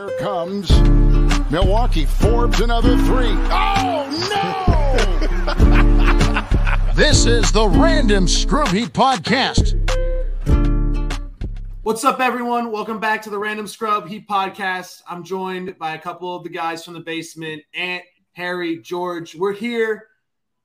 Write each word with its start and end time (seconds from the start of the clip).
Here 0.00 0.18
comes 0.18 0.70
Milwaukee. 1.50 2.06
Forbes 2.06 2.60
another 2.60 2.96
three. 2.96 3.34
Oh 3.50 4.08
no! 6.86 6.92
this 6.94 7.26
is 7.26 7.52
the 7.52 7.68
Random 7.68 8.26
Scrub 8.26 8.68
Heat 8.68 8.94
Podcast. 8.94 9.76
What's 11.82 12.02
up, 12.06 12.18
everyone? 12.18 12.72
Welcome 12.72 12.98
back 12.98 13.20
to 13.22 13.30
the 13.30 13.38
Random 13.38 13.66
Scrub 13.66 14.08
Heat 14.08 14.26
Podcast. 14.26 15.02
I'm 15.06 15.22
joined 15.22 15.76
by 15.78 15.96
a 15.96 15.98
couple 15.98 16.34
of 16.34 16.44
the 16.44 16.50
guys 16.50 16.82
from 16.82 16.94
the 16.94 17.00
basement, 17.00 17.62
Ant, 17.74 18.04
Harry, 18.32 18.78
George. 18.78 19.34
We're 19.34 19.52
here 19.52 20.06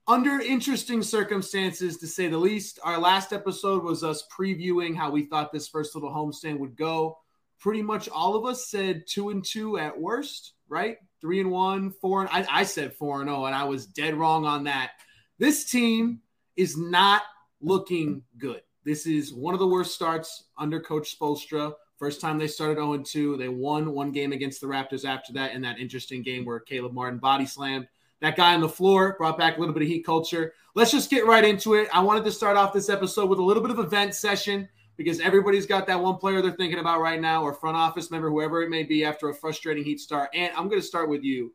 under 0.08 0.40
interesting 0.40 1.04
circumstances, 1.04 1.98
to 1.98 2.08
say 2.08 2.30
the 2.30 2.38
least. 2.38 2.80
Our 2.86 2.98
last 2.98 3.34
episode 3.34 3.84
was 3.84 4.02
us 4.02 4.26
previewing 4.32 4.96
how 4.96 5.12
we 5.12 5.26
thought 5.26 5.52
this 5.52 5.68
first 5.68 5.94
little 5.94 6.12
homestand 6.12 6.58
would 6.60 6.78
go. 6.78 7.18
Pretty 7.60 7.82
much 7.82 8.10
all 8.10 8.36
of 8.36 8.46
us 8.46 8.68
said 8.68 9.04
two 9.08 9.30
and 9.30 9.44
two 9.44 9.78
at 9.78 10.00
worst, 10.00 10.54
right? 10.68 10.98
Three 11.22 11.40
and 11.40 11.52
one, 11.52 11.92
four 11.92 12.22
and 12.22 12.30
I, 12.30 12.46
I 12.62 12.64
said 12.64 12.94
four 12.94 13.22
and 13.22 13.30
oh, 13.30 13.46
and 13.46 13.56
I 13.56 13.64
was 13.64 13.86
dead 13.86 14.16
wrong 14.16 14.46
on 14.46 14.64
that. 14.66 14.92
This 15.40 15.70
team 15.70 16.22
is 16.56 16.78
not 16.78 17.24
looking 17.62 18.22
good. 18.38 18.62
This 18.84 19.08
is 19.08 19.34
one 19.34 19.54
of 19.54 19.60
the 19.60 19.68
worst 19.68 19.96
starts 19.96 20.46
under 20.58 20.80
Coach 20.80 21.18
Spoelstra. 21.18 21.74
First 21.98 22.22
time 22.22 22.38
they 22.38 22.48
started 22.48 22.76
0 22.76 22.98
2. 23.00 23.38
They 23.38 23.48
won 23.48 23.94
one 23.94 24.12
game 24.12 24.32
against 24.32 24.62
the 24.62 24.68
Raptors 24.68 25.06
after 25.06 25.34
that 25.34 25.54
in 25.54 25.62
that 25.62 25.80
interesting 25.80 26.22
game 26.22 26.46
where 26.46 26.60
Caleb 26.60 26.94
Martin 26.94 27.20
body 27.20 27.46
slammed 27.46 27.88
that 28.22 28.36
guy 28.36 28.54
on 28.54 28.62
the 28.62 28.70
floor, 28.70 29.16
brought 29.18 29.38
back 29.38 29.58
a 29.58 29.60
little 29.60 29.74
bit 29.74 29.84
of 29.84 29.90
heat 29.90 30.06
culture. 30.06 30.54
Let's 30.74 30.92
just 30.92 31.10
get 31.10 31.26
right 31.26 31.44
into 31.44 31.76
it. 31.76 31.88
I 31.94 32.02
wanted 32.02 32.24
to 32.26 32.32
start 32.32 32.58
off 32.58 32.74
this 32.74 32.90
episode 32.90 33.30
with 33.30 33.40
a 33.40 33.44
little 33.44 33.64
bit 33.64 33.72
of 33.72 33.80
event 33.80 34.14
session 34.14 34.68
because 34.98 35.20
everybody's 35.20 35.66
got 35.66 35.88
that 35.88 36.02
one 36.02 36.18
player 36.18 36.42
they're 36.42 36.52
thinking 36.52 36.80
about 36.80 37.02
right 37.02 37.20
now, 37.20 37.44
or 37.44 37.54
front 37.54 37.78
office 37.78 38.12
member, 38.12 38.30
whoever 38.30 38.64
it 38.64 38.70
may 38.70 38.84
be, 38.84 39.04
after 39.04 39.30
a 39.30 39.34
frustrating 39.34 39.84
Heat 39.84 40.00
start. 40.00 40.30
And 40.34 40.52
I'm 40.56 40.70
going 40.70 40.82
to 40.82 40.88
start 40.88 41.10
with 41.10 41.24
you. 41.24 41.54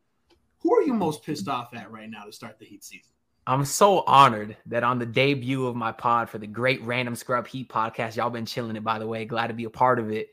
Who 0.58 0.74
are 0.74 0.82
you 0.82 0.92
most 0.92 1.22
pissed 1.22 1.48
off 1.48 1.72
at 1.74 1.90
right 1.90 2.10
now 2.10 2.24
to 2.24 2.32
start 2.32 2.58
the 2.58 2.66
Heat 2.66 2.84
season? 2.84 3.12
I'm 3.46 3.64
so 3.64 4.00
honored 4.00 4.56
that 4.66 4.84
on 4.84 4.98
the 4.98 5.06
debut 5.06 5.66
of 5.66 5.74
my 5.74 5.92
pod 5.92 6.28
for 6.28 6.38
the 6.38 6.46
great 6.46 6.82
Random 6.82 7.14
Scrub 7.14 7.46
Heat 7.46 7.68
podcast, 7.68 8.16
y'all 8.16 8.30
been 8.30 8.46
chilling 8.46 8.76
it, 8.76 8.84
by 8.84 8.98
the 8.98 9.06
way. 9.06 9.24
Glad 9.24 9.48
to 9.48 9.54
be 9.54 9.64
a 9.64 9.70
part 9.70 9.98
of 9.98 10.10
it. 10.12 10.28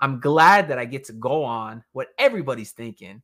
I'm 0.00 0.20
glad 0.20 0.68
that 0.68 0.78
I 0.78 0.84
get 0.84 1.04
to 1.04 1.12
go 1.12 1.44
on 1.44 1.84
what 1.92 2.08
everybody's 2.18 2.72
thinking 2.72 3.22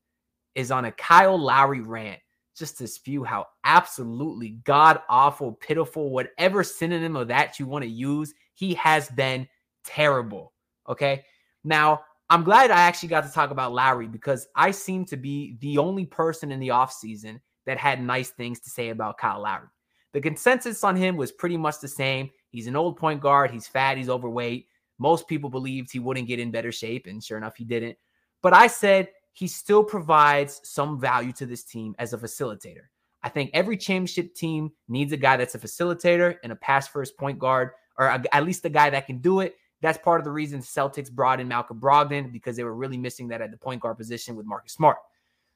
is 0.54 0.70
on 0.70 0.84
a 0.84 0.92
Kyle 0.92 1.38
Lowry 1.38 1.80
rant 1.80 2.20
just 2.56 2.78
to 2.78 2.86
spew 2.86 3.24
how 3.24 3.46
absolutely 3.64 4.50
god 4.64 5.00
awful, 5.08 5.52
pitiful, 5.52 6.10
whatever 6.10 6.62
synonym 6.62 7.16
of 7.16 7.28
that 7.28 7.58
you 7.58 7.66
want 7.66 7.82
to 7.82 7.90
use, 7.90 8.34
he 8.54 8.74
has 8.74 9.08
been 9.10 9.48
terrible. 9.84 10.52
Okay. 10.88 11.24
Now, 11.64 12.02
I'm 12.30 12.44
glad 12.44 12.70
I 12.70 12.80
actually 12.80 13.10
got 13.10 13.24
to 13.24 13.32
talk 13.32 13.50
about 13.50 13.72
Lowry 13.72 14.08
because 14.08 14.46
I 14.56 14.70
seem 14.70 15.04
to 15.06 15.16
be 15.16 15.56
the 15.60 15.78
only 15.78 16.06
person 16.06 16.50
in 16.50 16.60
the 16.60 16.68
offseason 16.68 17.40
that 17.66 17.78
had 17.78 18.02
nice 18.02 18.30
things 18.30 18.60
to 18.60 18.70
say 18.70 18.88
about 18.88 19.18
Kyle 19.18 19.42
Lowry. 19.42 19.68
The 20.12 20.20
consensus 20.20 20.82
on 20.84 20.96
him 20.96 21.16
was 21.16 21.32
pretty 21.32 21.56
much 21.56 21.80
the 21.80 21.88
same. 21.88 22.30
He's 22.50 22.66
an 22.66 22.76
old 22.76 22.96
point 22.96 23.20
guard. 23.20 23.50
He's 23.50 23.66
fat. 23.66 23.96
He's 23.96 24.08
overweight. 24.08 24.66
Most 24.98 25.26
people 25.26 25.50
believed 25.50 25.90
he 25.90 25.98
wouldn't 25.98 26.28
get 26.28 26.38
in 26.38 26.50
better 26.50 26.72
shape, 26.72 27.06
and 27.06 27.22
sure 27.22 27.38
enough, 27.38 27.56
he 27.56 27.64
didn't. 27.64 27.96
But 28.42 28.52
I 28.52 28.66
said 28.66 29.08
he 29.32 29.48
still 29.48 29.82
provides 29.82 30.60
some 30.64 31.00
value 31.00 31.32
to 31.32 31.46
this 31.46 31.64
team 31.64 31.94
as 31.98 32.12
a 32.12 32.18
facilitator. 32.18 32.84
I 33.22 33.28
think 33.28 33.50
every 33.54 33.76
championship 33.76 34.34
team 34.34 34.72
needs 34.88 35.12
a 35.12 35.16
guy 35.16 35.36
that's 35.36 35.54
a 35.54 35.58
facilitator 35.58 36.36
and 36.42 36.52
a 36.52 36.56
pass 36.56 36.88
first 36.88 37.16
point 37.16 37.38
guard, 37.38 37.70
or 37.98 38.08
at 38.08 38.44
least 38.44 38.62
the 38.62 38.70
guy 38.70 38.90
that 38.90 39.06
can 39.06 39.18
do 39.18 39.40
it. 39.40 39.56
That's 39.80 39.98
part 39.98 40.20
of 40.20 40.24
the 40.24 40.30
reason 40.30 40.60
Celtics 40.60 41.10
brought 41.10 41.40
in 41.40 41.48
Malcolm 41.48 41.80
Brogdon 41.80 42.32
because 42.32 42.56
they 42.56 42.64
were 42.64 42.74
really 42.74 42.96
missing 42.96 43.28
that 43.28 43.40
at 43.40 43.50
the 43.50 43.56
point 43.56 43.80
guard 43.80 43.98
position 43.98 44.36
with 44.36 44.46
Marcus 44.46 44.72
Smart. 44.72 44.98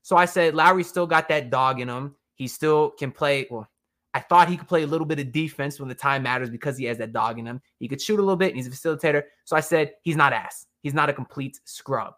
So 0.03 0.17
I 0.17 0.25
said 0.25 0.55
Lowry 0.55 0.83
still 0.83 1.07
got 1.07 1.29
that 1.29 1.51
dog 1.51 1.81
in 1.81 1.89
him. 1.89 2.17
He 2.35 2.49
still 2.49 2.91
can 2.91 3.13
play. 3.13 3.47
Well, 3.51 3.69
I 4.15 4.21
thought 4.21 4.49
he 4.49 4.57
could 4.57 4.69
play 4.69 4.83
a 4.83 4.87
little 4.87 5.07
bit 5.07 5.21
of 5.21 5.31
defense 5.31 5.79
when 5.79 5.89
the 5.89 5.95
time 5.95 6.23
matters 6.23 6.51
because 6.51 6.77
he 6.77 6.85
has 6.87 6.99
that 6.99 7.13
dog 7.13 7.39
in 7.39 7.47
him. 7.47 7.61
He 7.79 7.89
could 7.89 8.01
shoot 8.01 8.19
a 8.19 8.23
little 8.23 8.37
bit. 8.37 8.49
And 8.49 8.57
he's 8.57 8.67
a 8.67 8.71
facilitator. 8.71 9.25
So 9.45 9.57
I 9.57 9.61
said 9.61 9.93
he's 10.03 10.17
not 10.17 10.33
ass. 10.33 10.67
He's 10.83 10.95
not 10.95 11.09
a 11.09 11.13
complete 11.13 11.61
scrub 11.65 12.15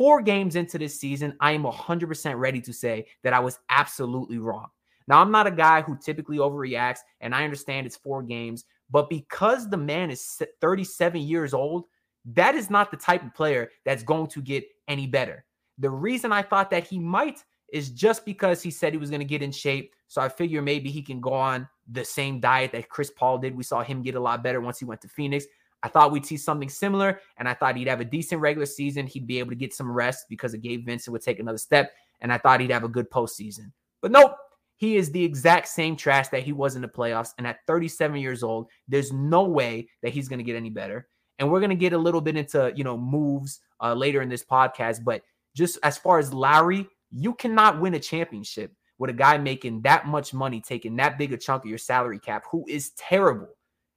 four 0.00 0.22
games 0.22 0.56
into 0.56 0.78
this 0.78 0.98
season, 0.98 1.36
I 1.40 1.52
am 1.52 1.64
100% 1.64 2.38
ready 2.38 2.62
to 2.62 2.72
say 2.72 3.04
that 3.22 3.34
I 3.34 3.38
was 3.38 3.58
absolutely 3.68 4.38
wrong. 4.38 4.68
Now, 5.06 5.20
I'm 5.20 5.30
not 5.30 5.46
a 5.46 5.50
guy 5.50 5.82
who 5.82 5.94
typically 5.98 6.38
overreacts, 6.38 7.00
and 7.20 7.34
I 7.34 7.44
understand 7.44 7.86
it's 7.86 7.98
four 7.98 8.22
games, 8.22 8.64
but 8.90 9.08
because 9.08 9.68
the 9.68 9.76
man 9.76 10.10
is 10.10 10.42
37 10.60 11.20
years 11.20 11.54
old, 11.54 11.84
that 12.24 12.54
is 12.54 12.70
not 12.70 12.90
the 12.90 12.96
type 12.96 13.24
of 13.24 13.34
player 13.34 13.70
that's 13.84 14.02
going 14.02 14.26
to 14.28 14.42
get 14.42 14.64
any 14.88 15.06
better. 15.06 15.44
The 15.78 15.90
reason 15.90 16.32
I 16.32 16.42
thought 16.42 16.70
that 16.70 16.86
he 16.86 16.98
might 16.98 17.42
is 17.72 17.90
just 17.90 18.24
because 18.24 18.62
he 18.62 18.70
said 18.70 18.92
he 18.92 18.98
was 18.98 19.10
going 19.10 19.20
to 19.20 19.26
get 19.26 19.42
in 19.42 19.52
shape. 19.52 19.94
So 20.08 20.20
I 20.20 20.28
figure 20.28 20.60
maybe 20.60 20.90
he 20.90 21.02
can 21.02 21.20
go 21.20 21.32
on 21.32 21.68
the 21.90 22.04
same 22.04 22.40
diet 22.40 22.72
that 22.72 22.88
Chris 22.88 23.10
Paul 23.10 23.38
did. 23.38 23.56
We 23.56 23.62
saw 23.62 23.82
him 23.82 24.02
get 24.02 24.16
a 24.16 24.20
lot 24.20 24.42
better 24.42 24.60
once 24.60 24.78
he 24.78 24.84
went 24.84 25.00
to 25.02 25.08
Phoenix. 25.08 25.46
I 25.82 25.88
thought 25.88 26.12
we'd 26.12 26.26
see 26.26 26.36
something 26.36 26.68
similar, 26.68 27.20
and 27.38 27.48
I 27.48 27.54
thought 27.54 27.76
he'd 27.76 27.88
have 27.88 28.00
a 28.00 28.04
decent 28.04 28.40
regular 28.40 28.66
season. 28.66 29.06
He'd 29.06 29.26
be 29.26 29.38
able 29.38 29.50
to 29.50 29.56
get 29.56 29.72
some 29.72 29.90
rest 29.90 30.26
because 30.28 30.52
of 30.52 30.60
Gabe 30.60 30.84
Vincent 30.84 31.12
would 31.12 31.22
take 31.22 31.38
another 31.38 31.58
step, 31.58 31.92
and 32.20 32.32
I 32.32 32.38
thought 32.38 32.60
he'd 32.60 32.70
have 32.70 32.84
a 32.84 32.88
good 32.88 33.10
postseason. 33.10 33.72
But 34.02 34.10
nope, 34.10 34.36
he 34.80 34.96
is 34.96 35.10
the 35.10 35.22
exact 35.22 35.68
same 35.68 35.94
trash 35.94 36.28
that 36.28 36.42
he 36.42 36.54
was 36.54 36.74
in 36.74 36.80
the 36.80 36.88
playoffs. 36.88 37.34
And 37.36 37.46
at 37.46 37.58
37 37.66 38.18
years 38.18 38.42
old, 38.42 38.68
there's 38.88 39.12
no 39.12 39.42
way 39.42 39.86
that 40.02 40.14
he's 40.14 40.26
going 40.26 40.38
to 40.38 40.44
get 40.44 40.56
any 40.56 40.70
better. 40.70 41.06
And 41.38 41.50
we're 41.50 41.60
going 41.60 41.68
to 41.68 41.76
get 41.76 41.92
a 41.92 41.98
little 41.98 42.22
bit 42.22 42.34
into 42.34 42.72
you 42.74 42.82
know 42.82 42.96
moves 42.96 43.60
uh, 43.82 43.92
later 43.92 44.22
in 44.22 44.30
this 44.30 44.42
podcast, 44.42 45.04
but 45.04 45.20
just 45.54 45.78
as 45.82 45.98
far 45.98 46.18
as 46.18 46.32
Lowry, 46.32 46.86
you 47.10 47.34
cannot 47.34 47.78
win 47.78 47.92
a 47.92 48.00
championship 48.00 48.72
with 48.96 49.10
a 49.10 49.14
guy 49.14 49.36
making 49.36 49.82
that 49.82 50.06
much 50.06 50.32
money, 50.32 50.62
taking 50.62 50.96
that 50.96 51.18
big 51.18 51.34
a 51.34 51.36
chunk 51.36 51.64
of 51.64 51.68
your 51.68 51.78
salary 51.78 52.18
cap, 52.18 52.44
who 52.50 52.64
is 52.66 52.92
terrible. 52.92 53.48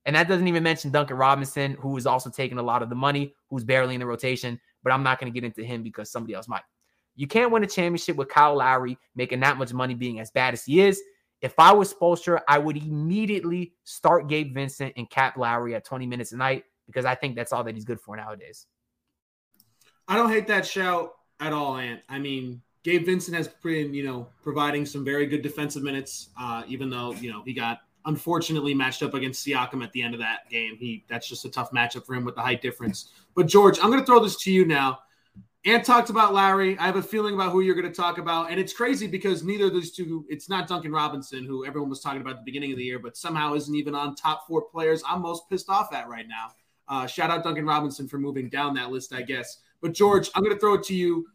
And 0.05 0.13
that 0.17 0.27
doesn't 0.27 0.49
even 0.49 0.63
mention 0.63 0.91
Duncan 0.91 1.15
Robinson, 1.15 1.77
who 1.79 1.95
is 1.95 2.05
also 2.05 2.29
taking 2.29 2.57
a 2.57 2.63
lot 2.63 2.83
of 2.83 2.89
the 2.89 2.95
money, 2.95 3.33
who's 3.49 3.63
barely 3.63 3.93
in 3.93 4.01
the 4.01 4.05
rotation. 4.05 4.59
But 4.83 4.91
I'm 4.91 5.03
not 5.03 5.17
going 5.17 5.31
to 5.31 5.39
get 5.39 5.45
into 5.45 5.63
him 5.63 5.81
because 5.81 6.11
somebody 6.11 6.33
else 6.33 6.49
might. 6.49 6.63
You 7.15 7.27
can't 7.27 7.51
win 7.51 7.63
a 7.63 7.67
championship 7.67 8.15
with 8.15 8.29
Kyle 8.29 8.55
Lowry 8.55 8.97
making 9.15 9.39
that 9.41 9.57
much 9.57 9.73
money 9.73 9.93
being 9.93 10.19
as 10.19 10.31
bad 10.31 10.53
as 10.53 10.65
he 10.65 10.81
is. 10.81 11.01
If 11.41 11.53
I 11.59 11.73
was 11.73 11.93
Spoelstra, 11.93 12.41
I 12.47 12.57
would 12.57 12.77
immediately 12.77 13.73
start 13.83 14.29
Gabe 14.29 14.53
Vincent 14.53 14.93
and 14.95 15.09
cap 15.09 15.37
Lowry 15.37 15.75
at 15.75 15.83
20 15.83 16.07
minutes 16.07 16.31
a 16.31 16.37
night 16.37 16.63
because 16.87 17.05
I 17.05 17.15
think 17.15 17.35
that's 17.35 17.51
all 17.51 17.63
that 17.65 17.75
he's 17.75 17.85
good 17.85 17.99
for 17.99 18.15
nowadays. 18.15 18.65
I 20.07 20.15
don't 20.15 20.29
hate 20.29 20.47
that 20.47 20.65
shout 20.65 21.13
at 21.39 21.53
all, 21.53 21.77
Ant. 21.77 22.01
I 22.09 22.19
mean, 22.19 22.61
Gabe 22.83 23.05
Vincent 23.05 23.35
has 23.35 23.47
been, 23.47 23.93
you 23.93 24.03
know, 24.03 24.27
providing 24.41 24.85
some 24.85 25.05
very 25.05 25.25
good 25.25 25.41
defensive 25.41 25.83
minutes, 25.83 26.29
uh, 26.39 26.63
even 26.67 26.89
though, 26.89 27.13
you 27.13 27.31
know, 27.31 27.41
he 27.43 27.53
got 27.53 27.79
unfortunately 28.05 28.73
matched 28.73 29.01
up 29.01 29.13
against 29.13 29.45
Siakam 29.45 29.83
at 29.83 29.91
the 29.93 30.01
end 30.01 30.13
of 30.13 30.19
that 30.19 30.49
game. 30.49 30.75
He 30.77 31.05
that's 31.07 31.27
just 31.27 31.45
a 31.45 31.49
tough 31.49 31.71
matchup 31.71 32.05
for 32.05 32.15
him 32.15 32.25
with 32.25 32.35
the 32.35 32.41
height 32.41 32.61
difference. 32.61 33.09
But 33.35 33.47
George, 33.47 33.79
I'm 33.81 33.87
going 33.89 33.99
to 33.99 34.05
throw 34.05 34.19
this 34.19 34.37
to 34.43 34.51
you 34.51 34.65
now. 34.65 34.99
And 35.65 35.83
talked 35.83 36.09
about 36.09 36.33
Larry. 36.33 36.77
I 36.77 36.85
have 36.85 36.97
a 36.97 37.01
feeling 37.01 37.35
about 37.35 37.53
who 37.53 37.61
you're 37.61 37.75
going 37.75 37.87
to 37.87 37.93
talk 37.93 38.17
about, 38.17 38.51
and 38.51 38.59
it's 38.59 38.73
crazy 38.73 39.07
because 39.07 39.43
neither 39.43 39.67
of 39.67 39.73
these 39.73 39.91
two. 39.91 40.25
It's 40.27 40.49
not 40.49 40.67
Duncan 40.67 40.91
Robinson, 40.91 41.45
who 41.45 41.65
everyone 41.65 41.89
was 41.89 42.01
talking 42.01 42.19
about 42.19 42.31
at 42.31 42.39
the 42.39 42.45
beginning 42.45 42.71
of 42.71 42.77
the 42.77 42.83
year, 42.83 42.99
but 42.99 43.15
somehow 43.15 43.53
isn't 43.53 43.73
even 43.73 43.95
on 43.95 44.15
top 44.15 44.45
four 44.45 44.63
players. 44.63 45.01
I'm 45.07 45.21
most 45.21 45.49
pissed 45.49 45.69
off 45.69 45.93
at 45.93 46.09
right 46.09 46.27
now. 46.27 46.51
Uh, 46.89 47.07
shout 47.07 47.31
out 47.31 47.45
Duncan 47.45 47.65
Robinson 47.65 48.09
for 48.09 48.17
moving 48.17 48.49
down 48.49 48.73
that 48.73 48.91
list, 48.91 49.13
I 49.13 49.21
guess. 49.21 49.59
But 49.81 49.93
George, 49.93 50.29
I'm 50.35 50.43
going 50.43 50.53
to 50.53 50.59
throw 50.59 50.73
it 50.73 50.83
to 50.83 50.95
you. 50.95 51.27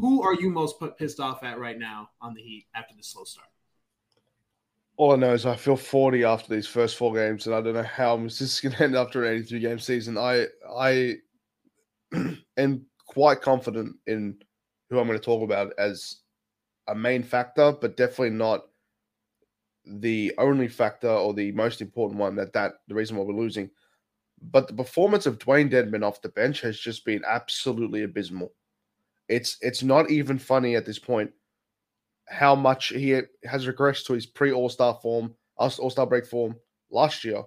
Who 0.00 0.22
are 0.22 0.34
you 0.34 0.48
most 0.48 0.76
pissed 0.96 1.20
off 1.20 1.42
at 1.44 1.58
right 1.58 1.78
now 1.78 2.10
on 2.22 2.32
the 2.32 2.40
Heat 2.40 2.66
after 2.74 2.94
the 2.96 3.02
slow 3.02 3.24
start? 3.24 3.48
all 4.96 5.12
I 5.12 5.16
know 5.16 5.34
is 5.34 5.44
I 5.44 5.56
feel 5.56 5.76
40 5.76 6.24
after 6.24 6.54
these 6.54 6.66
first 6.66 6.96
four 6.96 7.14
games, 7.14 7.46
and 7.46 7.54
I 7.54 7.60
don't 7.60 7.74
know 7.74 7.82
how 7.82 8.16
this 8.16 8.40
is 8.40 8.60
going 8.60 8.74
to 8.74 8.84
end 8.84 8.96
after 8.96 9.24
an 9.24 9.34
83 9.36 9.60
game 9.60 9.78
season. 9.78 10.16
I 10.16 10.46
I 10.68 11.16
am 12.56 12.86
quite 13.16 13.40
confident 13.40 13.96
in 14.06 14.36
who 14.90 14.98
I'm 14.98 15.06
going 15.06 15.18
to 15.18 15.24
talk 15.24 15.42
about 15.42 15.72
as 15.78 16.16
a 16.86 16.94
main 16.94 17.22
factor, 17.22 17.72
but 17.72 17.96
definitely 17.96 18.36
not 18.36 18.66
the 19.86 20.34
only 20.36 20.68
factor 20.68 21.08
or 21.08 21.32
the 21.32 21.50
most 21.52 21.80
important 21.80 22.20
one 22.20 22.36
that 22.36 22.52
that 22.52 22.74
the 22.88 22.94
reason 22.94 23.16
why 23.16 23.24
we're 23.24 23.32
losing. 23.32 23.70
But 24.52 24.68
the 24.68 24.74
performance 24.74 25.24
of 25.24 25.38
Dewayne 25.38 25.72
Dedmon 25.72 26.04
off 26.04 26.20
the 26.20 26.28
bench 26.28 26.60
has 26.60 26.78
just 26.78 27.06
been 27.06 27.22
absolutely 27.26 28.02
abysmal. 28.02 28.52
It's 29.30 29.56
it's 29.62 29.82
not 29.82 30.10
even 30.10 30.38
funny 30.38 30.76
at 30.76 30.84
this 30.84 30.98
point 30.98 31.30
how 32.28 32.54
much 32.54 32.88
he 32.88 33.18
has 33.44 33.66
regressed 33.66 34.04
to 34.08 34.12
his 34.12 34.26
pre 34.26 34.52
All 34.52 34.68
Star 34.68 34.98
form, 35.00 35.34
All 35.56 35.70
Star 35.70 36.06
break 36.06 36.26
form 36.26 36.54
last 36.90 37.24
year 37.24 37.44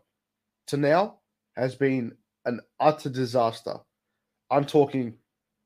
to 0.66 0.78
now 0.78 1.20
has 1.56 1.76
been 1.76 2.18
an 2.46 2.60
utter 2.80 3.10
disaster. 3.10 3.76
I'm 4.50 4.66
talking 4.66 5.14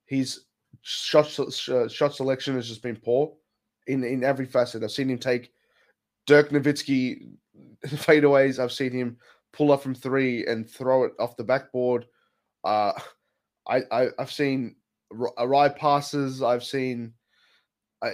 his 0.05 0.45
shot 0.81 1.27
shot 1.27 2.15
selection 2.15 2.55
has 2.55 2.67
just 2.67 2.81
been 2.81 2.97
poor 2.97 3.33
in 3.87 4.03
in 4.03 4.23
every 4.23 4.45
facet. 4.45 4.83
I've 4.83 4.91
seen 4.91 5.09
him 5.09 5.17
take 5.17 5.51
Dirk 6.25 6.49
Nowitzki 6.49 7.29
fadeaways. 7.85 8.59
I've 8.59 8.71
seen 8.71 8.91
him 8.91 9.17
pull 9.51 9.71
up 9.71 9.83
from 9.83 9.95
three 9.95 10.45
and 10.45 10.69
throw 10.69 11.03
it 11.03 11.13
off 11.19 11.37
the 11.37 11.43
backboard. 11.43 12.05
Uh, 12.63 12.93
I, 13.67 13.81
I 13.91 14.07
have 14.19 14.31
seen 14.31 14.75
awry 15.37 15.69
passes. 15.69 16.41
I've 16.41 16.63
seen, 16.63 17.13
I, 18.01 18.11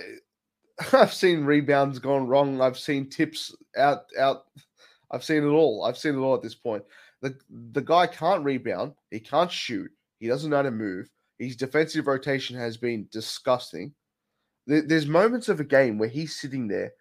I've 0.93 1.13
seen 1.13 1.45
rebounds 1.45 1.99
gone 1.99 2.27
wrong. 2.27 2.61
I've 2.61 2.77
seen 2.77 3.09
tips 3.09 3.55
out 3.77 4.03
out. 4.17 4.43
I've 5.11 5.23
seen 5.23 5.43
it 5.43 5.47
all. 5.47 5.85
I've 5.85 5.97
seen 5.97 6.15
it 6.15 6.19
all 6.19 6.35
at 6.35 6.41
this 6.41 6.55
point. 6.55 6.83
The 7.21 7.35
the 7.49 7.81
guy 7.81 8.07
can't 8.07 8.43
rebound. 8.43 8.93
He 9.11 9.19
can't 9.19 9.51
shoot. 9.51 9.89
He 10.19 10.27
doesn't 10.27 10.49
know 10.49 10.57
how 10.57 10.61
to 10.63 10.71
move. 10.71 11.09
His 11.39 11.55
defensive 11.55 12.07
rotation 12.07 12.55
has 12.57 12.77
been 12.77 13.07
disgusting. 13.11 13.93
There's 14.67 15.07
moments 15.07 15.49
of 15.49 15.59
a 15.59 15.63
game 15.63 15.97
where 15.97 16.09
he's 16.09 16.39
sitting 16.39 16.67
there 16.67 16.91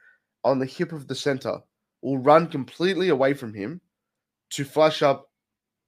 on 0.44 0.58
the 0.58 0.66
hip 0.66 0.92
of 0.92 1.08
the 1.08 1.14
center, 1.14 1.58
will 2.00 2.18
run 2.18 2.46
completely 2.46 3.08
away 3.08 3.34
from 3.34 3.52
him 3.52 3.80
to 4.50 4.64
flash 4.64 5.02
up 5.02 5.30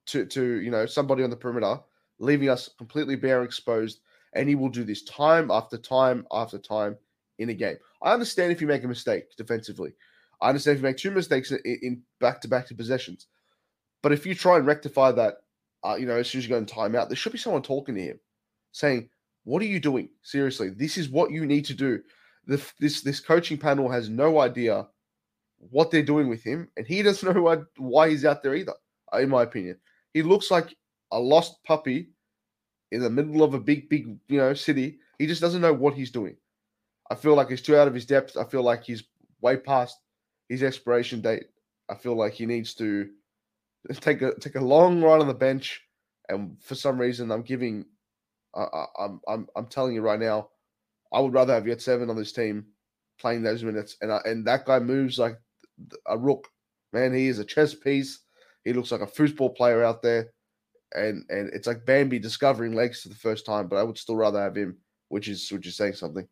to 0.06 0.26
to 0.26 0.60
you 0.60 0.70
know 0.70 0.86
somebody 0.86 1.22
on 1.22 1.30
the 1.30 1.36
perimeter, 1.36 1.78
leaving 2.18 2.48
us 2.48 2.68
completely 2.76 3.16
bare 3.16 3.42
exposed. 3.42 4.00
And 4.34 4.48
he 4.48 4.54
will 4.54 4.68
do 4.68 4.84
this 4.84 5.02
time 5.02 5.50
after 5.50 5.76
time 5.76 6.24
after 6.30 6.58
time 6.58 6.96
in 7.38 7.50
a 7.50 7.54
game. 7.54 7.76
I 8.02 8.12
understand 8.12 8.52
if 8.52 8.60
you 8.60 8.66
make 8.68 8.84
a 8.84 8.88
mistake 8.88 9.24
defensively. 9.36 9.92
I 10.40 10.48
understand 10.48 10.76
if 10.76 10.82
you 10.82 10.88
make 10.88 10.96
two 10.96 11.10
mistakes 11.10 11.50
in 11.50 12.02
back 12.20 12.40
to 12.42 12.48
back 12.48 12.66
to 12.68 12.74
possessions. 12.74 13.26
But 14.02 14.12
if 14.12 14.24
you 14.24 14.34
try 14.34 14.56
and 14.56 14.66
rectify 14.66 15.12
that, 15.12 15.38
uh, 15.84 15.96
you 15.98 16.06
know, 16.06 16.16
as 16.16 16.30
soon 16.30 16.38
as 16.38 16.44
you 16.44 16.50
go 16.50 16.58
in 16.58 16.66
timeout, 16.66 17.08
there 17.08 17.16
should 17.16 17.32
be 17.32 17.38
someone 17.38 17.62
talking 17.62 17.94
to 17.96 18.00
him, 18.00 18.20
saying, 18.72 19.08
"What 19.44 19.62
are 19.62 19.66
you 19.66 19.80
doing? 19.80 20.08
Seriously, 20.22 20.70
this 20.70 20.96
is 20.96 21.08
what 21.08 21.30
you 21.30 21.46
need 21.46 21.64
to 21.66 21.74
do." 21.74 22.02
The, 22.46 22.62
this 22.78 23.02
this 23.02 23.20
coaching 23.20 23.58
panel 23.58 23.88
has 23.88 24.08
no 24.08 24.40
idea 24.40 24.86
what 25.58 25.90
they're 25.90 26.02
doing 26.02 26.28
with 26.28 26.42
him, 26.42 26.68
and 26.76 26.86
he 26.86 27.02
doesn't 27.04 27.34
know 27.34 27.42
why, 27.42 27.58
why 27.76 28.10
he's 28.10 28.24
out 28.24 28.42
there 28.42 28.54
either. 28.54 28.74
In 29.18 29.28
my 29.28 29.42
opinion, 29.42 29.76
he 30.14 30.22
looks 30.22 30.50
like 30.50 30.76
a 31.12 31.18
lost 31.18 31.62
puppy 31.64 32.10
in 32.92 33.02
the 33.02 33.10
middle 33.10 33.42
of 33.42 33.54
a 33.54 33.60
big, 33.60 33.88
big, 33.88 34.16
you 34.28 34.38
know, 34.38 34.54
city. 34.54 34.98
He 35.18 35.26
just 35.26 35.40
doesn't 35.40 35.60
know 35.60 35.72
what 35.72 35.94
he's 35.94 36.10
doing. 36.10 36.36
I 37.10 37.14
feel 37.14 37.34
like 37.34 37.48
he's 37.48 37.62
too 37.62 37.76
out 37.76 37.88
of 37.88 37.94
his 37.94 38.06
depth. 38.06 38.36
I 38.36 38.44
feel 38.44 38.62
like 38.62 38.84
he's 38.84 39.04
way 39.40 39.56
past 39.56 39.98
his 40.48 40.62
expiration 40.62 41.20
date. 41.20 41.44
I 41.88 41.94
feel 41.94 42.14
like 42.14 42.32
he 42.32 42.46
needs 42.46 42.74
to 42.74 43.08
take 43.94 44.22
a 44.22 44.34
take 44.38 44.54
a 44.54 44.60
long 44.60 45.02
run 45.02 45.20
on 45.20 45.28
the 45.28 45.34
bench. 45.34 45.82
And 46.28 46.56
for 46.62 46.76
some 46.76 46.98
reason, 47.00 47.32
I'm 47.32 47.42
giving, 47.42 47.84
I, 48.54 48.84
I'm 48.98 49.20
I'm 49.28 49.46
I'm 49.56 49.66
telling 49.66 49.94
you 49.94 50.02
right 50.02 50.18
now, 50.18 50.48
I 51.12 51.20
would 51.20 51.32
rather 51.32 51.54
have 51.54 51.64
Yurtseven 51.64 52.10
on 52.10 52.16
this 52.16 52.32
team 52.32 52.66
playing 53.18 53.42
those 53.42 53.62
minutes. 53.62 53.96
And 54.00 54.12
I, 54.12 54.20
and 54.24 54.46
that 54.46 54.66
guy 54.66 54.78
moves 54.78 55.18
like 55.18 55.38
a 56.06 56.18
rook. 56.18 56.48
Man, 56.92 57.14
he 57.14 57.28
is 57.28 57.38
a 57.38 57.44
chess 57.44 57.74
piece. 57.74 58.20
He 58.64 58.72
looks 58.72 58.92
like 58.92 59.00
a 59.00 59.06
football 59.06 59.50
player 59.50 59.84
out 59.84 60.02
there, 60.02 60.32
and 60.94 61.24
and 61.28 61.50
it's 61.52 61.66
like 61.66 61.86
Bambi 61.86 62.18
discovering 62.18 62.74
legs 62.74 63.02
for 63.02 63.08
the 63.08 63.14
first 63.14 63.46
time. 63.46 63.68
But 63.68 63.76
I 63.76 63.82
would 63.82 63.98
still 63.98 64.16
rather 64.16 64.40
have 64.40 64.56
him, 64.56 64.78
which 65.08 65.28
is 65.28 65.50
which 65.50 65.66
is 65.66 65.76
saying 65.76 65.94
something. 65.94 66.26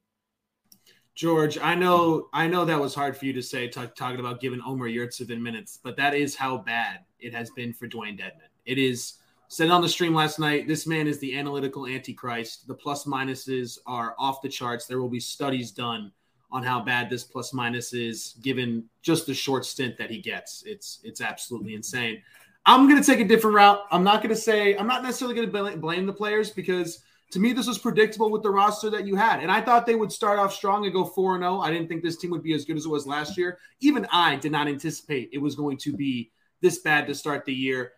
George, 1.19 1.59
I 1.59 1.75
know, 1.75 2.29
I 2.33 2.47
know 2.47 2.65
that 2.65 2.79
was 2.79 2.95
hard 2.95 3.17
for 3.17 3.25
you 3.25 3.33
to 3.33 3.43
say, 3.43 3.67
talking 3.67 4.21
about 4.21 4.41
giving 4.41 4.61
Omer 4.65 4.89
Yurtseven 4.89 5.41
minutes, 5.41 5.77
but 5.83 5.97
that 5.97 6.15
is 6.15 6.37
how 6.37 6.59
bad 6.59 7.01
it 7.19 7.35
has 7.35 7.51
been 7.51 7.73
for 7.73 7.89
Dewayne 7.89 8.17
Dedmon. 8.17 8.47
It 8.65 8.79
is 8.79 9.15
said 9.49 9.71
on 9.71 9.83
the 9.83 9.89
stream 9.89 10.15
last 10.15 10.39
night. 10.39 10.69
This 10.69 10.87
man 10.87 11.07
is 11.07 11.19
the 11.19 11.37
analytical 11.37 11.87
antichrist. 11.87 12.69
The 12.69 12.75
plus 12.75 13.05
minuses 13.05 13.79
are 13.87 14.15
off 14.19 14.43
the 14.43 14.49
charts. 14.49 14.87
There 14.87 15.01
will 15.01 15.09
be 15.09 15.21
studies 15.21 15.73
done 15.73 16.13
on 16.51 16.63
how 16.63 16.81
bad 16.81 17.11
this 17.11 17.25
plus 17.25 17.53
minus 17.53 17.93
is, 17.93 18.37
given 18.43 18.85
just 19.03 19.27
the 19.27 19.35
short 19.35 19.65
stint 19.65 19.99
that 19.99 20.11
he 20.11 20.21
gets. 20.21 20.63
It's 20.65 21.01
it's 21.03 21.21
absolutely 21.21 21.75
insane. 21.75 22.23
I'm 22.67 22.89
going 22.89 23.01
to 23.03 23.07
take 23.07 23.21
a 23.21 23.29
different 23.29 23.57
route. 23.57 23.81
I'm 23.91 24.05
not 24.05 24.23
going 24.23 24.35
to 24.35 24.41
say 24.41 24.77
I'm 24.77 24.87
not 24.87 25.03
necessarily 25.03 25.35
going 25.35 25.51
to 25.51 25.77
blame 25.79 26.07
the 26.07 26.13
players 26.13 26.51
because 26.51 27.03
to 27.31 27.39
me, 27.39 27.53
this 27.53 27.67
was 27.67 27.79
predictable 27.79 28.31
with 28.31 28.43
the 28.43 28.51
roster 28.51 28.89
that 28.91 29.07
you 29.07 29.15
had. 29.15 29.41
And 29.41 29.53
I 29.53 29.61
thought 29.61 29.85
they 29.85 29.95
would 29.95 30.11
start 30.11 30.39
off 30.39 30.55
strong 30.55 30.85
and 30.85 30.93
go 30.95 31.05
4 31.05 31.39
0. 31.39 31.61
I 31.61 31.71
didn't 31.71 31.89
think 31.89 32.03
this 32.03 32.17
team 32.17 32.31
would 32.31 32.43
be 32.43 32.55
as 32.55 32.65
good 32.65 32.77
as 32.77 32.87
it 32.87 32.91
was 32.91 33.07
last 33.07 33.37
year. 33.37 33.59
Even 33.81 34.07
I 34.11 34.37
did 34.37 34.53
not 34.53 34.69
anticipate 34.69 35.31
it 35.33 35.39
was 35.39 35.55
going 35.55 35.77
to 35.79 35.95
be 35.95 36.31
this 36.61 36.79
bad 36.79 37.07
to 37.07 37.15
start 37.15 37.45
the 37.45 37.53
year. 37.53 37.93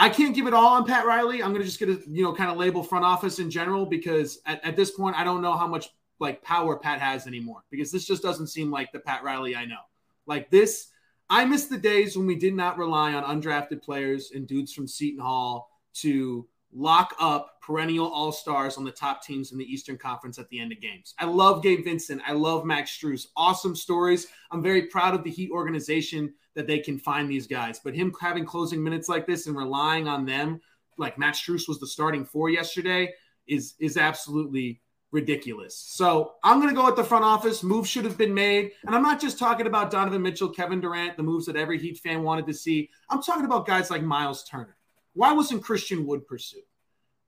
I 0.00 0.08
can't 0.08 0.34
give 0.34 0.46
it 0.46 0.54
all 0.54 0.76
on 0.76 0.86
Pat 0.86 1.04
Riley. 1.04 1.42
I'm 1.42 1.50
going 1.50 1.60
to 1.60 1.66
just 1.66 1.78
get 1.78 1.90
a, 1.90 2.00
you 2.08 2.22
know, 2.22 2.32
kind 2.32 2.50
of 2.50 2.56
label 2.56 2.82
front 2.82 3.04
office 3.04 3.38
in 3.38 3.50
general 3.50 3.84
because 3.84 4.38
at, 4.46 4.64
at 4.64 4.74
this 4.74 4.92
point, 4.92 5.14
I 5.14 5.24
don't 5.24 5.42
know 5.42 5.54
how 5.54 5.66
much 5.66 5.90
like 6.18 6.42
power 6.42 6.76
Pat 6.76 7.00
has 7.00 7.26
anymore 7.26 7.64
because 7.70 7.92
this 7.92 8.06
just 8.06 8.22
doesn't 8.22 8.46
seem 8.46 8.70
like 8.70 8.92
the 8.92 8.98
Pat 8.98 9.22
Riley 9.22 9.54
I 9.54 9.66
know. 9.66 9.82
Like 10.24 10.48
this, 10.50 10.88
I 11.28 11.44
miss 11.44 11.66
the 11.66 11.76
days 11.76 12.16
when 12.16 12.26
we 12.26 12.34
did 12.34 12.54
not 12.54 12.78
rely 12.78 13.12
on 13.12 13.42
undrafted 13.42 13.82
players 13.82 14.30
and 14.34 14.46
dudes 14.46 14.72
from 14.72 14.88
Seton 14.88 15.20
Hall 15.20 15.68
to 15.96 16.48
lock 16.72 17.14
up 17.20 17.59
perennial 17.70 18.10
all 18.10 18.32
stars 18.32 18.76
on 18.76 18.82
the 18.84 18.90
top 18.90 19.22
teams 19.22 19.52
in 19.52 19.58
the 19.58 19.64
Eastern 19.64 19.96
Conference 19.96 20.40
at 20.40 20.48
the 20.48 20.58
end 20.58 20.72
of 20.72 20.80
games. 20.80 21.14
I 21.20 21.24
love 21.24 21.62
Gabe 21.62 21.84
Vincent. 21.84 22.20
I 22.26 22.32
love 22.32 22.64
Max 22.64 22.90
Strus. 22.90 23.28
Awesome 23.36 23.76
stories. 23.76 24.26
I'm 24.50 24.60
very 24.60 24.86
proud 24.86 25.14
of 25.14 25.22
the 25.22 25.30
Heat 25.30 25.52
organization 25.52 26.34
that 26.54 26.66
they 26.66 26.80
can 26.80 26.98
find 26.98 27.30
these 27.30 27.46
guys. 27.46 27.78
But 27.78 27.94
him 27.94 28.12
having 28.20 28.44
closing 28.44 28.82
minutes 28.82 29.08
like 29.08 29.24
this 29.24 29.46
and 29.46 29.56
relying 29.56 30.08
on 30.08 30.26
them, 30.26 30.60
like 30.98 31.16
Max 31.16 31.40
Strus 31.40 31.68
was 31.68 31.78
the 31.78 31.86
starting 31.86 32.24
four 32.24 32.50
yesterday, 32.50 33.14
is 33.46 33.74
is 33.78 33.96
absolutely 33.96 34.80
ridiculous. 35.12 35.76
So 35.76 36.32
I'm 36.42 36.60
going 36.60 36.74
to 36.74 36.80
go 36.80 36.88
at 36.88 36.96
the 36.96 37.04
front 37.04 37.24
office. 37.24 37.62
Moves 37.62 37.88
should 37.88 38.04
have 38.04 38.18
been 38.18 38.34
made. 38.34 38.72
And 38.84 38.96
I'm 38.96 39.02
not 39.02 39.20
just 39.20 39.38
talking 39.38 39.68
about 39.68 39.92
Donovan 39.92 40.22
Mitchell, 40.22 40.48
Kevin 40.48 40.80
Durant, 40.80 41.16
the 41.16 41.22
moves 41.22 41.46
that 41.46 41.56
every 41.56 41.78
Heat 41.78 41.98
fan 41.98 42.24
wanted 42.24 42.48
to 42.48 42.54
see. 42.54 42.90
I'm 43.08 43.22
talking 43.22 43.44
about 43.44 43.64
guys 43.64 43.90
like 43.90 44.02
Miles 44.02 44.42
Turner. 44.42 44.76
Why 45.12 45.32
wasn't 45.32 45.62
Christian 45.62 46.04
Wood 46.04 46.26
pursued? 46.26 46.62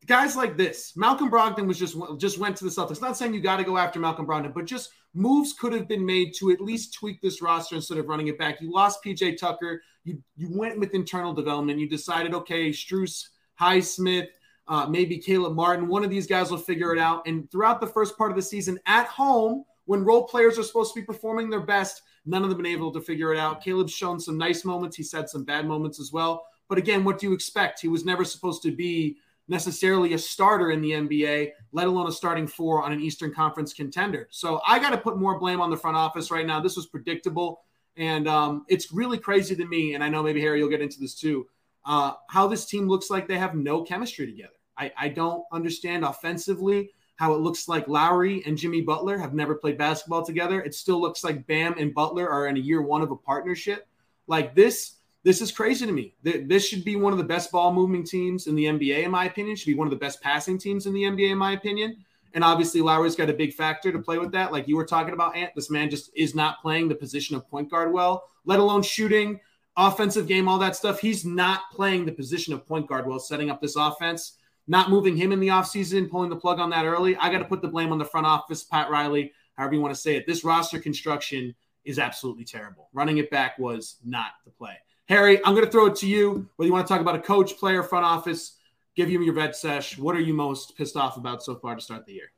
Guys 0.06 0.34
like 0.34 0.56
this, 0.56 0.96
Malcolm 0.96 1.30
Brogdon 1.30 1.66
was 1.66 1.78
just 1.78 1.96
just 2.18 2.38
went 2.38 2.56
to 2.56 2.64
the 2.64 2.70
Celtics. 2.70 3.00
Not 3.00 3.16
saying 3.16 3.34
you 3.34 3.40
got 3.40 3.58
to 3.58 3.64
go 3.64 3.76
after 3.76 4.00
Malcolm 4.00 4.26
Brogdon, 4.26 4.52
but 4.52 4.64
just 4.64 4.90
moves 5.14 5.52
could 5.52 5.72
have 5.72 5.86
been 5.86 6.04
made 6.04 6.32
to 6.38 6.50
at 6.50 6.60
least 6.60 6.94
tweak 6.94 7.20
this 7.20 7.40
roster 7.40 7.76
instead 7.76 7.98
of 7.98 8.08
running 8.08 8.26
it 8.26 8.38
back. 8.38 8.60
You 8.60 8.72
lost 8.72 9.04
PJ 9.04 9.38
Tucker. 9.38 9.82
You 10.04 10.20
you 10.36 10.48
went 10.50 10.80
with 10.80 10.94
internal 10.94 11.32
development. 11.32 11.78
You 11.78 11.88
decided, 11.88 12.34
okay, 12.34 12.70
Strus, 12.70 13.28
Highsmith, 13.60 14.28
uh, 14.66 14.86
maybe 14.86 15.18
Caleb 15.18 15.54
Martin. 15.54 15.86
One 15.86 16.02
of 16.02 16.10
these 16.10 16.26
guys 16.26 16.50
will 16.50 16.58
figure 16.58 16.92
it 16.92 16.98
out. 16.98 17.26
And 17.26 17.50
throughout 17.50 17.80
the 17.80 17.86
first 17.86 18.18
part 18.18 18.30
of 18.30 18.36
the 18.36 18.42
season 18.42 18.80
at 18.86 19.06
home, 19.06 19.64
when 19.84 20.04
role 20.04 20.24
players 20.24 20.58
are 20.58 20.62
supposed 20.62 20.94
to 20.94 21.00
be 21.00 21.06
performing 21.06 21.50
their 21.50 21.60
best, 21.60 22.02
none 22.24 22.42
of 22.42 22.48
them 22.48 22.58
been 22.58 22.66
able 22.66 22.92
to 22.92 23.00
figure 23.00 23.32
it 23.32 23.38
out. 23.38 23.62
Caleb's 23.62 23.92
shown 23.92 24.18
some 24.18 24.38
nice 24.38 24.64
moments. 24.64 24.96
He's 24.96 25.12
had 25.12 25.28
some 25.28 25.44
bad 25.44 25.66
moments 25.66 26.00
as 26.00 26.12
well. 26.12 26.46
But 26.68 26.78
again, 26.78 27.04
what 27.04 27.18
do 27.18 27.26
you 27.26 27.34
expect? 27.34 27.80
He 27.80 27.88
was 27.88 28.04
never 28.04 28.24
supposed 28.24 28.62
to 28.62 28.74
be 28.74 29.18
necessarily 29.48 30.14
a 30.14 30.18
starter 30.18 30.70
in 30.70 30.80
the 30.80 30.92
NBA, 30.92 31.50
let 31.72 31.86
alone 31.86 32.08
a 32.08 32.12
starting 32.12 32.46
four 32.46 32.82
on 32.82 32.92
an 32.92 33.00
Eastern 33.00 33.32
Conference 33.32 33.72
contender. 33.72 34.28
So 34.30 34.60
I 34.66 34.78
got 34.78 34.90
to 34.90 34.98
put 34.98 35.18
more 35.18 35.38
blame 35.38 35.60
on 35.60 35.70
the 35.70 35.76
front 35.76 35.96
office 35.96 36.30
right 36.30 36.46
now. 36.46 36.60
This 36.60 36.76
was 36.76 36.86
predictable. 36.86 37.62
And 37.96 38.26
um, 38.28 38.64
it's 38.68 38.92
really 38.92 39.18
crazy 39.18 39.54
to 39.56 39.64
me. 39.66 39.94
And 39.94 40.02
I 40.02 40.08
know 40.08 40.22
maybe 40.22 40.40
Harry, 40.40 40.58
you'll 40.58 40.70
get 40.70 40.80
into 40.80 40.98
this 41.00 41.14
too. 41.14 41.46
Uh, 41.84 42.12
how 42.28 42.46
this 42.46 42.64
team 42.64 42.88
looks 42.88 43.10
like 43.10 43.26
they 43.26 43.38
have 43.38 43.54
no 43.54 43.82
chemistry 43.82 44.26
together. 44.26 44.52
I, 44.78 44.92
I 44.96 45.08
don't 45.08 45.44
understand 45.52 46.04
offensively 46.04 46.90
how 47.16 47.34
it 47.34 47.40
looks 47.40 47.68
like 47.68 47.88
Lowry 47.88 48.42
and 48.46 48.56
Jimmy 48.56 48.80
Butler 48.80 49.18
have 49.18 49.34
never 49.34 49.54
played 49.54 49.76
basketball 49.76 50.24
together. 50.24 50.62
It 50.62 50.74
still 50.74 51.00
looks 51.00 51.22
like 51.22 51.46
Bam 51.46 51.74
and 51.78 51.94
Butler 51.94 52.28
are 52.28 52.46
in 52.46 52.56
a 52.56 52.60
year 52.60 52.82
one 52.82 53.02
of 53.02 53.10
a 53.10 53.16
partnership. 53.16 53.86
Like 54.26 54.54
this 54.54 54.94
this 55.24 55.40
is 55.40 55.52
crazy 55.52 55.86
to 55.86 55.92
me. 55.92 56.14
This 56.22 56.66
should 56.66 56.84
be 56.84 56.96
one 56.96 57.12
of 57.12 57.18
the 57.18 57.24
best 57.24 57.52
ball 57.52 57.72
moving 57.72 58.04
teams 58.04 58.48
in 58.48 58.54
the 58.54 58.64
NBA, 58.64 59.04
in 59.04 59.10
my 59.10 59.26
opinion. 59.26 59.56
Should 59.56 59.66
be 59.66 59.74
one 59.74 59.86
of 59.86 59.92
the 59.92 59.96
best 59.96 60.20
passing 60.20 60.58
teams 60.58 60.86
in 60.86 60.92
the 60.92 61.02
NBA, 61.02 61.30
in 61.30 61.38
my 61.38 61.52
opinion. 61.52 62.04
And 62.34 62.42
obviously, 62.42 62.80
Lowry's 62.80 63.14
got 63.14 63.30
a 63.30 63.34
big 63.34 63.52
factor 63.52 63.92
to 63.92 63.98
play 63.98 64.18
with 64.18 64.32
that. 64.32 64.52
Like 64.52 64.66
you 64.66 64.76
were 64.76 64.86
talking 64.86 65.14
about, 65.14 65.36
Ant, 65.36 65.54
this 65.54 65.70
man 65.70 65.90
just 65.90 66.10
is 66.16 66.34
not 66.34 66.60
playing 66.60 66.88
the 66.88 66.94
position 66.94 67.36
of 67.36 67.48
point 67.48 67.70
guard 67.70 67.92
well, 67.92 68.24
let 68.44 68.58
alone 68.58 68.82
shooting, 68.82 69.38
offensive 69.76 70.26
game, 70.26 70.48
all 70.48 70.58
that 70.58 70.74
stuff. 70.74 70.98
He's 70.98 71.24
not 71.24 71.70
playing 71.72 72.04
the 72.04 72.12
position 72.12 72.52
of 72.52 72.66
point 72.66 72.88
guard 72.88 73.06
well, 73.06 73.20
setting 73.20 73.50
up 73.50 73.60
this 73.60 73.76
offense, 73.76 74.38
not 74.66 74.90
moving 74.90 75.16
him 75.16 75.30
in 75.30 75.40
the 75.40 75.48
offseason, 75.48 76.10
pulling 76.10 76.30
the 76.30 76.36
plug 76.36 76.58
on 76.58 76.70
that 76.70 76.84
early. 76.86 77.16
I 77.16 77.30
got 77.30 77.38
to 77.38 77.44
put 77.44 77.62
the 77.62 77.68
blame 77.68 77.92
on 77.92 77.98
the 77.98 78.04
front 78.04 78.26
office, 78.26 78.64
Pat 78.64 78.90
Riley, 78.90 79.32
however 79.56 79.74
you 79.74 79.80
want 79.80 79.94
to 79.94 80.00
say 80.00 80.16
it. 80.16 80.26
This 80.26 80.42
roster 80.42 80.80
construction 80.80 81.54
is 81.84 81.98
absolutely 81.98 82.44
terrible. 82.44 82.88
Running 82.92 83.18
it 83.18 83.30
back 83.30 83.58
was 83.58 83.96
not 84.04 84.30
the 84.44 84.50
play. 84.50 84.76
Harry, 85.08 85.44
I'm 85.44 85.54
going 85.54 85.66
to 85.66 85.70
throw 85.70 85.86
it 85.86 85.96
to 85.96 86.06
you. 86.06 86.48
Whether 86.56 86.68
you 86.68 86.72
want 86.72 86.86
to 86.86 86.92
talk 86.92 87.00
about 87.00 87.16
a 87.16 87.20
coach, 87.20 87.56
player, 87.58 87.82
front 87.82 88.04
office, 88.04 88.58
give 88.94 89.10
you 89.10 89.22
your 89.22 89.34
vet 89.34 89.56
sesh. 89.56 89.98
What 89.98 90.14
are 90.16 90.20
you 90.20 90.34
most 90.34 90.76
pissed 90.76 90.96
off 90.96 91.16
about 91.16 91.42
so 91.42 91.56
far 91.56 91.74
to 91.74 91.80
start 91.80 92.06
the 92.06 92.12
year? 92.12 92.32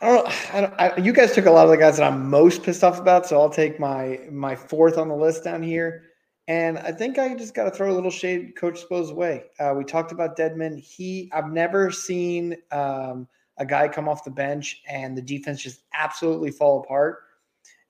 I 0.00 0.08
don't, 0.08 0.54
I 0.54 0.60
don't 0.60 0.74
I, 0.78 0.96
you 0.96 1.12
guys 1.12 1.34
took 1.34 1.46
a 1.46 1.50
lot 1.50 1.64
of 1.64 1.70
the 1.70 1.76
guys 1.76 1.96
that 1.96 2.04
I'm 2.04 2.30
most 2.30 2.62
pissed 2.62 2.84
off 2.84 3.00
about, 3.00 3.26
so 3.26 3.40
I'll 3.40 3.50
take 3.50 3.80
my 3.80 4.20
my 4.30 4.54
fourth 4.54 4.96
on 4.96 5.08
the 5.08 5.16
list 5.16 5.42
down 5.42 5.62
here. 5.62 6.04
And 6.46 6.78
I 6.78 6.92
think 6.92 7.18
I 7.18 7.34
just 7.34 7.54
got 7.54 7.64
to 7.64 7.70
throw 7.70 7.92
a 7.92 7.94
little 7.94 8.10
shade 8.10 8.56
Coach 8.56 8.80
Spo's 8.80 9.12
way. 9.12 9.44
Uh, 9.60 9.74
we 9.76 9.84
talked 9.84 10.12
about 10.12 10.36
Dedmon. 10.36 10.78
He, 10.78 11.30
I've 11.30 11.50
never 11.50 11.90
seen 11.90 12.56
um, 12.72 13.28
a 13.58 13.66
guy 13.66 13.86
come 13.86 14.08
off 14.08 14.24
the 14.24 14.30
bench 14.30 14.80
and 14.88 15.16
the 15.16 15.20
defense 15.20 15.60
just 15.60 15.82
absolutely 15.92 16.50
fall 16.50 16.80
apart. 16.80 17.24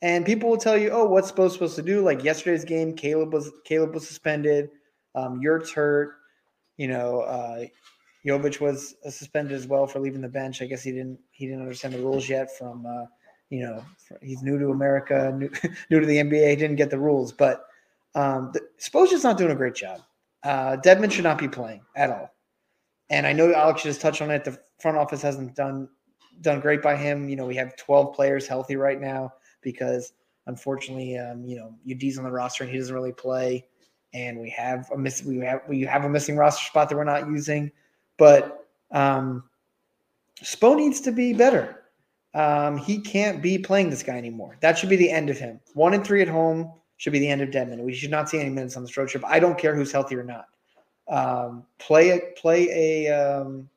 And 0.01 0.25
people 0.25 0.49
will 0.49 0.59
tell 0.59 0.79
you, 0.79 0.91
oh, 0.91 1.07
what's 1.07 1.33
Spo 1.33 1.51
supposed 1.51 1.77
to 1.77 1.83
do? 1.83 2.03
Like 2.03 2.23
yesterday's 2.23 2.65
game, 2.65 2.95
Caleb 2.95 3.33
was 3.33 3.51
Caleb 3.65 3.95
was 3.95 4.07
suspended. 4.07 4.71
Um, 5.15 5.41
Yurt's 5.43 5.73
hurt. 5.73 6.15
You 6.77 6.87
know, 6.87 7.21
uh, 7.23 7.65
was 8.25 8.95
uh, 9.05 9.11
suspended 9.11 9.55
as 9.55 9.67
well 9.67 9.87
for 9.87 9.99
leaving 9.99 10.21
the 10.21 10.29
bench. 10.29 10.63
I 10.63 10.67
guess 10.67 10.83
he 10.83 10.93
didn't 10.93 11.19
he 11.33 11.47
didn't 11.47 11.63
understand 11.63 11.95
the 11.95 11.99
rules 11.99 12.29
yet. 12.29 12.57
From 12.57 12.87
uh, 12.87 13.07
you 13.51 13.61
know 13.61 13.85
he's 14.23 14.43
new 14.43 14.59
to 14.59 14.71
America, 14.71 15.33
new, 15.37 15.51
new 15.91 16.01
to 16.01 16.07
the 16.07 16.19
NBA. 16.19 16.51
He 16.51 16.57
didn't 16.57 16.77
get 16.77 16.91
the 16.91 16.99
rules, 16.99 17.33
but 17.33 17.65
um, 18.15 18.51
the, 18.53 18.61
Spoel's 18.79 19.25
not 19.25 19.39
doing 19.39 19.51
a 19.51 19.57
great 19.57 19.75
job. 19.75 20.03
Uh, 20.45 20.77
Dedmon 20.77 21.11
should 21.11 21.25
not 21.25 21.39
be 21.39 21.49
playing 21.49 21.83
at 21.97 22.11
all. 22.11 22.33
And 23.11 23.27
I 23.27 23.33
know 23.33 23.53
Alex 23.53 23.83
just 23.83 24.01
touched 24.01 24.23
on 24.23 24.31
it. 24.31 24.45
The 24.45 24.59
front 24.79 24.97
office 24.97 25.23
hasn't 25.23 25.57
done 25.57 25.89
done 26.41 26.61
great 26.61 26.83
by 26.83 26.95
him. 26.95 27.29
You 27.29 27.35
know, 27.35 27.47
we 27.47 27.57
have 27.57 27.75
12 27.77 28.15
players 28.15 28.47
healthy 28.47 28.77
right 28.77 29.01
now 29.01 29.33
because 29.63 30.13
unfortunately, 30.47 31.19
um, 31.19 31.45
you 31.45 31.57
know, 31.57 31.75
UD's 31.91 32.19
on 32.19 32.25
the 32.25 32.31
roster 32.31 32.65
and 32.65 32.73
he 32.73 32.79
doesn't 32.79 32.95
really 32.95 33.13
play. 33.13 33.67
And 34.15 34.41
we 34.41 34.49
have 34.51 34.91
a 34.91 34.99
miss 34.99 35.23
we 35.23 35.39
have 35.39 35.61
we 35.69 35.83
have 35.83 36.05
a 36.05 36.09
missing 36.09 36.37
roster 36.37 36.65
spot 36.65 36.89
that 36.89 36.97
we're 36.97 37.05
not 37.05 37.29
using. 37.29 37.71
But 38.17 38.67
um 38.91 39.45
Spo 40.43 40.77
needs 40.77 41.01
to 41.03 41.13
be 41.13 41.33
better. 41.33 41.85
Um, 42.35 42.77
he 42.77 43.01
can't 43.01 43.43
be 43.43 43.59
playing 43.59 43.91
this 43.91 44.03
guy 44.03 44.17
anymore. 44.17 44.57
That 44.61 44.79
should 44.79 44.89
be 44.89 44.97
the 44.97 45.11
end 45.11 45.31
of 45.31 45.39
him. 45.39 45.61
One 45.75 45.95
and 45.95 46.07
three 46.07 46.23
at 46.23 46.29
home 46.29 46.73
should 46.99 47.13
be 47.13 47.19
the 47.19 47.29
end 47.29 47.41
of 47.41 47.51
Dedmon. 47.51 47.81
We 47.81 47.95
should 47.95 48.11
not 48.11 48.29
see 48.29 48.39
any 48.39 48.51
minutes 48.51 48.77
on 48.77 48.83
this 48.83 48.97
road 48.97 49.09
trip. 49.09 49.25
I 49.27 49.41
don't 49.41 49.59
care 49.59 49.75
who's 49.75 49.91
healthy 49.91 50.17
or 50.17 50.25
not. 50.25 50.47
Um, 51.09 51.65
play 51.79 52.11
a 52.11 52.21
play 52.37 53.07
a 53.07 53.13
um, 53.13 53.69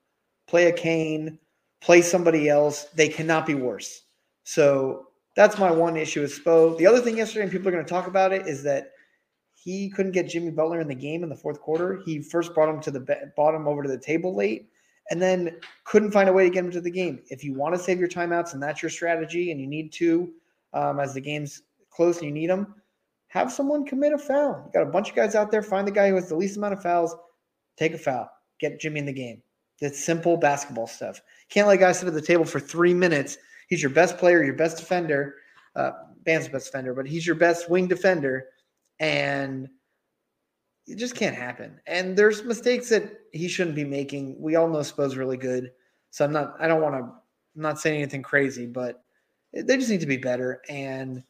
play 0.47 0.67
a 0.67 0.73
Cain, 0.73 1.39
play 1.79 2.01
somebody 2.01 2.49
else. 2.49 2.85
They 2.93 3.07
cannot 3.07 3.45
be 3.45 3.55
worse. 3.55 4.03
So 4.43 5.07
that's 5.35 5.57
my 5.57 5.71
one 5.71 5.97
issue 5.97 6.21
with 6.21 6.43
Spo. 6.43 6.77
The 6.77 6.87
other 6.87 7.01
thing 7.01 7.17
yesterday, 7.17 7.43
and 7.43 7.51
people 7.51 7.67
are 7.67 7.71
going 7.71 7.85
to 7.85 7.89
talk 7.89 8.07
about 8.07 8.33
it, 8.33 8.47
is 8.47 8.63
that 8.63 8.91
he 9.53 9.89
couldn't 9.89 10.11
get 10.13 10.27
Jimmy 10.27 10.51
Butler 10.51 10.81
in 10.81 10.87
the 10.87 10.95
game 10.95 11.23
in 11.23 11.29
the 11.29 11.35
fourth 11.35 11.61
quarter. 11.61 12.01
He 12.05 12.21
first 12.21 12.53
brought 12.53 12.69
him 12.69 12.81
to 12.81 12.91
the 12.91 13.31
bottom 13.37 13.67
over 13.67 13.83
to 13.83 13.89
the 13.89 13.97
table 13.97 14.35
late, 14.35 14.69
and 15.09 15.21
then 15.21 15.57
couldn't 15.83 16.11
find 16.11 16.29
a 16.29 16.33
way 16.33 16.43
to 16.43 16.49
get 16.49 16.65
him 16.65 16.71
to 16.71 16.81
the 16.81 16.91
game. 16.91 17.21
If 17.29 17.43
you 17.43 17.53
want 17.53 17.75
to 17.75 17.81
save 17.81 17.99
your 17.99 18.09
timeouts 18.09 18.53
and 18.53 18.61
that's 18.61 18.81
your 18.81 18.89
strategy, 18.89 19.51
and 19.51 19.61
you 19.61 19.67
need 19.67 19.91
to 19.93 20.31
um, 20.73 20.99
as 20.99 21.13
the 21.13 21.21
game's 21.21 21.63
close 21.89 22.17
and 22.17 22.25
you 22.25 22.31
need 22.31 22.49
them, 22.49 22.75
have 23.27 23.51
someone 23.51 23.85
commit 23.85 24.13
a 24.13 24.17
foul. 24.17 24.63
You 24.65 24.71
got 24.73 24.87
a 24.87 24.91
bunch 24.91 25.09
of 25.09 25.15
guys 25.15 25.35
out 25.35 25.51
there. 25.51 25.61
Find 25.61 25.87
the 25.87 25.91
guy 25.91 26.09
who 26.09 26.15
has 26.15 26.29
the 26.29 26.35
least 26.35 26.57
amount 26.57 26.73
of 26.73 26.81
fouls. 26.81 27.15
Take 27.77 27.93
a 27.93 27.97
foul. 27.97 28.29
Get 28.59 28.79
Jimmy 28.79 28.99
in 28.99 29.05
the 29.05 29.13
game. 29.13 29.41
That's 29.79 30.03
simple 30.03 30.37
basketball 30.37 30.87
stuff. 30.87 31.21
Can't 31.49 31.67
let 31.67 31.79
guys 31.79 31.99
sit 31.99 32.07
at 32.07 32.13
the 32.13 32.21
table 32.21 32.45
for 32.45 32.59
three 32.59 32.93
minutes. 32.93 33.37
He's 33.71 33.81
your 33.81 33.91
best 33.91 34.17
player, 34.17 34.43
your 34.43 34.53
best 34.53 34.77
defender. 34.77 35.35
Uh, 35.77 35.91
Bam's 36.25 36.49
best 36.49 36.65
defender, 36.65 36.93
but 36.93 37.07
he's 37.07 37.25
your 37.25 37.37
best 37.37 37.69
wing 37.69 37.87
defender, 37.87 38.47
and 38.99 39.69
it 40.85 40.97
just 40.97 41.15
can't 41.15 41.37
happen. 41.37 41.79
And 41.87 42.17
there's 42.17 42.43
mistakes 42.43 42.89
that 42.89 43.21
he 43.31 43.47
shouldn't 43.47 43.77
be 43.77 43.85
making. 43.85 44.35
We 44.41 44.57
all 44.57 44.67
know 44.67 44.83
Spo's 44.83 45.15
really 45.15 45.37
good, 45.37 45.71
so 46.09 46.25
I'm 46.25 46.33
not. 46.33 46.57
I 46.59 46.67
don't 46.67 46.81
want 46.81 46.95
to. 46.95 47.03
I'm 47.03 47.61
not 47.61 47.79
saying 47.79 48.01
anything 48.01 48.23
crazy, 48.23 48.65
but 48.65 49.05
they 49.53 49.77
just 49.77 49.89
need 49.89 50.01
to 50.01 50.05
be 50.05 50.17
better. 50.17 50.61
And 50.67 51.23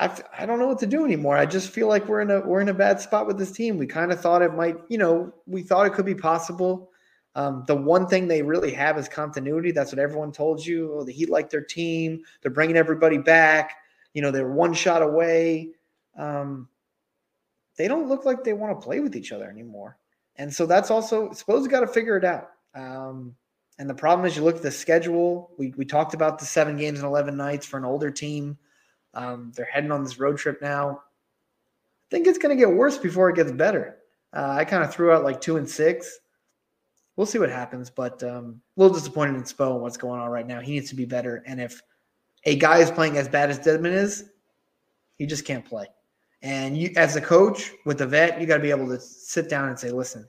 I, 0.00 0.10
I 0.38 0.46
don't 0.46 0.58
know 0.58 0.66
what 0.66 0.78
to 0.78 0.86
do 0.86 1.04
anymore. 1.04 1.36
I 1.36 1.44
just 1.44 1.68
feel 1.68 1.88
like 1.88 2.08
we're 2.08 2.22
in 2.22 2.30
a 2.30 2.40
we're 2.40 2.62
in 2.62 2.70
a 2.70 2.74
bad 2.74 3.02
spot 3.02 3.26
with 3.26 3.36
this 3.36 3.52
team. 3.52 3.76
We 3.76 3.86
kind 3.86 4.12
of 4.12 4.20
thought 4.20 4.40
it 4.40 4.54
might, 4.54 4.78
you 4.88 4.96
know, 4.96 5.30
we 5.46 5.60
thought 5.60 5.86
it 5.86 5.92
could 5.92 6.06
be 6.06 6.14
possible. 6.14 6.90
Um, 7.34 7.64
the 7.66 7.76
one 7.76 8.06
thing 8.06 8.26
they 8.26 8.42
really 8.42 8.72
have 8.72 8.98
is 8.98 9.08
continuity. 9.08 9.70
That's 9.70 9.92
what 9.92 9.98
everyone 9.98 10.32
told 10.32 10.64
you. 10.64 10.94
Oh, 10.94 11.04
the 11.04 11.12
Heat 11.12 11.30
like 11.30 11.50
their 11.50 11.62
team. 11.62 12.22
They're 12.42 12.50
bringing 12.50 12.76
everybody 12.76 13.18
back. 13.18 13.76
You 14.14 14.22
know, 14.22 14.30
they're 14.30 14.50
one 14.50 14.74
shot 14.74 15.02
away. 15.02 15.70
Um, 16.16 16.68
they 17.76 17.86
don't 17.86 18.08
look 18.08 18.24
like 18.24 18.42
they 18.42 18.54
want 18.54 18.78
to 18.78 18.84
play 18.84 19.00
with 19.00 19.14
each 19.14 19.30
other 19.30 19.48
anymore. 19.48 19.98
And 20.36 20.52
so 20.52 20.66
that's 20.66 20.90
also 20.90 21.32
suppose 21.32 21.64
you 21.64 21.70
got 21.70 21.80
to 21.80 21.86
figure 21.86 22.16
it 22.16 22.24
out. 22.24 22.50
Um, 22.74 23.34
and 23.78 23.88
the 23.88 23.94
problem 23.94 24.26
is, 24.26 24.36
you 24.36 24.42
look 24.42 24.56
at 24.56 24.62
the 24.62 24.70
schedule. 24.70 25.52
We 25.58 25.72
we 25.76 25.84
talked 25.84 26.14
about 26.14 26.38
the 26.38 26.44
seven 26.44 26.76
games 26.76 26.98
and 26.98 27.06
eleven 27.06 27.36
nights 27.36 27.66
for 27.66 27.78
an 27.78 27.84
older 27.84 28.10
team. 28.10 28.58
Um, 29.14 29.52
they're 29.54 29.68
heading 29.72 29.92
on 29.92 30.02
this 30.02 30.18
road 30.18 30.38
trip 30.38 30.60
now. 30.60 30.90
I 30.90 32.08
think 32.10 32.26
it's 32.26 32.38
going 32.38 32.56
to 32.56 32.60
get 32.60 32.72
worse 32.72 32.98
before 32.98 33.30
it 33.30 33.36
gets 33.36 33.52
better. 33.52 33.98
Uh, 34.34 34.50
I 34.50 34.64
kind 34.64 34.82
of 34.82 34.92
threw 34.92 35.12
out 35.12 35.24
like 35.24 35.40
two 35.40 35.56
and 35.56 35.68
six. 35.68 36.18
We'll 37.18 37.26
see 37.26 37.40
what 37.40 37.50
happens, 37.50 37.90
but 37.90 38.22
um, 38.22 38.60
a 38.76 38.80
little 38.80 38.96
disappointed 38.96 39.34
in 39.34 39.42
Spo 39.42 39.72
and 39.72 39.82
what's 39.82 39.96
going 39.96 40.20
on 40.20 40.30
right 40.30 40.46
now. 40.46 40.60
He 40.60 40.70
needs 40.70 40.88
to 40.90 40.94
be 40.94 41.04
better. 41.04 41.42
And 41.46 41.60
if 41.60 41.82
a 42.44 42.54
guy 42.54 42.78
is 42.78 42.92
playing 42.92 43.18
as 43.18 43.28
bad 43.28 43.50
as 43.50 43.58
Dedmon 43.58 43.92
is, 43.92 44.30
he 45.16 45.26
just 45.26 45.44
can't 45.44 45.64
play. 45.64 45.86
And 46.42 46.78
you, 46.78 46.92
as 46.96 47.16
a 47.16 47.20
coach 47.20 47.72
with 47.84 48.00
a 48.02 48.06
vet, 48.06 48.40
you 48.40 48.46
got 48.46 48.58
to 48.58 48.62
be 48.62 48.70
able 48.70 48.86
to 48.86 49.00
sit 49.00 49.50
down 49.50 49.68
and 49.68 49.76
say, 49.76 49.90
"Listen, 49.90 50.28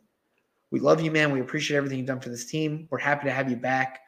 we 0.71 0.79
love 0.79 0.99
you, 0.99 1.11
man. 1.11 1.31
We 1.31 1.41
appreciate 1.41 1.77
everything 1.77 1.99
you've 1.99 2.07
done 2.07 2.21
for 2.21 2.29
this 2.29 2.45
team. 2.45 2.87
We're 2.89 2.97
happy 2.97 3.25
to 3.25 3.31
have 3.31 3.51
you 3.51 3.55
back. 3.55 3.99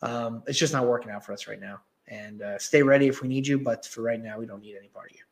Um, 0.00 0.42
it's 0.46 0.58
just 0.58 0.72
not 0.72 0.86
working 0.86 1.10
out 1.10 1.24
for 1.24 1.34
us 1.34 1.46
right 1.46 1.60
now." 1.60 1.80
and 2.08 2.42
uh, 2.42 2.58
stay 2.58 2.82
ready 2.82 3.06
if 3.06 3.22
we 3.22 3.28
need 3.28 3.46
you. 3.46 3.58
But 3.58 3.86
for 3.86 4.02
right 4.02 4.22
now, 4.22 4.38
we 4.38 4.46
don't 4.46 4.60
need 4.60 4.76
any 4.76 4.88
part 4.88 5.10
of 5.10 5.16
you. 5.16 5.23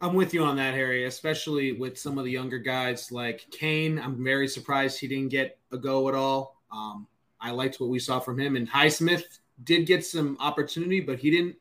I'm 0.00 0.14
with 0.14 0.34
you 0.34 0.44
on 0.44 0.56
that, 0.56 0.74
Harry, 0.74 1.06
especially 1.06 1.72
with 1.72 1.98
some 1.98 2.18
of 2.18 2.24
the 2.24 2.30
younger 2.30 2.58
guys 2.58 3.10
like 3.10 3.46
Cain. 3.50 3.98
I'm 3.98 4.22
very 4.22 4.46
surprised 4.46 5.00
he 5.00 5.08
didn't 5.08 5.30
get 5.30 5.58
a 5.72 5.78
go 5.78 6.08
at 6.08 6.14
all. 6.14 6.60
Um, 6.70 7.06
I 7.40 7.50
liked 7.50 7.80
what 7.80 7.88
we 7.88 7.98
saw 7.98 8.20
from 8.20 8.38
him. 8.38 8.56
And 8.56 8.68
Highsmith 8.68 9.38
did 9.64 9.86
get 9.86 10.04
some 10.04 10.36
opportunity, 10.38 11.00
but 11.00 11.18
he 11.18 11.30
didn't 11.30 11.56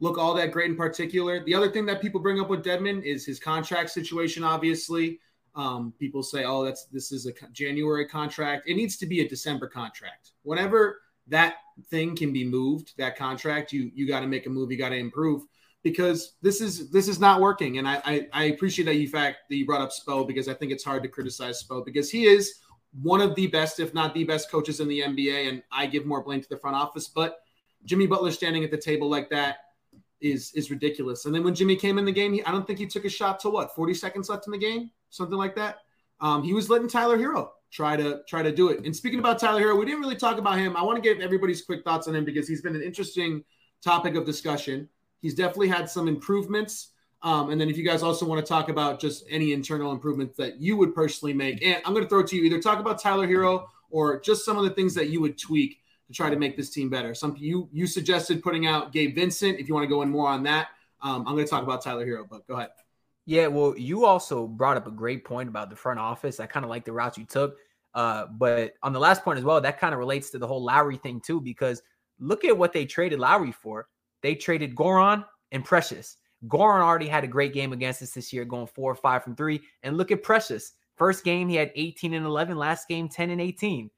look 0.00 0.18
all 0.18 0.34
that 0.34 0.50
great 0.50 0.70
in 0.70 0.76
particular. 0.76 1.44
The 1.44 1.54
other 1.54 1.70
thing 1.70 1.86
that 1.86 2.02
people 2.02 2.20
bring 2.20 2.40
up 2.40 2.48
with 2.48 2.64
Dedmon 2.64 3.02
is 3.04 3.24
his 3.24 3.38
contract 3.38 3.90
situation, 3.90 4.42
obviously. 4.42 5.20
Um, 5.54 5.92
people 5.98 6.22
say, 6.22 6.44
oh, 6.44 6.64
that's 6.64 6.86
this 6.86 7.12
is 7.12 7.26
a 7.26 7.32
January 7.52 8.06
contract. 8.06 8.68
It 8.68 8.74
needs 8.74 8.96
to 8.98 9.06
be 9.06 9.20
a 9.20 9.28
December 9.28 9.68
contract. 9.68 10.32
Whenever 10.42 11.00
that 11.28 11.56
thing 11.90 12.16
can 12.16 12.32
be 12.32 12.44
moved, 12.44 12.94
that 12.96 13.16
contract, 13.16 13.72
you 13.72 13.90
you 13.94 14.06
got 14.06 14.20
to 14.20 14.26
make 14.26 14.46
a 14.46 14.50
move, 14.50 14.70
you 14.70 14.78
got 14.78 14.90
to 14.90 14.96
improve 14.96 15.44
because 15.82 16.36
this 16.42 16.60
is 16.60 16.90
this 16.90 17.08
is 17.08 17.20
not 17.20 17.40
working. 17.40 17.78
And 17.78 17.88
I, 17.88 18.00
I, 18.04 18.28
I 18.32 18.44
appreciate 18.44 18.84
that 18.86 18.96
you 18.96 19.08
fact 19.08 19.48
that 19.48 19.56
you 19.56 19.66
brought 19.66 19.80
up 19.80 19.90
Spo 19.90 20.26
because 20.26 20.48
I 20.48 20.54
think 20.54 20.72
it's 20.72 20.84
hard 20.84 21.02
to 21.02 21.08
criticize 21.08 21.62
Spo 21.62 21.84
because 21.84 22.10
he 22.10 22.26
is 22.26 22.60
one 23.02 23.20
of 23.20 23.34
the 23.34 23.46
best, 23.46 23.80
if 23.80 23.94
not 23.94 24.14
the 24.14 24.24
best, 24.24 24.50
coaches 24.50 24.80
in 24.80 24.88
the 24.88 25.00
NBA, 25.00 25.48
and 25.48 25.62
I 25.70 25.86
give 25.86 26.06
more 26.06 26.22
blame 26.22 26.40
to 26.40 26.48
the 26.48 26.56
front 26.56 26.76
office. 26.76 27.08
But 27.08 27.40
Jimmy 27.84 28.06
Butler 28.06 28.30
standing 28.30 28.64
at 28.64 28.70
the 28.70 28.78
table 28.78 29.08
like 29.08 29.30
that 29.30 29.58
is 30.20 30.52
is 30.54 30.70
ridiculous. 30.70 31.26
And 31.26 31.34
then 31.34 31.44
when 31.44 31.54
Jimmy 31.54 31.76
came 31.76 31.98
in 31.98 32.04
the 32.04 32.12
game, 32.12 32.32
he, 32.32 32.42
I 32.44 32.50
don't 32.50 32.66
think 32.66 32.78
he 32.78 32.86
took 32.86 33.04
a 33.04 33.08
shot 33.08 33.38
to 33.40 33.50
what 33.50 33.74
40 33.74 33.94
seconds 33.94 34.28
left 34.28 34.46
in 34.46 34.52
the 34.52 34.58
game, 34.58 34.90
something 35.10 35.38
like 35.38 35.54
that. 35.56 35.78
Um, 36.20 36.42
he 36.42 36.52
was 36.52 36.68
letting 36.68 36.88
Tyler 36.88 37.16
Herro 37.16 37.50
try 37.70 37.96
to 37.96 38.22
try 38.26 38.42
to 38.42 38.52
do 38.52 38.68
it. 38.70 38.84
And 38.84 38.94
speaking 38.94 39.20
about 39.20 39.38
Tyler 39.38 39.60
Herro, 39.60 39.78
we 39.78 39.84
didn't 39.84 40.00
really 40.00 40.16
talk 40.16 40.38
about 40.38 40.58
him. 40.58 40.76
I 40.76 40.82
want 40.82 40.96
to 40.96 41.02
give 41.02 41.20
everybody's 41.20 41.62
quick 41.62 41.84
thoughts 41.84 42.08
on 42.08 42.16
him 42.16 42.24
because 42.24 42.48
he's 42.48 42.62
been 42.62 42.74
an 42.74 42.82
interesting 42.82 43.44
topic 43.82 44.16
of 44.16 44.24
discussion. 44.24 44.88
He's 45.20 45.34
definitely 45.34 45.68
had 45.68 45.88
some 45.88 46.08
improvements. 46.08 46.88
Um, 47.22 47.50
and 47.50 47.60
then 47.60 47.68
if 47.68 47.76
you 47.76 47.84
guys 47.84 48.02
also 48.02 48.24
want 48.24 48.44
to 48.44 48.48
talk 48.48 48.68
about 48.68 49.00
just 49.00 49.24
any 49.28 49.52
internal 49.52 49.90
improvements 49.90 50.36
that 50.36 50.60
you 50.60 50.76
would 50.76 50.94
personally 50.94 51.32
make, 51.32 51.64
and 51.64 51.82
I'm 51.84 51.92
going 51.92 52.04
to 52.04 52.08
throw 52.08 52.20
it 52.20 52.28
to 52.28 52.36
you 52.36 52.44
either 52.44 52.60
talk 52.60 52.78
about 52.78 53.00
Tyler 53.00 53.26
Herro 53.26 53.66
or 53.90 54.20
just 54.20 54.44
some 54.44 54.56
of 54.56 54.64
the 54.64 54.70
things 54.70 54.94
that 54.94 55.08
you 55.08 55.20
would 55.20 55.36
tweak 55.36 55.78
to 56.06 56.12
try 56.12 56.30
to 56.30 56.36
make 56.36 56.56
this 56.56 56.70
team 56.70 56.88
better. 56.88 57.14
Some 57.14 57.36
you 57.38 57.68
you 57.72 57.86
suggested 57.86 58.42
putting 58.42 58.66
out 58.66 58.92
Gabe 58.92 59.14
Vincent. 59.14 59.58
If 59.58 59.68
you 59.68 59.74
want 59.74 59.84
to 59.84 59.88
go 59.88 60.02
in 60.02 60.10
more 60.10 60.28
on 60.28 60.42
that, 60.44 60.68
um, 61.02 61.26
I'm 61.26 61.34
going 61.34 61.44
to 61.44 61.50
talk 61.50 61.62
about 61.62 61.82
Tyler 61.82 62.06
Herro, 62.06 62.26
but 62.28 62.46
go 62.46 62.54
ahead. 62.54 62.70
Yeah, 63.26 63.48
well, 63.48 63.76
you 63.76 64.06
also 64.06 64.46
brought 64.46 64.76
up 64.76 64.86
a 64.86 64.90
great 64.90 65.24
point 65.24 65.48
about 65.48 65.68
the 65.68 65.76
front 65.76 65.98
office. 65.98 66.40
I 66.40 66.46
kind 66.46 66.64
of 66.64 66.70
like 66.70 66.84
the 66.84 66.92
routes 66.92 67.18
you 67.18 67.24
took. 67.24 67.56
Uh, 67.94 68.26
but 68.26 68.74
on 68.82 68.92
the 68.92 69.00
last 69.00 69.22
point 69.22 69.38
as 69.38 69.44
well, 69.44 69.60
that 69.60 69.78
kind 69.78 69.92
of 69.92 69.98
relates 69.98 70.30
to 70.30 70.38
the 70.38 70.46
whole 70.46 70.62
Lowry 70.62 70.96
thing 70.96 71.20
too, 71.20 71.40
because 71.40 71.82
look 72.20 72.44
at 72.44 72.56
what 72.56 72.72
they 72.72 72.86
traded 72.86 73.18
Lowry 73.18 73.52
for. 73.52 73.88
They 74.22 74.34
traded 74.34 74.74
Goran 74.74 75.24
and 75.52 75.64
Precious. 75.64 76.16
Goran 76.46 76.80
already 76.80 77.08
had 77.08 77.24
a 77.24 77.28
great 77.28 77.52
game 77.52 77.72
against 77.72 78.02
us 78.02 78.12
this 78.12 78.32
year, 78.32 78.44
going 78.44 78.66
four 78.66 78.90
or 78.90 78.96
five 78.96 79.24
from 79.24 79.34
three. 79.34 79.60
And 79.82 79.96
look 79.96 80.10
at 80.10 80.22
Precious. 80.22 80.72
First 80.96 81.24
game, 81.24 81.48
he 81.48 81.56
had 81.56 81.72
18 81.74 82.14
and 82.14 82.26
11. 82.26 82.56
Last 82.56 82.88
game, 82.88 83.08
10 83.08 83.30
and 83.30 83.40
18. 83.40 83.90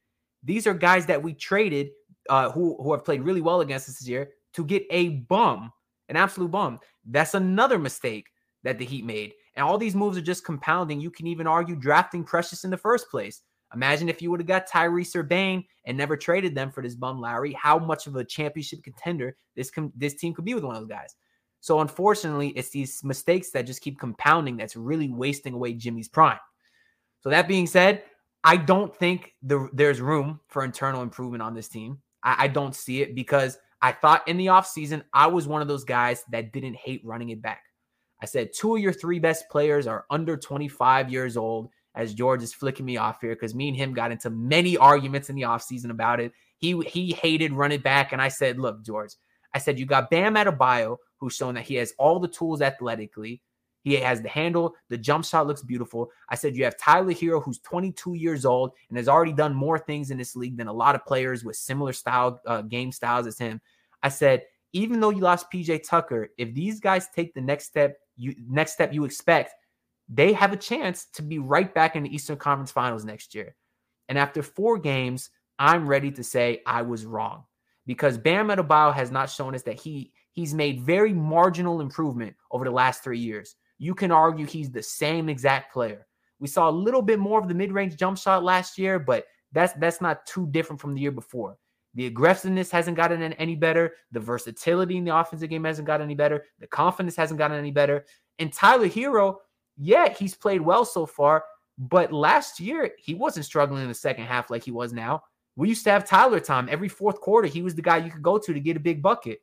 These 0.43 0.67
are 0.67 0.75
guys 0.75 1.07
that 1.07 1.23
we 1.23 1.35
traded 1.35 1.89
uh, 2.29 2.51
who, 2.51 2.77
who 2.83 2.93
have 2.93 3.05
played 3.05 3.23
really 3.23 3.41
well 3.41 3.61
against 3.61 3.89
us 3.89 3.99
this 3.99 4.09
year 4.09 4.31
to 4.55 4.65
get 4.65 4.85
a 4.91 5.11
bum, 5.11 5.73
an 6.09 6.17
absolute 6.17 6.51
bum. 6.51 6.79
That's 7.07 7.35
another 7.35 7.79
mistake 7.79 8.27
that 8.63 8.79
the 8.79 8.85
Heat 8.85 9.05
made. 9.05 9.33
And 9.55 9.65
all 9.65 9.79
these 9.79 9.95
moves 9.95 10.17
are 10.17 10.23
just 10.23 10.45
compounding. 10.45 11.01
You 11.01 11.11
can 11.11 11.27
even 11.27 11.47
argue 11.47 11.77
drafting 11.77 12.25
Precious 12.25 12.65
in 12.65 12.71
the 12.71 12.77
first 12.77 13.11
place. 13.11 13.43
Imagine 13.75 14.09
if 14.09 14.21
you 14.21 14.31
would 14.31 14.41
have 14.41 14.47
got 14.47 14.69
Tyrese 14.69 15.15
or 15.15 15.23
Bane 15.23 15.65
and 15.85 15.97
never 15.97 16.17
traded 16.17 16.55
them 16.55 16.71
for 16.71 16.83
this 16.83 16.95
bum 16.95 17.21
Lowry, 17.21 17.53
how 17.53 17.79
much 17.79 18.07
of 18.07 18.17
a 18.17 18.25
championship 18.25 18.83
contender 18.83 19.37
this 19.55 19.71
com- 19.71 19.93
this 19.97 20.15
team 20.15 20.35
could 20.35 20.45
be 20.45 20.55
with 20.55 20.65
one 20.65 20.75
of 20.75 20.83
those 20.83 20.89
guys. 20.89 21.15
So 21.61 21.81
unfortunately, 21.81 22.49
it's 22.51 22.71
these 22.71 23.05
mistakes 23.05 23.51
that 23.51 23.67
just 23.67 23.83
keep 23.83 24.01
compounding 24.01 24.57
that's 24.57 24.77
really 24.77 25.09
wasting 25.09 25.55
away 25.55 25.75
Jimmy's 25.75 26.09
prime. 26.09 26.39
So 27.21 27.29
that 27.31 27.49
being 27.49 27.67
said, 27.67 28.03
I 28.43 28.57
don't 28.57 28.97
think 28.97 29.35
the, 29.43 29.69
there's 29.73 30.01
room 30.01 30.41
for 30.49 30.65
internal 30.65 31.03
improvement 31.03 31.43
on 31.43 31.55
this 31.55 31.69
team. 31.69 31.99
I, 32.23 32.45
I 32.45 32.49
don't 32.49 32.75
see 32.75 33.03
it 33.03 33.15
because 33.15 33.59
I 33.83 33.93
thought 33.93 34.27
in 34.27 34.39
the 34.39 34.47
offseason, 34.47 35.03
I 35.13 35.27
was 35.27 35.47
one 35.47 35.63
of 35.63 35.69
those 35.69 35.85
guys 35.85 36.25
that 36.31 36.53
didn't 36.53 36.77
hate 36.77 37.03
running 37.05 37.29
it 37.29 37.43
back. 37.43 37.63
I 38.23 38.27
said 38.27 38.51
two 38.55 38.77
of 38.77 38.83
your 38.83 38.93
three 38.93 39.19
best 39.19 39.49
players 39.51 39.87
are 39.87 40.05
under 40.11 40.37
25 40.37 41.11
years 41.11 41.37
old 41.37 41.71
as 41.95 42.15
George 42.15 42.43
is 42.43 42.55
flicking 42.55 42.87
me 42.87 42.97
off 42.97 43.21
here 43.21 43.35
because 43.35 43.55
me 43.55 43.69
and 43.69 43.77
him 43.77 43.93
got 43.93 44.13
into 44.13 44.31
many 44.31 44.77
arguments 44.77 45.29
in 45.29 45.37
the 45.37 45.43
offseason 45.43 45.91
about 45.91 46.21
it. 46.21 46.33
He 46.59 46.79
he 46.87 47.13
hated 47.13 47.53
running 47.53 47.81
back, 47.81 48.13
and 48.13 48.21
I 48.21 48.29
said, 48.29 48.59
look, 48.59 48.85
George, 48.85 49.13
I 49.55 49.59
said 49.59 49.79
you 49.79 49.87
got 49.87 50.11
Bam 50.11 50.35
Adebayo, 50.35 50.97
who's 51.19 51.35
shown 51.35 51.55
that 51.55 51.65
he 51.65 51.77
has 51.77 51.93
all 51.99 52.21
the 52.21 52.29
tools 52.29 52.63
athletically. 52.63 53.43
He 53.83 53.95
has 53.97 54.21
the 54.21 54.29
handle, 54.29 54.75
the 54.91 54.99
jump 54.99 55.25
shot 55.25 55.47
looks 55.47 55.63
beautiful. 55.63 56.11
I 56.29 56.35
said 56.35 56.55
you 56.55 56.65
have 56.65 56.77
Tyler 56.77 57.15
Herro, 57.15 57.43
who's 57.43 57.61
22 57.61 58.13
years 58.13 58.45
old 58.45 58.73
and 58.91 58.99
has 58.99 59.09
already 59.09 59.33
done 59.33 59.55
more 59.55 59.79
things 59.79 60.11
in 60.11 60.19
this 60.19 60.37
league 60.37 60.59
than 60.59 60.69
a 60.69 60.73
lot 60.73 60.95
of 60.95 61.07
players 61.07 61.45
with 61.45 61.57
similar 61.57 61.95
style 61.95 62.41
uh, 62.47 62.61
game 62.61 62.93
styles 62.93 63.27
as 63.27 63.39
him. 63.39 63.59
I 64.03 64.11
said 64.11 64.43
even 64.73 65.01
though 65.01 65.11
you 65.11 65.21
lost 65.21 65.51
PJ 65.53 65.83
Tucker, 65.89 66.31
if 66.39 66.55
these 66.55 66.81
guys 66.81 67.09
take 67.15 67.35
the 67.35 67.41
next 67.41 67.67
step, 67.67 67.97
you 68.17 68.35
next 68.47 68.73
step 68.73 68.93
you 68.93 69.05
expect, 69.05 69.55
they 70.13 70.33
have 70.33 70.53
a 70.53 70.57
chance 70.57 71.07
to 71.15 71.23
be 71.23 71.39
right 71.39 71.73
back 71.73 71.95
in 71.95 72.03
the 72.03 72.15
Eastern 72.15 72.37
Conference 72.37 72.73
Finals 72.73 73.05
next 73.05 73.35
year. 73.35 73.55
And 74.09 74.19
after 74.19 74.43
four 74.43 74.79
games, 74.79 75.31
I'm 75.59 75.87
ready 75.87 76.11
to 76.13 76.25
say 76.25 76.63
I 76.67 76.83
was 76.83 77.07
wrong 77.07 77.45
because 77.87 78.19
Bam 78.19 78.49
Adebayo 78.49 78.93
has 78.93 79.11
not 79.11 79.31
shown 79.31 79.55
us 79.55 79.63
that 79.63 79.79
he 79.79 80.13
he's 80.33 80.53
made 80.53 80.81
very 80.81 81.13
marginal 81.13 81.81
improvement 81.81 82.35
over 82.51 82.65
the 82.65 82.71
last 82.71 83.05
three 83.05 83.19
years. 83.19 83.55
You 83.79 83.95
can 83.95 84.11
argue 84.11 84.47
he's 84.47 84.71
the 84.71 84.83
same 84.83 85.29
exact 85.29 85.73
player. 85.73 86.07
We 86.41 86.49
saw 86.49 86.69
a 86.69 86.73
little 86.73 87.03
bit 87.03 87.19
more 87.19 87.41
of 87.41 87.49
the 87.49 87.55
mid-range 87.55 87.97
jump 87.97 88.19
shot 88.19 88.43
last 88.43 88.79
year, 88.79 88.99
but 88.99 89.27
that's 89.53 89.75
that's 89.75 90.01
not 90.01 90.27
too 90.27 90.49
different 90.51 90.81
from 90.81 90.95
the 90.95 91.01
year 91.01 91.13
before. 91.13 91.57
The 91.95 92.07
aggressiveness 92.07 92.71
hasn't 92.71 92.97
gotten 92.97 93.23
any 93.23 93.57
better. 93.57 93.95
The 94.13 94.21
versatility 94.21 94.97
in 94.97 95.05
the 95.05 95.17
offensive 95.17 95.51
game 95.51 95.65
hasn't 95.65 95.87
gotten 95.87 96.05
any 96.05 96.15
better. 96.15 96.45
The 96.61 96.69
confidence 96.69 97.17
hasn't 97.17 97.39
gotten 97.39 97.59
any 97.59 97.73
better. 97.73 98.05
And 98.39 98.53
Tyler 98.53 98.89
Herro, 98.89 99.37
yeah, 99.81 100.13
he's 100.13 100.35
played 100.35 100.61
well 100.61 100.85
so 100.85 101.07
far, 101.07 101.45
but 101.79 102.13
last 102.13 102.61
year 102.61 102.93
he 102.99 103.15
wasn't 103.15 103.47
struggling 103.47 103.83
in 103.83 103.89
the 103.89 103.95
second 103.95 104.25
half 104.25 104.51
like 104.51 104.63
he 104.63 104.71
was 104.71 104.93
now. 104.93 105.23
We 105.57 105.69
used 105.69 105.85
to 105.85 105.91
have 105.91 106.05
Tyler 106.05 106.39
time 106.39 106.69
every 106.71 106.89
fourth 106.89 107.21
quarter. 107.21 107.49
He 107.49 107.63
was 107.63 107.75
the 107.75 107.83
guy 107.83 107.97
you 107.97 108.11
could 108.11 108.23
go 108.23 108.39
to 108.39 108.53
to 108.53 108.61
get 108.61 108.77
a 108.77 108.81
big 108.81 109.03
bucket. 109.03 109.41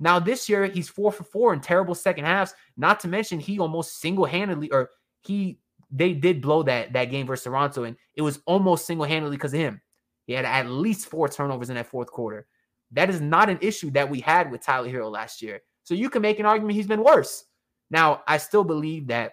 Now 0.00 0.18
this 0.18 0.48
year 0.48 0.66
he's 0.66 0.88
four 0.88 1.12
for 1.12 1.22
four 1.22 1.54
in 1.54 1.60
terrible 1.60 1.94
second 1.94 2.24
halves. 2.24 2.54
Not 2.76 2.98
to 3.00 3.08
mention 3.08 3.38
he 3.38 3.60
almost 3.60 4.00
single 4.00 4.24
handedly, 4.24 4.70
or 4.72 4.90
he 5.22 5.60
they 5.90 6.14
did 6.14 6.40
blow 6.40 6.62
that 6.64 6.92
that 6.92 7.06
game 7.06 7.26
versus 7.26 7.44
Toronto, 7.44 7.84
and 7.84 7.96
it 8.16 8.22
was 8.22 8.40
almost 8.46 8.86
single 8.86 9.06
handedly 9.06 9.36
because 9.36 9.54
of 9.54 9.60
him. 9.60 9.80
He 10.26 10.32
had 10.32 10.44
at 10.44 10.68
least 10.68 11.06
four 11.06 11.28
turnovers 11.28 11.70
in 11.70 11.76
that 11.76 11.86
fourth 11.86 12.10
quarter. 12.10 12.46
That 12.92 13.10
is 13.10 13.20
not 13.20 13.48
an 13.48 13.58
issue 13.60 13.90
that 13.92 14.10
we 14.10 14.20
had 14.20 14.50
with 14.50 14.62
Tyler 14.62 14.88
Herro 14.88 15.10
last 15.10 15.42
year. 15.42 15.60
So 15.84 15.94
you 15.94 16.10
can 16.10 16.22
make 16.22 16.40
an 16.40 16.46
argument 16.46 16.76
he's 16.76 16.86
been 16.86 17.04
worse. 17.04 17.44
Now, 17.90 18.22
I 18.26 18.38
still 18.38 18.64
believe 18.64 19.08
that 19.08 19.32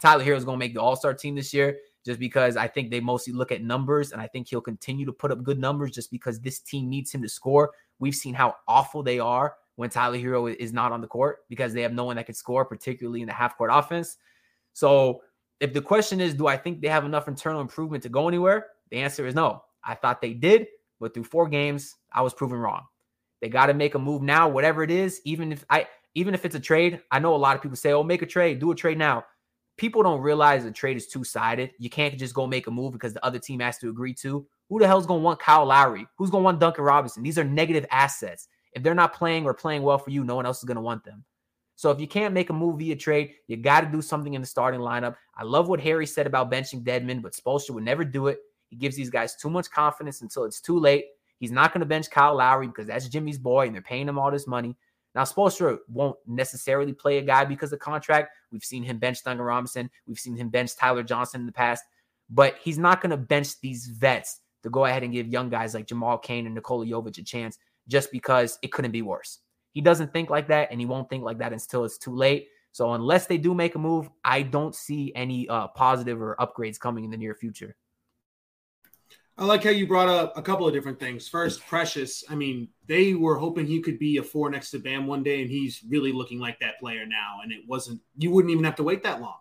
Tyler 0.00 0.24
Herro 0.24 0.36
is 0.36 0.44
going 0.44 0.56
to 0.56 0.64
make 0.64 0.74
the 0.74 0.80
All 0.80 0.96
Star 0.96 1.14
team 1.14 1.34
this 1.34 1.52
year 1.52 1.78
just 2.04 2.20
because 2.20 2.56
I 2.56 2.68
think 2.68 2.90
they 2.90 3.00
mostly 3.00 3.32
look 3.32 3.50
at 3.50 3.62
numbers 3.62 4.12
and 4.12 4.20
I 4.20 4.28
think 4.28 4.48
he'll 4.48 4.60
continue 4.60 5.04
to 5.06 5.12
put 5.12 5.32
up 5.32 5.42
good 5.42 5.58
numbers 5.58 5.90
just 5.90 6.10
because 6.10 6.40
this 6.40 6.60
team 6.60 6.88
needs 6.88 7.12
him 7.12 7.20
to 7.22 7.28
score. 7.28 7.72
We've 7.98 8.14
seen 8.14 8.34
how 8.34 8.56
awful 8.68 9.02
they 9.02 9.18
are 9.18 9.56
when 9.74 9.90
Tyler 9.90 10.18
Herro 10.18 10.54
is 10.54 10.72
not 10.72 10.92
on 10.92 11.00
the 11.00 11.06
court 11.06 11.38
because 11.48 11.72
they 11.72 11.82
have 11.82 11.92
no 11.92 12.04
one 12.04 12.16
that 12.16 12.26
can 12.26 12.34
score, 12.34 12.64
particularly 12.64 13.22
in 13.22 13.26
the 13.26 13.34
half 13.34 13.56
court 13.58 13.70
offense. 13.72 14.18
So, 14.72 15.22
if 15.58 15.72
the 15.72 15.80
question 15.80 16.20
is, 16.20 16.34
do 16.34 16.46
I 16.46 16.56
think 16.56 16.82
they 16.82 16.88
have 16.88 17.06
enough 17.06 17.28
internal 17.28 17.62
improvement 17.62 18.02
to 18.02 18.10
go 18.10 18.28
anywhere? 18.28 18.66
The 18.90 18.98
answer 18.98 19.26
is 19.26 19.34
no. 19.34 19.62
I 19.82 19.94
thought 19.94 20.20
they 20.20 20.34
did, 20.34 20.66
but 21.00 21.14
through 21.14 21.24
four 21.24 21.48
games, 21.48 21.94
I 22.12 22.20
was 22.20 22.34
proven 22.34 22.58
wrong. 22.58 22.82
They 23.40 23.48
got 23.48 23.66
to 23.66 23.74
make 23.74 23.94
a 23.94 23.98
move 23.98 24.22
now, 24.22 24.48
whatever 24.48 24.82
it 24.82 24.90
is. 24.90 25.20
Even 25.24 25.52
if 25.52 25.64
I, 25.70 25.86
even 26.14 26.34
if 26.34 26.44
it's 26.44 26.54
a 26.54 26.60
trade, 26.60 27.00
I 27.10 27.18
know 27.18 27.34
a 27.34 27.36
lot 27.36 27.56
of 27.56 27.62
people 27.62 27.76
say, 27.76 27.92
"Oh, 27.92 28.02
make 28.02 28.22
a 28.22 28.26
trade, 28.26 28.58
do 28.58 28.70
a 28.70 28.74
trade 28.74 28.98
now." 28.98 29.24
People 29.76 30.02
don't 30.02 30.20
realize 30.20 30.64
the 30.64 30.70
trade 30.70 30.96
is 30.96 31.06
two 31.06 31.24
sided. 31.24 31.70
You 31.78 31.90
can't 31.90 32.18
just 32.18 32.34
go 32.34 32.46
make 32.46 32.66
a 32.66 32.70
move 32.70 32.92
because 32.92 33.12
the 33.12 33.24
other 33.24 33.38
team 33.38 33.60
has 33.60 33.78
to 33.78 33.90
agree 33.90 34.14
to. 34.14 34.46
Who 34.68 34.78
the 34.78 34.86
hell's 34.86 35.06
gonna 35.06 35.20
want 35.20 35.40
Kyle 35.40 35.66
Lowry? 35.66 36.06
Who's 36.16 36.30
gonna 36.30 36.44
want 36.44 36.60
Duncan 36.60 36.84
Robinson? 36.84 37.22
These 37.22 37.38
are 37.38 37.44
negative 37.44 37.86
assets. 37.90 38.48
If 38.72 38.82
they're 38.82 38.94
not 38.94 39.14
playing 39.14 39.44
or 39.44 39.54
playing 39.54 39.82
well 39.82 39.98
for 39.98 40.10
you, 40.10 40.24
no 40.24 40.36
one 40.36 40.46
else 40.46 40.58
is 40.58 40.64
gonna 40.64 40.80
want 40.80 41.04
them. 41.04 41.24
So 41.76 41.90
if 41.90 42.00
you 42.00 42.08
can't 42.08 42.32
make 42.32 42.48
a 42.48 42.54
move 42.54 42.78
via 42.78 42.96
trade, 42.96 43.34
you 43.46 43.58
got 43.58 43.82
to 43.82 43.86
do 43.86 44.00
something 44.00 44.32
in 44.32 44.40
the 44.40 44.46
starting 44.46 44.80
lineup. 44.80 45.14
I 45.36 45.44
love 45.44 45.68
what 45.68 45.78
Harry 45.80 46.06
said 46.06 46.26
about 46.26 46.50
benching 46.50 46.82
Dedmon, 46.82 47.20
but 47.20 47.34
Spoelstra 47.34 47.72
would 47.72 47.84
never 47.84 48.02
do 48.02 48.28
it. 48.28 48.38
He 48.70 48.76
gives 48.76 48.96
these 48.96 49.10
guys 49.10 49.36
too 49.36 49.50
much 49.50 49.70
confidence 49.70 50.22
until 50.22 50.44
it's 50.44 50.62
too 50.62 50.78
late. 50.78 51.04
He's 51.38 51.52
not 51.52 51.74
going 51.74 51.80
to 51.80 51.86
bench 51.86 52.10
Kyle 52.10 52.34
Lowry 52.34 52.66
because 52.66 52.86
that's 52.86 53.08
Jimmy's 53.08 53.38
boy 53.38 53.66
and 53.66 53.74
they're 53.74 53.82
paying 53.82 54.08
him 54.08 54.18
all 54.18 54.30
this 54.30 54.46
money. 54.46 54.74
Now, 55.16 55.22
Spoelstra 55.22 55.78
won't 55.88 56.18
necessarily 56.26 56.92
play 56.92 57.16
a 57.16 57.22
guy 57.22 57.46
because 57.46 57.72
of 57.72 57.78
contract. 57.78 58.36
We've 58.52 58.62
seen 58.62 58.82
him 58.82 58.98
bench 58.98 59.24
Duncan 59.24 59.46
Robinson. 59.46 59.90
We've 60.06 60.18
seen 60.18 60.36
him 60.36 60.50
bench 60.50 60.76
Tyler 60.76 61.02
Johnson 61.02 61.40
in 61.40 61.46
the 61.46 61.52
past, 61.52 61.82
but 62.28 62.56
he's 62.62 62.76
not 62.76 63.00
going 63.00 63.10
to 63.10 63.16
bench 63.16 63.58
these 63.62 63.86
vets 63.86 64.40
to 64.62 64.68
go 64.68 64.84
ahead 64.84 65.02
and 65.02 65.14
give 65.14 65.26
young 65.26 65.48
guys 65.48 65.72
like 65.72 65.86
Jamal 65.86 66.18
Cain 66.18 66.44
and 66.44 66.54
Nikola 66.54 66.84
Jovic 66.84 67.16
a 67.16 67.22
chance 67.22 67.56
just 67.88 68.12
because 68.12 68.58
it 68.60 68.72
couldn't 68.72 68.90
be 68.90 69.00
worse. 69.00 69.38
He 69.72 69.80
doesn't 69.80 70.12
think 70.12 70.28
like 70.28 70.48
that, 70.48 70.68
and 70.70 70.80
he 70.80 70.86
won't 70.86 71.08
think 71.08 71.24
like 71.24 71.38
that 71.38 71.54
until 71.54 71.86
it's 71.86 71.96
too 71.96 72.14
late. 72.14 72.48
So 72.72 72.92
unless 72.92 73.26
they 73.26 73.38
do 73.38 73.54
make 73.54 73.74
a 73.74 73.78
move, 73.78 74.10
I 74.22 74.42
don't 74.42 74.74
see 74.74 75.12
any 75.14 75.48
uh, 75.48 75.68
positive 75.68 76.20
or 76.20 76.36
upgrades 76.38 76.78
coming 76.78 77.04
in 77.04 77.10
the 77.10 77.16
near 77.16 77.34
future. 77.34 77.74
I 79.38 79.44
like 79.44 79.64
how 79.64 79.70
you 79.70 79.86
brought 79.86 80.08
up 80.08 80.32
a 80.36 80.42
couple 80.42 80.66
of 80.66 80.72
different 80.72 80.98
things. 80.98 81.28
First, 81.28 81.64
Precious. 81.66 82.24
I 82.30 82.34
mean, 82.34 82.68
they 82.86 83.12
were 83.12 83.36
hoping 83.36 83.66
he 83.66 83.82
could 83.82 83.98
be 83.98 84.16
a 84.16 84.22
four 84.22 84.48
next 84.48 84.70
to 84.70 84.78
Bam 84.78 85.06
one 85.06 85.22
day, 85.22 85.42
and 85.42 85.50
he's 85.50 85.82
really 85.88 86.10
looking 86.10 86.40
like 86.40 86.58
that 86.60 86.78
player 86.80 87.04
now. 87.04 87.40
And 87.42 87.52
it 87.52 87.60
wasn't, 87.66 88.00
you 88.16 88.30
wouldn't 88.30 88.50
even 88.50 88.64
have 88.64 88.76
to 88.76 88.82
wait 88.82 89.02
that 89.02 89.20
long. 89.20 89.36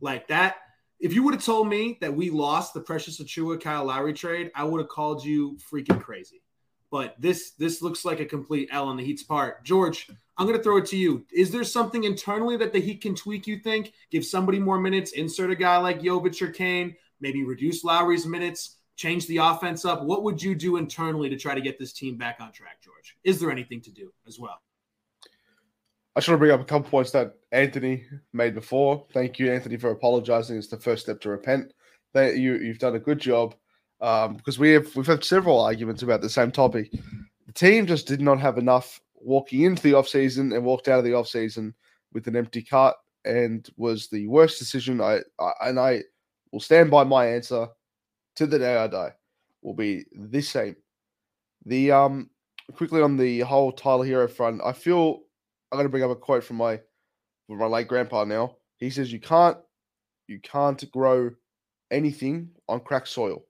Like 0.00 0.26
that, 0.28 0.56
if 0.98 1.12
you 1.12 1.22
would 1.22 1.34
have 1.34 1.44
told 1.44 1.68
me 1.68 1.98
that 2.00 2.12
we 2.12 2.30
lost 2.30 2.74
the 2.74 2.80
Precious 2.80 3.20
Achiuwa 3.20 3.60
Kyle 3.60 3.84
Lowry 3.84 4.12
trade, 4.12 4.50
I 4.56 4.64
would 4.64 4.80
have 4.80 4.88
called 4.88 5.24
you 5.24 5.56
freaking 5.72 6.00
crazy. 6.02 6.42
But 6.90 7.14
this 7.20 7.52
this 7.52 7.82
looks 7.82 8.04
like 8.04 8.18
a 8.18 8.24
complete 8.24 8.70
L 8.72 8.88
on 8.88 8.96
the 8.96 9.04
Heat's 9.04 9.22
part. 9.22 9.62
George, 9.62 10.10
I'm 10.36 10.46
going 10.46 10.56
to 10.58 10.62
throw 10.62 10.78
it 10.78 10.86
to 10.86 10.96
you. 10.96 11.24
Is 11.32 11.50
there 11.50 11.62
something 11.62 12.04
internally 12.04 12.56
that 12.56 12.72
the 12.72 12.80
Heat 12.80 13.02
can 13.02 13.14
tweak? 13.14 13.46
You 13.46 13.58
think 13.58 13.92
give 14.10 14.24
somebody 14.24 14.58
more 14.58 14.80
minutes, 14.80 15.12
insert 15.12 15.50
a 15.50 15.54
guy 15.54 15.76
like 15.76 16.00
Jovic 16.00 16.40
or 16.40 16.50
Cain, 16.50 16.96
maybe 17.20 17.44
reduce 17.44 17.84
Lowry's 17.84 18.26
minutes? 18.26 18.77
Change 18.98 19.26
the 19.28 19.38
offense 19.38 19.84
up? 19.84 20.02
What 20.02 20.24
would 20.24 20.42
you 20.42 20.54
do 20.54 20.76
internally 20.76 21.30
to 21.30 21.36
try 21.36 21.54
to 21.54 21.60
get 21.60 21.78
this 21.78 21.92
team 21.92 22.18
back 22.18 22.38
on 22.40 22.52
track, 22.52 22.82
George? 22.82 23.16
Is 23.24 23.40
there 23.40 23.50
anything 23.50 23.80
to 23.82 23.90
do 23.90 24.12
as 24.26 24.38
well? 24.38 24.60
I 26.16 26.20
should 26.20 26.38
bring 26.40 26.50
up 26.50 26.60
a 26.60 26.64
couple 26.64 26.90
points 26.90 27.12
that 27.12 27.36
Anthony 27.52 28.04
made 28.32 28.54
before. 28.54 29.06
Thank 29.14 29.38
you, 29.38 29.52
Anthony, 29.52 29.76
for 29.76 29.92
apologizing. 29.92 30.58
It's 30.58 30.66
the 30.66 30.76
first 30.76 31.04
step 31.04 31.20
to 31.20 31.30
repent. 31.30 31.72
That 32.12 32.38
you 32.38 32.56
you've 32.56 32.80
done 32.80 32.96
a 32.96 33.00
good 33.00 33.20
job 33.20 33.54
um, 34.00 34.34
because 34.34 34.58
we 34.58 34.72
have 34.72 34.94
we've 34.96 35.06
had 35.06 35.22
several 35.22 35.60
arguments 35.60 36.02
about 36.02 36.20
the 36.20 36.28
same 36.28 36.50
topic. 36.50 36.90
The 37.46 37.52
team 37.52 37.86
just 37.86 38.08
did 38.08 38.20
not 38.20 38.40
have 38.40 38.58
enough 38.58 39.00
walking 39.14 39.62
into 39.62 39.82
the 39.82 39.92
offseason 39.92 40.54
and 40.54 40.64
walked 40.64 40.88
out 40.88 40.98
of 40.98 41.04
the 41.04 41.12
offseason 41.12 41.72
with 42.12 42.26
an 42.26 42.34
empty 42.34 42.62
cart 42.62 42.96
and 43.24 43.68
was 43.76 44.08
the 44.08 44.26
worst 44.26 44.58
decision. 44.58 45.00
I, 45.00 45.20
I 45.38 45.52
and 45.66 45.78
I 45.78 46.02
will 46.50 46.60
stand 46.60 46.90
by 46.90 47.04
my 47.04 47.26
answer 47.26 47.68
to 48.38 48.46
the 48.46 48.58
day 48.58 48.76
I 48.76 48.86
die 48.86 49.12
will 49.62 49.74
be 49.74 50.04
the 50.14 50.40
same. 50.40 50.76
The 51.66 51.90
um 51.90 52.30
quickly 52.72 53.02
on 53.02 53.16
the 53.16 53.40
whole 53.40 53.72
Tyler 53.72 54.06
Herro 54.06 54.30
front, 54.30 54.60
I 54.64 54.72
feel 54.72 55.20
I'm 55.70 55.78
gonna 55.78 55.88
bring 55.88 56.04
up 56.04 56.10
a 56.10 56.16
quote 56.16 56.44
from 56.44 56.56
my 56.56 56.80
from 57.48 57.58
my 57.58 57.66
late 57.66 57.88
grandpa 57.88 58.24
now. 58.24 58.56
He 58.76 58.90
says 58.90 59.12
you 59.12 59.18
can't 59.18 59.58
you 60.28 60.38
can't 60.40 60.88
grow 60.92 61.30
anything 61.90 62.50
on 62.68 62.80
cracked 62.80 63.08
soil. 63.08 63.44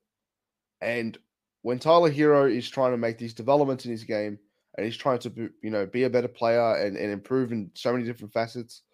And 0.80 1.18
when 1.62 1.78
Tyler 1.78 2.10
Herro 2.10 2.50
is 2.50 2.70
trying 2.70 2.92
to 2.92 2.96
make 2.96 3.18
these 3.18 3.34
developments 3.34 3.84
in 3.84 3.90
his 3.90 4.04
game 4.04 4.38
and 4.76 4.86
he's 4.86 4.96
trying 4.96 5.18
to 5.18 5.50
you 5.62 5.70
know 5.70 5.84
be 5.84 6.04
a 6.04 6.10
better 6.10 6.28
player 6.28 6.76
and, 6.76 6.96
and 6.96 7.12
improve 7.12 7.52
in 7.52 7.70
so 7.74 7.92
many 7.92 8.06
different 8.06 8.32
facets, 8.32 8.84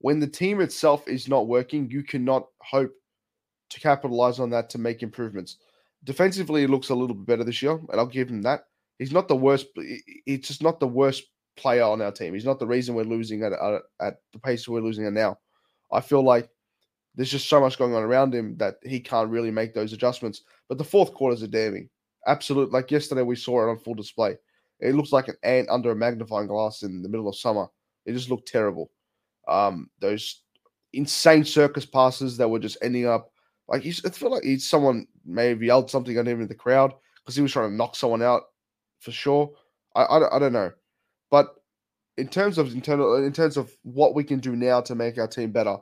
when 0.00 0.20
the 0.20 0.26
team 0.26 0.60
itself 0.60 1.08
is 1.08 1.26
not 1.26 1.48
working, 1.48 1.90
you 1.90 2.02
cannot 2.02 2.48
hope 2.60 2.92
to 3.70 3.80
capitalize 3.80 4.38
on 4.38 4.50
that 4.50 4.70
to 4.70 4.78
make 4.78 5.02
improvements. 5.02 5.56
Defensively, 6.04 6.62
he 6.62 6.66
looks 6.66 6.90
a 6.90 6.94
little 6.94 7.14
bit 7.14 7.26
better 7.26 7.44
this 7.44 7.62
year, 7.62 7.72
and 7.72 7.94
I'll 7.94 8.06
give 8.06 8.28
him 8.28 8.42
that. 8.42 8.64
He's 8.98 9.12
not 9.12 9.28
the 9.28 9.36
worst. 9.36 9.66
He's 10.24 10.46
just 10.46 10.62
not 10.62 10.80
the 10.80 10.88
worst 10.88 11.24
player 11.56 11.82
on 11.82 12.00
our 12.00 12.12
team. 12.12 12.34
He's 12.34 12.44
not 12.44 12.58
the 12.58 12.66
reason 12.66 12.94
we're 12.94 13.04
losing 13.04 13.42
at, 13.42 13.52
at, 13.52 13.82
at 14.00 14.20
the 14.32 14.38
pace 14.38 14.68
we're 14.68 14.80
losing 14.80 15.06
at 15.06 15.12
now. 15.12 15.38
I 15.92 16.00
feel 16.00 16.22
like 16.22 16.48
there's 17.14 17.30
just 17.30 17.48
so 17.48 17.60
much 17.60 17.78
going 17.78 17.94
on 17.94 18.02
around 18.02 18.34
him 18.34 18.56
that 18.58 18.76
he 18.82 19.00
can't 19.00 19.30
really 19.30 19.50
make 19.50 19.74
those 19.74 19.92
adjustments. 19.92 20.42
But 20.68 20.78
the 20.78 20.84
fourth 20.84 21.12
quarters 21.14 21.42
are 21.42 21.48
damning. 21.48 21.88
Absolute. 22.26 22.72
Like 22.72 22.90
yesterday, 22.90 23.22
we 23.22 23.36
saw 23.36 23.66
it 23.66 23.70
on 23.70 23.78
full 23.78 23.94
display. 23.94 24.36
It 24.80 24.94
looks 24.94 25.12
like 25.12 25.28
an 25.28 25.36
ant 25.42 25.68
under 25.68 25.90
a 25.90 25.96
magnifying 25.96 26.46
glass 26.46 26.82
in 26.82 27.02
the 27.02 27.08
middle 27.08 27.28
of 27.28 27.36
summer. 27.36 27.66
It 28.06 28.12
just 28.12 28.30
looked 28.30 28.48
terrible. 28.48 28.90
Um, 29.48 29.90
those 30.00 30.42
insane 30.92 31.44
circus 31.44 31.84
passes 31.84 32.36
that 32.36 32.48
were 32.48 32.58
just 32.58 32.78
ending 32.82 33.06
up 33.06 33.32
like 33.68 33.82
he's, 33.82 34.04
I 34.04 34.10
feel 34.10 34.30
like 34.30 34.44
he's 34.44 34.66
someone 34.66 35.06
may 35.24 35.48
have 35.48 35.62
yelled 35.62 35.90
something 35.90 36.16
at 36.16 36.26
him 36.26 36.40
in 36.40 36.48
the 36.48 36.54
crowd 36.54 36.94
because 37.16 37.36
he 37.36 37.42
was 37.42 37.52
trying 37.52 37.70
to 37.70 37.76
knock 37.76 37.96
someone 37.96 38.22
out 38.22 38.42
for 39.00 39.12
sure. 39.12 39.50
I, 39.94 40.02
I, 40.02 40.36
I 40.36 40.38
don't 40.38 40.52
know, 40.52 40.72
but 41.30 41.54
in 42.16 42.28
terms 42.28 42.58
of 42.58 42.72
internal, 42.72 43.24
in 43.24 43.32
terms 43.32 43.56
of 43.56 43.70
what 43.82 44.14
we 44.14 44.24
can 44.24 44.40
do 44.40 44.56
now 44.56 44.80
to 44.82 44.94
make 44.94 45.18
our 45.18 45.28
team 45.28 45.52
better, 45.52 45.76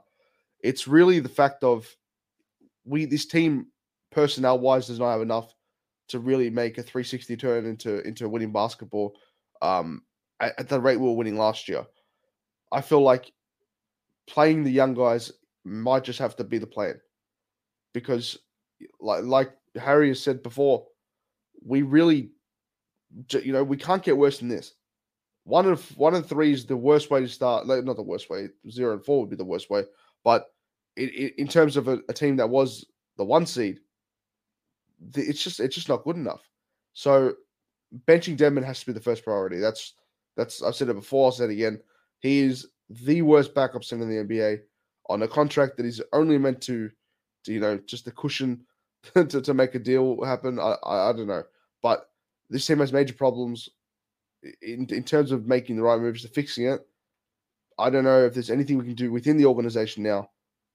it's 0.62 0.88
really 0.88 1.20
the 1.20 1.28
fact 1.28 1.64
of 1.64 1.88
we 2.84 3.04
this 3.04 3.26
team 3.26 3.66
personnel 4.10 4.58
wise 4.58 4.86
does 4.86 4.98
not 4.98 5.12
have 5.12 5.22
enough 5.22 5.54
to 6.08 6.18
really 6.18 6.50
make 6.50 6.78
a 6.78 6.82
360 6.82 7.36
turn 7.36 7.66
into 7.66 8.00
into 8.06 8.28
winning 8.28 8.52
basketball 8.52 9.14
um, 9.62 10.02
at, 10.40 10.58
at 10.58 10.68
the 10.68 10.80
rate 10.80 10.98
we 10.98 11.06
were 11.06 11.14
winning 11.14 11.38
last 11.38 11.68
year. 11.68 11.84
I 12.72 12.80
feel 12.80 13.02
like 13.02 13.32
playing 14.26 14.64
the 14.64 14.70
young 14.70 14.94
guys 14.94 15.32
might 15.64 16.04
just 16.04 16.18
have 16.18 16.36
to 16.36 16.44
be 16.44 16.58
the 16.58 16.66
plan 16.66 17.00
because, 17.96 18.36
like 19.00 19.24
like 19.24 19.52
Harry 19.74 20.08
has 20.08 20.22
said 20.22 20.42
before, 20.42 20.86
we 21.64 21.80
really, 21.80 22.28
you 23.30 23.54
know, 23.54 23.64
we 23.64 23.78
can't 23.78 24.02
get 24.02 24.18
worse 24.18 24.38
than 24.38 24.48
this. 24.48 24.74
One 25.44 25.66
of 25.66 25.96
one 25.96 26.14
and 26.14 26.26
three 26.26 26.52
is 26.52 26.66
the 26.66 26.76
worst 26.76 27.10
way 27.10 27.20
to 27.20 27.28
start. 27.28 27.66
Not 27.66 27.96
the 27.96 28.02
worst 28.02 28.28
way. 28.28 28.48
Zero 28.68 28.92
and 28.92 29.02
four 29.02 29.20
would 29.20 29.30
be 29.30 29.36
the 29.36 29.46
worst 29.46 29.70
way. 29.70 29.84
But 30.24 30.44
it, 30.94 31.04
it, 31.04 31.34
in 31.38 31.48
terms 31.48 31.78
of 31.78 31.88
a, 31.88 32.00
a 32.10 32.12
team 32.12 32.36
that 32.36 32.50
was 32.50 32.84
the 33.16 33.24
one 33.24 33.46
seed, 33.46 33.80
it's 35.14 35.42
just 35.42 35.58
it's 35.58 35.74
just 35.74 35.88
not 35.88 36.04
good 36.04 36.16
enough. 36.16 36.42
So 36.92 37.32
benching 38.06 38.36
Dedmon 38.36 38.62
has 38.62 38.80
to 38.80 38.86
be 38.86 38.92
the 38.92 39.00
first 39.00 39.24
priority. 39.24 39.58
That's 39.58 39.94
that's 40.36 40.62
I've 40.62 40.74
said 40.74 40.90
it 40.90 40.94
before. 40.96 41.24
I'll 41.24 41.32
say 41.32 41.44
it 41.44 41.50
again. 41.50 41.80
He 42.18 42.40
is 42.40 42.68
the 42.90 43.22
worst 43.22 43.54
backup 43.54 43.84
center 43.84 44.02
in 44.02 44.10
the 44.10 44.34
NBA 44.34 44.60
on 45.08 45.22
a 45.22 45.28
contract 45.28 45.78
that 45.78 45.86
is 45.86 46.02
only 46.12 46.36
meant 46.36 46.60
to 46.60 46.90
you 47.46 47.60
know, 47.60 47.78
just 47.86 48.06
a 48.06 48.10
cushion 48.10 48.64
to, 49.14 49.24
to 49.40 49.54
make 49.54 49.74
a 49.74 49.78
deal 49.78 50.22
happen. 50.24 50.58
I, 50.58 50.76
I, 50.84 51.10
I 51.10 51.12
don't 51.12 51.26
know, 51.26 51.44
but 51.82 52.10
this 52.50 52.66
team 52.66 52.78
has 52.78 52.92
major 52.92 53.14
problems 53.14 53.68
in 54.62 54.86
in 54.90 55.02
terms 55.02 55.32
of 55.32 55.46
making 55.46 55.76
the 55.76 55.82
right 55.82 56.00
moves 56.00 56.22
to 56.22 56.28
fixing 56.28 56.66
it. 56.66 56.86
I 57.78 57.90
don't 57.90 58.04
know 58.04 58.24
if 58.24 58.34
there's 58.34 58.50
anything 58.50 58.78
we 58.78 58.84
can 58.86 58.94
do 58.94 59.12
within 59.12 59.36
the 59.36 59.46
organization 59.46 60.02
now 60.02 60.30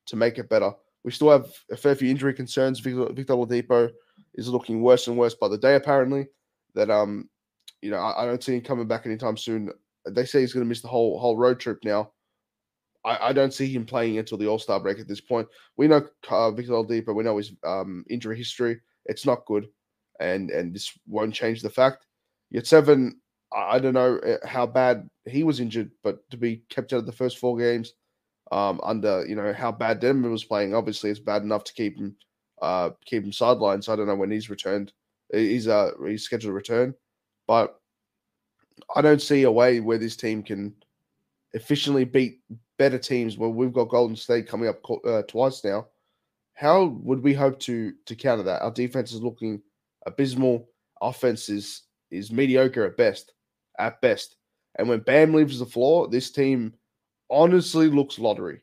to 0.07 0.15
make 0.15 0.37
it 0.37 0.49
better. 0.49 0.71
We 1.03 1.11
still 1.11 1.31
have 1.31 1.47
a 1.71 1.77
fair 1.77 1.95
few 1.95 2.09
injury 2.09 2.33
concerns. 2.33 2.79
Victor, 2.79 3.33
Oladipo 3.33 3.89
is 4.35 4.49
looking 4.49 4.81
worse 4.81 5.07
and 5.07 5.17
worse 5.17 5.33
by 5.33 5.47
the 5.47 5.57
day, 5.57 5.75
apparently. 5.75 6.27
That 6.75 6.89
um, 6.89 7.29
you 7.81 7.89
know, 7.89 7.97
I, 7.97 8.23
I 8.23 8.25
don't 8.25 8.43
see 8.43 8.55
him 8.55 8.61
coming 8.61 8.87
back 8.87 9.05
anytime 9.05 9.37
soon. 9.37 9.71
They 10.05 10.25
say 10.25 10.41
he's 10.41 10.53
going 10.53 10.65
to 10.65 10.69
miss 10.69 10.81
the 10.81 10.87
whole 10.87 11.19
whole 11.19 11.37
road 11.37 11.59
trip 11.59 11.79
now. 11.83 12.11
I, 13.03 13.29
I 13.29 13.33
don't 13.33 13.53
see 13.53 13.67
him 13.67 13.85
playing 13.85 14.17
until 14.17 14.37
the 14.37 14.47
All 14.47 14.59
Star 14.59 14.79
break 14.79 14.99
at 14.99 15.07
this 15.07 15.21
point. 15.21 15.47
We 15.77 15.87
know 15.87 16.07
uh, 16.29 16.51
Victor 16.51 16.73
Oladipo. 16.73 17.15
We 17.15 17.23
know 17.23 17.37
his 17.37 17.53
um, 17.63 18.05
injury 18.09 18.37
history. 18.37 18.79
It's 19.05 19.25
not 19.25 19.45
good, 19.45 19.67
and 20.19 20.51
and 20.51 20.73
this 20.73 20.91
won't 21.07 21.33
change 21.33 21.61
the 21.61 21.69
fact. 21.69 22.05
Yurtseven, 22.53 23.13
I, 23.53 23.79
don't 23.79 23.93
know 23.93 24.17
eh, 24.17 24.37
how 24.45 24.67
bad 24.67 25.09
he 25.25 25.43
was 25.43 25.59
injured, 25.59 25.91
but 26.03 26.29
to 26.31 26.37
be 26.37 26.63
kept 26.69 26.93
out 26.93 26.97
of 26.97 27.05
the 27.05 27.11
first 27.11 27.37
four 27.37 27.57
games, 27.57 27.93
um, 28.51 28.79
under 28.83 29.25
you 29.25 29.35
know 29.35 29.53
how 29.53 29.71
bad 29.71 29.99
Denver 29.99 30.29
was 30.29 30.43
playing, 30.43 30.75
obviously 30.75 31.09
it's 31.09 31.19
bad 31.19 31.41
enough 31.41 31.63
to 31.65 31.73
keep 31.73 31.97
him 31.97 32.15
uh, 32.61 32.91
keep 33.05 33.23
him 33.23 33.31
sidelined. 33.31 33.83
So 33.83 33.93
I 33.93 33.95
don't 33.95 34.07
know 34.07 34.15
when 34.15 34.31
he's 34.31 34.49
returned. 34.49 34.93
He's 35.33 35.67
uh 35.67 35.91
he's 36.05 36.23
scheduled 36.23 36.51
to 36.51 36.53
return, 36.53 36.93
but 37.47 37.79
I 38.95 39.01
don't 39.01 39.21
see 39.21 39.43
a 39.43 39.51
way 39.51 39.79
where 39.79 39.97
this 39.97 40.15
team 40.15 40.43
can 40.43 40.75
efficiently 41.53 42.03
beat 42.03 42.41
better 42.81 42.97
teams. 42.97 43.37
Where 43.37 43.49
we've 43.49 43.73
got 43.73 43.89
Golden 43.89 44.15
State 44.15 44.47
coming 44.47 44.69
up 44.69 44.79
uh, 45.05 45.21
twice 45.23 45.63
now. 45.63 45.87
How 46.53 46.85
would 47.03 47.21
we 47.21 47.33
hope 47.33 47.59
to 47.59 47.93
to 48.05 48.15
counter 48.15 48.43
that? 48.43 48.61
Our 48.61 48.71
defense 48.71 49.11
is 49.11 49.21
looking 49.21 49.61
abysmal. 50.05 50.69
Offense 51.01 51.49
is 51.49 51.83
is 52.09 52.31
mediocre 52.31 52.85
at 52.85 52.97
best. 52.97 53.33
At 53.79 54.01
best, 54.01 54.35
and 54.75 54.89
when 54.89 54.99
Bam 54.99 55.33
leaves 55.33 55.59
the 55.59 55.65
floor, 55.65 56.07
this 56.07 56.31
team 56.31 56.73
honestly 57.29 57.87
looks 57.87 58.19
lottery 58.19 58.61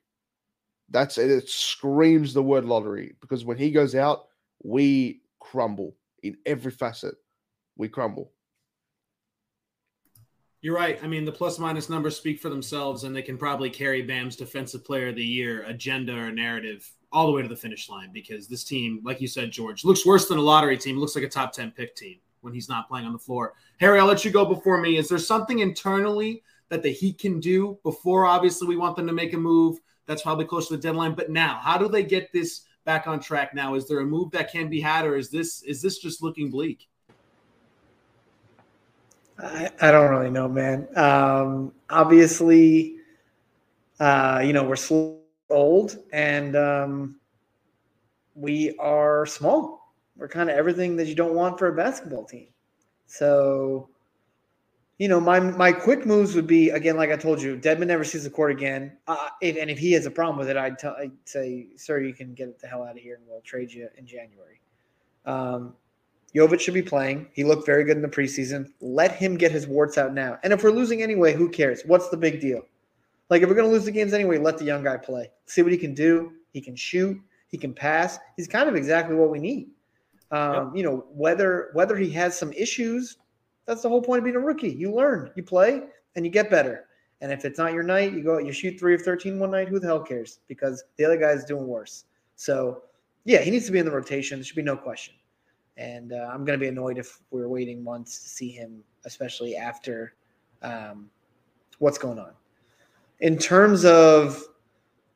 that's 0.91 1.19
it, 1.19 1.31
it 1.31 1.49
screams 1.49 2.33
the 2.33 2.43
word 2.43 2.65
lottery 2.65 3.15
because 3.21 3.45
when 3.45 3.59
he 3.59 3.71
goes 3.71 3.95
out, 3.95 4.27
we 4.63 5.21
crumble 5.41 5.95
in 6.23 6.37
every 6.47 6.73
facet. 6.73 7.15
We 7.77 7.89
crumble. 7.89 8.33
You're 10.61 10.75
right. 10.75 10.99
I 11.05 11.07
mean, 11.07 11.25
the 11.25 11.33
plus 11.33 11.59
minus 11.59 11.89
numbers 11.89 12.17
speak 12.17 12.41
for 12.41 12.49
themselves, 12.49 13.05
and 13.05 13.15
they 13.15 13.23
can 13.23 13.39
probably 13.39 13.71
carry 13.71 14.03
Bam's 14.03 14.35
Defensive 14.35 14.85
Player 14.85 15.09
of 15.09 15.15
the 15.15 15.25
Year 15.25 15.63
agenda 15.65 16.15
or 16.15 16.33
narrative 16.33 16.91
all 17.13 17.27
the 17.27 17.33
way 17.33 17.43
to 17.43 17.49
the 17.49 17.57
finish 17.57 17.89
line 17.89 18.11
because 18.13 18.49
this 18.49 18.65
team, 18.65 19.01
like 19.05 19.21
you 19.21 19.29
said, 19.29 19.53
George, 19.53 19.85
looks 19.85 20.05
worse 20.05 20.27
than 20.29 20.37
a 20.37 20.43
lottery 20.43 20.77
team. 20.77 20.99
Looks 20.99 21.15
like 21.15 21.25
a 21.25 21.29
top 21.29 21.53
10 21.53 21.71
pick 21.71 21.95
team 21.95 22.19
when 22.41 22.53
he's 22.53 22.69
not 22.69 22.89
playing 22.89 23.07
on 23.07 23.13
the 23.13 23.19
floor. 23.19 23.55
Harry, 23.79 24.01
I'll 24.01 24.07
let 24.07 24.25
you 24.25 24.31
go 24.33 24.45
before 24.45 24.81
me. 24.81 24.97
Is 24.97 25.09
there 25.09 25.19
something 25.19 25.61
internally 25.61 26.43
that 26.71 26.83
the 26.83 26.93
Heat 26.93 27.19
can 27.19 27.39
do 27.39 27.79
before, 27.85 28.27
obviously, 28.27 28.67
we 28.67 28.77
want 28.77 28.97
them 28.97 29.07
to 29.07 29.13
make 29.13 29.35
a 29.35 29.39
move? 29.39 29.79
That's 30.07 30.23
probably 30.23 30.45
close 30.45 30.69
to 30.69 30.77
the 30.77 30.83
deadline. 30.83 31.15
But 31.15 31.31
now, 31.31 31.61
how 31.63 31.79
do 31.79 31.89
they 31.89 32.03
get 32.03 32.33
this 32.33 32.63
back 32.85 33.07
on 33.07 33.21
track 33.21 33.55
now? 33.55 33.75
Is 33.75 33.87
there 33.87 34.01
a 34.01 34.05
move 34.05 34.33
that 34.33 34.51
can 34.51 34.69
be 34.69 34.81
had, 34.81 35.07
or 35.07 35.17
is 35.17 35.31
this 35.31 35.63
is 35.63 35.81
this 35.81 35.99
just 35.99 36.23
looking 36.23 36.51
bleak? 36.51 36.89
I, 39.39 39.71
I 39.81 39.91
don't 39.91 40.11
really 40.11 40.31
know, 40.31 40.49
man. 40.49 40.89
Um, 40.97 41.73
obviously, 41.91 42.97
uh, 44.01 44.43
you 44.45 44.53
know, 44.53 44.65
we're 44.65 44.77
old 45.51 45.99
and 46.13 46.57
um, 46.57 47.17
we 48.35 48.77
are 48.79 49.27
small. 49.27 49.95
We're 50.17 50.29
kind 50.29 50.51
of 50.51 50.57
everything 50.57 50.97
that 50.97 51.07
you 51.07 51.15
don't 51.15 51.35
want 51.35 51.59
for 51.59 51.69
a 51.69 51.77
basketball 51.77 52.25
team. 52.25 52.49
So 53.07 53.89
you 54.99 55.07
know, 55.07 55.21
my 55.21 55.39
my 55.39 55.71
quick 55.73 56.05
moves 56.05 56.35
would 56.35 56.49
be 56.49 56.71
again, 56.71 56.97
like 56.97 57.11
I 57.11 57.17
told 57.17 57.41
you, 57.41 57.57
Dedmon 57.57 57.87
never 57.87 58.03
sees 58.03 58.25
the 58.25 58.31
court 58.31 58.51
again. 58.51 58.97
Uh, 59.07 59.29
if, 59.41 59.57
and 59.57 59.71
if 59.71 59.79
he 59.79 59.93
has 59.93 60.07
a 60.07 60.11
problem 60.11 60.39
with 60.39 60.49
it, 60.49 60.57
I'd, 60.57 60.77
tell, 60.77 60.97
I'd 60.99 61.13
say, 61.25 61.69
sir, 61.77 62.01
you 62.01 62.13
can 62.13 62.35
get 62.35 62.59
the 62.59 62.67
hell 62.67 62.83
out 62.83 62.97
of 62.97 62.99
here, 62.99 63.15
and 63.15 63.25
we'll 63.29 63.41
trade 63.43 63.73
you 63.73 63.89
in 63.97 64.07
January. 64.07 64.61
Um, 65.25 65.75
Jovic 66.35 66.61
should 66.61 66.75
be 66.75 66.83
playing. 66.83 67.29
He 67.33 67.45
looked 67.45 67.67
very 67.67 67.85
good 67.85 67.97
in 67.97 68.03
the 68.03 68.09
preseason. 68.09 68.71
Let 68.81 69.13
him 69.13 69.37
get 69.37 69.51
his 69.51 69.67
warts 69.67 69.97
out 69.99 70.13
now. 70.13 70.39
And 70.43 70.53
if 70.53 70.63
we're 70.63 70.71
losing 70.71 71.03
anyway, 71.03 71.33
who 71.33 71.49
cares? 71.49 71.83
What's 71.87 72.11
the 72.11 72.17
big 72.17 72.41
deal? 72.41 72.63
Like 73.31 73.43
if 73.43 73.49
we're 73.49 73.55
going 73.55 73.69
to 73.69 73.73
lose 73.73 73.85
the 73.85 73.91
games 73.91 74.13
anyway, 74.13 74.39
let 74.39 74.59
the 74.59 74.65
young 74.65 74.85
guy 74.85 74.97
play. 74.97 75.31
See 75.47 75.63
what 75.63 75.73
he 75.73 75.79
can 75.79 75.95
do. 75.95 76.33
He 76.53 76.61
can 76.61 76.77
shoot. 76.77 77.19
He 77.49 77.57
can 77.57 77.73
pass. 77.73 78.19
He's 78.37 78.49
kind 78.49 78.69
of 78.69 78.75
exactly 78.75 79.17
what 79.17 79.31
we 79.31 79.39
need. 79.39 79.71
Um, 80.31 80.55
yep. 80.55 80.77
You 80.77 80.83
know, 80.83 81.07
whether 81.11 81.71
whether 81.73 81.97
he 81.97 82.11
has 82.11 82.39
some 82.39 82.53
issues 82.53 83.17
that's 83.69 83.83
the 83.83 83.89
whole 83.91 84.01
point 84.01 84.21
of 84.21 84.25
being 84.25 84.35
a 84.35 84.41
rookie. 84.41 84.71
You 84.71 84.95
learn, 84.95 85.31
you 85.37 85.43
play, 85.43 85.83
and 86.17 86.25
you 86.25 86.33
get 86.33 86.49
better. 86.49 86.87
And 87.21 87.31
if 87.31 87.45
it's 87.45 87.59
not 87.59 87.75
your 87.75 87.83
night, 87.83 88.15
you 88.15 88.25
go, 88.25 88.39
you 88.39 88.51
shoot 88.51 88.81
three 88.81 88.95
of 88.95 89.03
13 89.03 89.39
one 89.39 89.51
night. 89.51 89.69
Who 89.69 89.79
the 89.79 89.87
hell 89.87 90.01
cares? 90.01 90.41
Because 90.49 90.83
the 90.97 91.05
other 91.05 91.19
guy's 91.19 91.45
doing 91.45 91.67
worse. 91.67 92.07
So, 92.35 92.85
yeah, 93.27 93.41
he 93.41 93.51
needs 93.51 93.67
to 93.67 93.73
be 93.73 93.79
in 93.79 93.85
the 93.85 93.93
rotation. 93.93 94.39
There 94.39 94.45
should 94.45 94.57
be 94.57 94.63
no 94.63 94.77
question. 94.77 95.15
And 95.79 96.13
uh, 96.13 96.29
I'm 96.31 96.45
going 96.45 96.59
to 96.59 96.63
be 96.63 96.69
annoyed 96.69 96.99
if 96.99 97.21
we're 97.31 97.49
waiting 97.49 97.83
months 97.83 98.19
to 98.25 98.29
see 98.29 98.51
him, 98.51 98.83
especially 99.07 99.57
after 99.57 100.15
um, 100.63 101.09
what's 101.79 101.99
going 101.99 102.19
on. 102.19 102.33
In 103.21 103.39
terms 103.39 103.85
of 103.85 104.43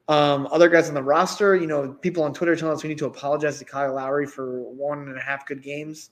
um, 0.08 0.48
other 0.52 0.68
guys 0.68 0.88
on 0.88 0.94
the 0.94 1.02
roster, 1.02 1.56
you 1.56 1.66
know, 1.66 1.92
people 1.92 2.22
on 2.22 2.32
Twitter 2.32 2.54
telling 2.54 2.74
us 2.74 2.82
we 2.82 2.88
need 2.88 2.98
to 2.98 3.06
apologize 3.06 3.58
to 3.58 3.64
Kyle 3.64 3.94
Lowry 3.94 4.26
for 4.26 4.62
one 4.62 5.08
and 5.08 5.18
a 5.18 5.20
half 5.20 5.46
good 5.46 5.62
games. 5.62 6.10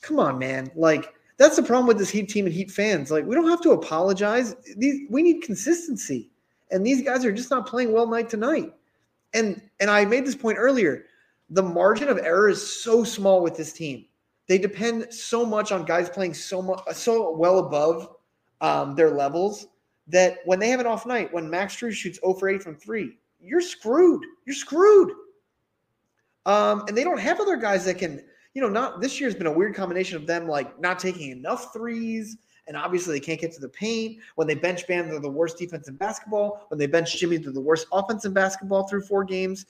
Come 0.00 0.18
on, 0.18 0.38
man. 0.38 0.70
Like, 0.74 1.14
that's 1.36 1.56
the 1.56 1.62
problem 1.62 1.86
with 1.86 1.98
this 1.98 2.10
Heat 2.10 2.28
team 2.28 2.46
and 2.46 2.54
Heat 2.54 2.70
fans. 2.70 3.10
Like, 3.12 3.24
we 3.24 3.34
don't 3.34 3.48
have 3.48 3.60
to 3.62 3.70
apologize. 3.70 4.56
These 4.76 5.06
we 5.08 5.22
need 5.22 5.42
consistency, 5.42 6.30
and 6.70 6.84
these 6.84 7.02
guys 7.02 7.24
are 7.24 7.32
just 7.32 7.50
not 7.50 7.66
playing 7.66 7.92
well 7.92 8.06
night 8.06 8.28
to 8.30 8.36
night. 8.36 8.72
And 9.34 9.62
and 9.80 9.90
I 9.90 10.04
made 10.04 10.26
this 10.26 10.34
point 10.34 10.58
earlier. 10.58 11.06
The 11.52 11.62
margin 11.62 12.08
of 12.08 12.18
error 12.18 12.48
is 12.48 12.82
so 12.82 13.04
small 13.04 13.42
with 13.42 13.56
this 13.56 13.72
team. 13.72 14.06
They 14.48 14.58
depend 14.58 15.12
so 15.12 15.46
much 15.46 15.70
on 15.70 15.84
guys 15.84 16.08
playing 16.08 16.34
so 16.34 16.60
much 16.60 16.80
so 16.94 17.36
well 17.36 17.58
above 17.60 18.16
um, 18.60 18.94
their 18.94 19.10
levels 19.10 19.66
that 20.08 20.38
when 20.44 20.58
they 20.58 20.68
have 20.68 20.80
an 20.80 20.86
off 20.86 21.06
night, 21.06 21.32
when 21.32 21.48
Max 21.48 21.76
Strus 21.76 21.92
shoots 21.92 22.18
0 22.20 22.34
for 22.34 22.48
8 22.48 22.62
from 22.62 22.76
three, 22.76 23.18
you're 23.40 23.60
screwed. 23.60 24.24
You're 24.46 24.56
screwed. 24.56 25.12
Um, 26.44 26.84
and 26.88 26.96
they 26.96 27.04
don't 27.04 27.20
have 27.20 27.40
other 27.40 27.56
guys 27.56 27.84
that 27.84 27.98
can 27.98 28.22
you 28.54 28.60
know, 28.60 28.68
not 28.68 29.00
this 29.00 29.20
year's 29.20 29.34
been 29.34 29.46
a 29.46 29.52
weird 29.52 29.74
combination 29.74 30.16
of 30.16 30.26
them 30.26 30.46
like 30.46 30.78
not 30.80 30.98
taking 30.98 31.30
enough 31.30 31.72
threes. 31.72 32.36
And 32.68 32.76
obviously, 32.76 33.14
they 33.14 33.24
can't 33.24 33.40
get 33.40 33.52
to 33.54 33.60
the 33.60 33.68
paint. 33.68 34.18
When 34.36 34.46
they 34.46 34.54
bench 34.54 34.86
Bam, 34.86 35.08
they're 35.08 35.18
the 35.18 35.28
worst 35.28 35.58
defense 35.58 35.88
in 35.88 35.96
basketball. 35.96 36.66
When 36.68 36.78
they 36.78 36.86
bench 36.86 37.18
Jimmy, 37.18 37.38
they're 37.38 37.52
the 37.52 37.60
worst 37.60 37.86
offense 37.92 38.24
in 38.24 38.32
basketball 38.32 38.86
through 38.86 39.02
four 39.02 39.24
games. 39.24 39.66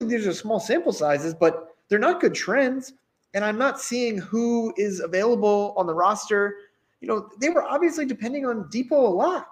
These 0.00 0.26
are 0.26 0.32
small 0.32 0.60
sample 0.60 0.92
sizes, 0.92 1.34
but 1.34 1.74
they're 1.88 1.98
not 1.98 2.20
good 2.20 2.34
trends. 2.34 2.92
And 3.34 3.44
I'm 3.44 3.58
not 3.58 3.80
seeing 3.80 4.18
who 4.18 4.72
is 4.76 5.00
available 5.00 5.74
on 5.76 5.86
the 5.86 5.94
roster. 5.94 6.56
You 7.00 7.08
know, 7.08 7.28
they 7.40 7.50
were 7.50 7.62
obviously 7.62 8.06
depending 8.06 8.46
on 8.46 8.64
Dipo 8.64 8.92
a 8.92 8.94
lot. 8.94 9.48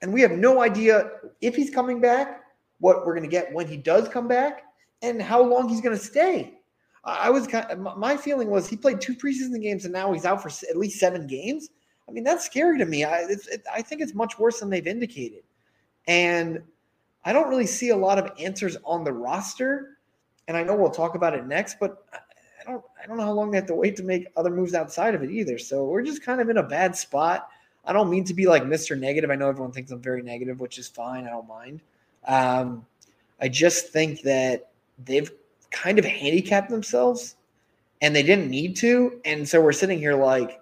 And 0.00 0.12
we 0.12 0.20
have 0.22 0.32
no 0.32 0.62
idea 0.62 1.10
if 1.40 1.54
he's 1.54 1.70
coming 1.70 2.00
back, 2.00 2.42
what 2.80 3.06
we're 3.06 3.14
going 3.14 3.28
to 3.28 3.30
get 3.30 3.52
when 3.52 3.68
he 3.68 3.76
does 3.76 4.08
come 4.08 4.26
back, 4.26 4.64
and 5.02 5.22
how 5.22 5.42
long 5.42 5.68
he's 5.68 5.80
going 5.80 5.96
to 5.96 6.02
stay. 6.02 6.58
I 7.04 7.30
was 7.30 7.46
kind 7.46 7.66
of, 7.66 7.98
my 7.98 8.16
feeling 8.16 8.48
was 8.48 8.68
he 8.68 8.76
played 8.76 9.00
two 9.00 9.14
preseason 9.14 9.60
games 9.60 9.84
and 9.84 9.92
now 9.92 10.12
he's 10.12 10.24
out 10.24 10.42
for 10.42 10.50
at 10.68 10.76
least 10.76 10.98
seven 10.98 11.26
games. 11.26 11.68
I 12.08 12.12
mean, 12.12 12.24
that's 12.24 12.44
scary 12.44 12.78
to 12.78 12.84
me. 12.84 13.04
I, 13.04 13.22
it, 13.22 13.62
I 13.72 13.82
think 13.82 14.00
it's 14.00 14.14
much 14.14 14.38
worse 14.38 14.60
than 14.60 14.70
they've 14.70 14.86
indicated. 14.86 15.42
And 16.06 16.62
I 17.24 17.32
don't 17.32 17.48
really 17.48 17.66
see 17.66 17.90
a 17.90 17.96
lot 17.96 18.18
of 18.18 18.32
answers 18.38 18.76
on 18.84 19.04
the 19.04 19.12
roster 19.12 19.98
and 20.48 20.56
I 20.56 20.62
know 20.62 20.74
we'll 20.74 20.90
talk 20.90 21.14
about 21.14 21.34
it 21.34 21.46
next, 21.46 21.78
but 21.78 22.04
I 22.12 22.70
don't 22.70 22.84
I 23.02 23.06
don't 23.06 23.16
know 23.16 23.24
how 23.24 23.32
long 23.32 23.50
they 23.50 23.58
have 23.58 23.66
to 23.66 23.74
wait 23.74 23.96
to 23.96 24.02
make 24.02 24.28
other 24.36 24.50
moves 24.50 24.74
outside 24.74 25.14
of 25.14 25.22
it 25.22 25.30
either. 25.30 25.58
So 25.58 25.84
we're 25.84 26.02
just 26.02 26.22
kind 26.22 26.40
of 26.40 26.48
in 26.48 26.58
a 26.58 26.62
bad 26.62 26.96
spot. 26.96 27.48
I 27.84 27.92
don't 27.92 28.10
mean 28.10 28.24
to 28.24 28.34
be 28.34 28.46
like 28.46 28.62
Mr. 28.62 28.98
Negative. 28.98 29.30
I 29.30 29.34
know 29.34 29.48
everyone 29.48 29.72
thinks 29.72 29.90
I'm 29.90 30.00
very 30.00 30.22
negative, 30.22 30.60
which 30.60 30.78
is 30.78 30.88
fine. 30.88 31.26
I 31.26 31.30
don't 31.30 31.48
mind. 31.48 31.80
Um, 32.26 32.86
I 33.40 33.48
just 33.48 33.88
think 33.88 34.22
that 34.22 34.70
they've 35.04 35.30
kind 35.70 35.98
of 35.98 36.04
handicapped 36.04 36.70
themselves 36.70 37.36
and 38.00 38.14
they 38.14 38.22
didn't 38.22 38.50
need 38.50 38.76
to. 38.76 39.20
And 39.24 39.48
so 39.48 39.60
we're 39.60 39.72
sitting 39.72 39.98
here 39.98 40.14
like, 40.14 40.60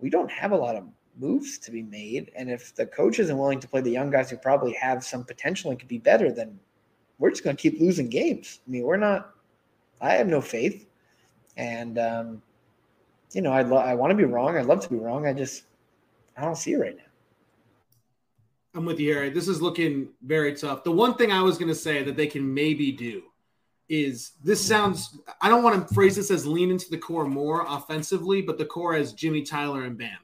we 0.00 0.10
don't 0.10 0.30
have 0.30 0.52
a 0.52 0.56
lot 0.56 0.76
of 0.76 0.84
moves 1.18 1.58
to 1.58 1.70
be 1.70 1.82
made. 1.82 2.30
And 2.36 2.50
if 2.50 2.74
the 2.74 2.86
coach 2.86 3.18
isn't 3.18 3.38
willing 3.38 3.60
to 3.60 3.68
play 3.68 3.80
the 3.80 3.90
young 3.90 4.10
guys 4.10 4.30
who 4.30 4.36
probably 4.36 4.72
have 4.74 5.04
some 5.04 5.24
potential 5.24 5.70
and 5.70 5.78
could 5.78 5.88
be 5.88 5.98
better, 5.98 6.32
then 6.32 6.58
we're 7.18 7.30
just 7.30 7.44
going 7.44 7.56
to 7.56 7.62
keep 7.62 7.80
losing 7.80 8.08
games. 8.08 8.60
I 8.66 8.70
mean, 8.70 8.82
we're 8.82 8.96
not, 8.96 9.34
I 10.00 10.14
have 10.14 10.26
no 10.26 10.40
faith. 10.40 10.86
And, 11.56 11.98
um, 11.98 12.42
you 13.32 13.42
know, 13.42 13.52
I, 13.52 13.62
lo- 13.62 13.76
I 13.78 13.94
want 13.94 14.10
to 14.10 14.16
be 14.16 14.24
wrong. 14.24 14.56
I'd 14.56 14.66
love 14.66 14.80
to 14.80 14.90
be 14.90 14.96
wrong. 14.96 15.26
I 15.26 15.32
just, 15.32 15.64
I 16.36 16.42
don't 16.42 16.56
see 16.56 16.72
it 16.72 16.78
right 16.78 16.96
now. 16.96 17.02
I'm 18.76 18.84
with 18.84 18.98
you, 18.98 19.14
Harry. 19.14 19.30
This 19.30 19.46
is 19.46 19.62
looking 19.62 20.08
very 20.22 20.52
tough. 20.54 20.82
The 20.82 20.90
one 20.90 21.14
thing 21.14 21.30
I 21.30 21.42
was 21.42 21.58
going 21.58 21.68
to 21.68 21.76
say 21.76 22.02
that 22.02 22.16
they 22.16 22.26
can 22.26 22.52
maybe 22.52 22.90
do 22.90 23.22
is 23.88 24.32
this 24.42 24.60
sounds, 24.60 25.20
I 25.40 25.48
don't 25.48 25.62
want 25.62 25.86
to 25.86 25.94
phrase 25.94 26.16
this 26.16 26.30
as 26.32 26.44
lean 26.44 26.72
into 26.72 26.90
the 26.90 26.98
core 26.98 27.26
more 27.26 27.64
offensively, 27.68 28.42
but 28.42 28.58
the 28.58 28.64
core 28.64 28.96
as 28.96 29.12
Jimmy 29.12 29.42
Tyler 29.42 29.84
and 29.84 29.96
Bam. 29.96 30.18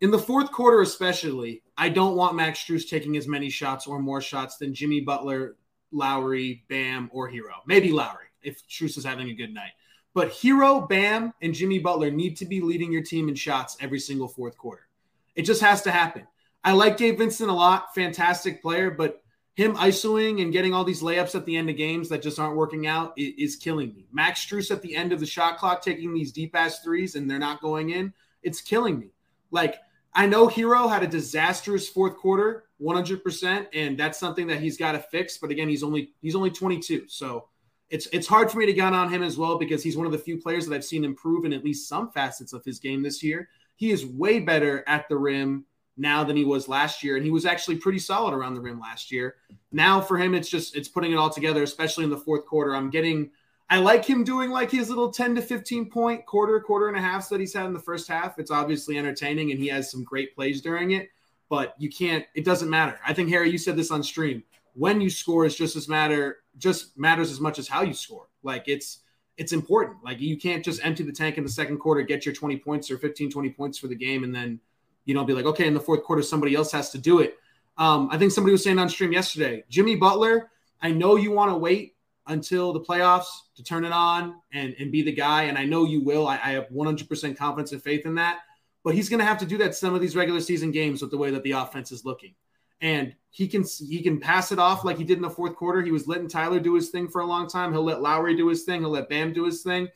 In 0.00 0.10
the 0.10 0.18
fourth 0.18 0.50
quarter, 0.50 0.80
especially, 0.80 1.62
I 1.76 1.90
don't 1.90 2.16
want 2.16 2.34
Max 2.34 2.58
Strus 2.64 2.88
taking 2.88 3.18
as 3.18 3.28
many 3.28 3.50
shots 3.50 3.86
or 3.86 4.00
more 4.00 4.22
shots 4.22 4.56
than 4.56 4.72
Jimmy 4.72 5.00
Butler, 5.00 5.56
Lowry, 5.92 6.64
Bam, 6.68 7.10
or 7.12 7.30
Herro. 7.30 7.60
Maybe 7.66 7.92
Lowry 7.92 8.26
if 8.42 8.66
Strus 8.66 8.96
is 8.96 9.04
having 9.04 9.28
a 9.28 9.34
good 9.34 9.52
night. 9.52 9.72
But 10.14 10.30
Herro, 10.30 10.88
Bam, 10.88 11.34
and 11.42 11.52
Jimmy 11.52 11.78
Butler 11.78 12.10
need 12.10 12.36
to 12.38 12.46
be 12.46 12.62
leading 12.62 12.90
your 12.90 13.02
team 13.02 13.28
in 13.28 13.34
shots 13.34 13.76
every 13.80 14.00
single 14.00 14.26
fourth 14.26 14.56
quarter. 14.56 14.86
It 15.34 15.42
just 15.42 15.60
has 15.60 15.82
to 15.82 15.90
happen. 15.90 16.26
I 16.64 16.72
like 16.72 16.96
Gabe 16.96 17.18
Vincent 17.18 17.50
a 17.50 17.54
lot, 17.54 17.94
fantastic 17.94 18.62
player, 18.62 18.90
but 18.90 19.22
him 19.54 19.74
isoing 19.76 20.42
and 20.42 20.52
getting 20.52 20.72
all 20.72 20.84
these 20.84 21.02
layups 21.02 21.34
at 21.34 21.44
the 21.44 21.56
end 21.56 21.68
of 21.68 21.76
games 21.76 22.08
that 22.08 22.22
just 22.22 22.38
aren't 22.38 22.56
working 22.56 22.86
out 22.86 23.12
is, 23.16 23.56
killing 23.56 23.94
me. 23.94 24.06
Max 24.12 24.44
Strus 24.44 24.70
at 24.70 24.80
the 24.80 24.96
end 24.96 25.12
of 25.12 25.20
the 25.20 25.26
shot 25.26 25.58
clock 25.58 25.82
taking 25.82 26.14
these 26.14 26.32
deep 26.32 26.56
ass 26.56 26.80
threes 26.80 27.14
and 27.14 27.30
they're 27.30 27.38
not 27.38 27.60
going 27.60 27.90
in, 27.90 28.12
it's 28.42 28.62
killing 28.62 28.98
me. 28.98 29.08
Like 29.50 29.76
I 30.14 30.26
know 30.26 30.48
Herro 30.48 30.88
had 30.88 31.02
a 31.02 31.06
disastrous 31.06 31.88
fourth 31.88 32.16
quarter, 32.16 32.64
100%, 32.82 33.66
and 33.72 33.98
that's 33.98 34.18
something 34.18 34.46
that 34.48 34.60
he's 34.60 34.76
got 34.76 34.92
to 34.92 34.98
fix. 34.98 35.38
But 35.38 35.50
again, 35.50 35.68
he's 35.68 35.82
only 35.82 36.10
he's 36.20 36.34
only 36.34 36.50
22, 36.50 37.04
so 37.08 37.46
it's 37.90 38.06
it's 38.12 38.26
hard 38.26 38.50
for 38.50 38.58
me 38.58 38.66
to 38.66 38.72
gun 38.72 38.94
on 38.94 39.12
him 39.12 39.22
as 39.22 39.36
well 39.36 39.58
because 39.58 39.82
he's 39.82 39.96
one 39.96 40.06
of 40.06 40.12
the 40.12 40.18
few 40.18 40.38
players 40.38 40.66
that 40.66 40.74
I've 40.74 40.84
seen 40.84 41.04
improve 41.04 41.44
in 41.44 41.52
at 41.52 41.64
least 41.64 41.88
some 41.88 42.10
facets 42.10 42.52
of 42.52 42.64
his 42.64 42.78
game 42.78 43.02
this 43.02 43.22
year. 43.22 43.48
He 43.76 43.90
is 43.90 44.06
way 44.06 44.40
better 44.40 44.84
at 44.86 45.08
the 45.08 45.16
rim 45.16 45.64
now 45.96 46.24
than 46.24 46.36
he 46.36 46.44
was 46.44 46.68
last 46.68 47.02
year, 47.02 47.16
and 47.16 47.24
he 47.24 47.30
was 47.30 47.46
actually 47.46 47.76
pretty 47.76 47.98
solid 47.98 48.32
around 48.32 48.54
the 48.54 48.60
rim 48.60 48.80
last 48.80 49.12
year. 49.12 49.36
Now 49.70 50.00
for 50.00 50.18
him, 50.18 50.34
it's 50.34 50.48
just 50.48 50.76
it's 50.76 50.88
putting 50.88 51.12
it 51.12 51.16
all 51.16 51.30
together, 51.30 51.62
especially 51.62 52.04
in 52.04 52.10
the 52.10 52.18
fourth 52.18 52.46
quarter. 52.46 52.74
I'm 52.74 52.90
getting 52.90 53.30
I 53.70 53.78
like 53.78 54.04
him 54.04 54.24
doing 54.24 54.50
like 54.50 54.68
his 54.68 54.88
little 54.88 55.12
10 55.12 55.36
to 55.36 55.42
15 55.42 55.90
point 55.90 56.26
quarter, 56.26 56.58
quarter 56.60 56.88
and 56.88 56.96
a 56.96 57.00
half 57.00 57.28
that 57.28 57.38
he's 57.38 57.54
had 57.54 57.66
in 57.66 57.72
the 57.72 57.78
first 57.78 58.08
half. 58.08 58.38
It's 58.40 58.50
obviously 58.50 58.98
entertaining 58.98 59.52
and 59.52 59.60
he 59.60 59.68
has 59.68 59.90
some 59.90 60.02
great 60.02 60.34
plays 60.34 60.60
during 60.60 60.90
it, 60.90 61.08
but 61.48 61.76
you 61.78 61.88
can't, 61.88 62.26
it 62.34 62.44
doesn't 62.44 62.68
matter. 62.68 62.98
I 63.06 63.14
think 63.14 63.28
Harry, 63.30 63.48
you 63.48 63.58
said 63.58 63.76
this 63.76 63.92
on 63.92 64.02
stream. 64.02 64.42
When 64.74 65.00
you 65.00 65.08
score 65.08 65.46
is 65.46 65.54
just 65.54 65.76
as 65.76 65.88
matter, 65.88 66.38
just 66.58 66.98
matters 66.98 67.30
as 67.30 67.38
much 67.38 67.60
as 67.60 67.68
how 67.68 67.82
you 67.82 67.94
score. 67.94 68.26
Like 68.42 68.64
it's 68.66 69.00
it's 69.36 69.52
important. 69.52 70.04
Like 70.04 70.20
you 70.20 70.36
can't 70.36 70.64
just 70.64 70.84
empty 70.84 71.02
the 71.02 71.12
tank 71.12 71.38
in 71.38 71.44
the 71.44 71.50
second 71.50 71.78
quarter, 71.78 72.02
get 72.02 72.26
your 72.26 72.34
20 72.34 72.58
points 72.58 72.90
or 72.90 72.98
15, 72.98 73.30
20 73.30 73.50
points 73.50 73.78
for 73.78 73.86
the 73.88 73.94
game, 73.94 74.22
and 74.22 74.34
then 74.34 74.60
you 75.06 75.14
know 75.14 75.24
be 75.24 75.32
like, 75.32 75.46
okay, 75.46 75.66
in 75.66 75.74
the 75.74 75.80
fourth 75.80 76.04
quarter, 76.04 76.22
somebody 76.22 76.54
else 76.54 76.70
has 76.72 76.90
to 76.90 76.98
do 76.98 77.20
it. 77.20 77.38
Um, 77.78 78.08
I 78.12 78.18
think 78.18 78.32
somebody 78.32 78.52
was 78.52 78.62
saying 78.62 78.78
on 78.78 78.88
stream 78.88 79.12
yesterday, 79.12 79.64
Jimmy 79.68 79.96
Butler. 79.96 80.50
I 80.82 80.90
know 80.90 81.16
you 81.16 81.30
want 81.30 81.50
to 81.50 81.56
wait 81.56 81.94
until 82.30 82.72
the 82.72 82.80
playoffs 82.80 83.26
to 83.56 83.62
turn 83.62 83.84
it 83.84 83.92
on 83.92 84.36
and, 84.52 84.74
and 84.78 84.90
be 84.90 85.02
the 85.02 85.12
guy. 85.12 85.44
And 85.44 85.58
I 85.58 85.64
know 85.64 85.84
you 85.84 86.02
will. 86.02 86.26
I, 86.26 86.34
I 86.36 86.50
have 86.52 86.68
100% 86.68 87.36
confidence 87.36 87.72
and 87.72 87.82
faith 87.82 88.06
in 88.06 88.14
that. 88.14 88.38
But 88.82 88.94
he's 88.94 89.08
going 89.08 89.18
to 89.18 89.26
have 89.26 89.38
to 89.38 89.46
do 89.46 89.58
that 89.58 89.74
some 89.74 89.94
of 89.94 90.00
these 90.00 90.16
regular 90.16 90.40
season 90.40 90.70
games 90.70 91.02
with 91.02 91.10
the 91.10 91.18
way 91.18 91.30
that 91.30 91.42
the 91.42 91.52
offense 91.52 91.92
is 91.92 92.04
looking. 92.04 92.34
And 92.80 93.14
he 93.28 93.46
can 93.46 93.64
he 93.78 94.02
can 94.02 94.18
pass 94.18 94.52
it 94.52 94.58
off 94.58 94.84
like 94.84 94.96
he 94.96 95.04
did 95.04 95.18
in 95.18 95.22
the 95.22 95.28
fourth 95.28 95.54
quarter. 95.54 95.82
He 95.82 95.90
was 95.90 96.08
letting 96.08 96.28
Tyler 96.28 96.58
do 96.58 96.74
his 96.74 96.88
thing 96.88 97.08
for 97.08 97.20
a 97.20 97.26
long 97.26 97.46
time. 97.46 97.72
He'll 97.72 97.84
let 97.84 98.00
Lowry 98.00 98.34
do 98.34 98.48
his 98.48 98.62
thing. 98.62 98.80
He'll 98.80 98.90
let 98.90 99.10
Bam 99.10 99.34
do 99.34 99.44
his 99.44 99.62
thing. 99.62 99.88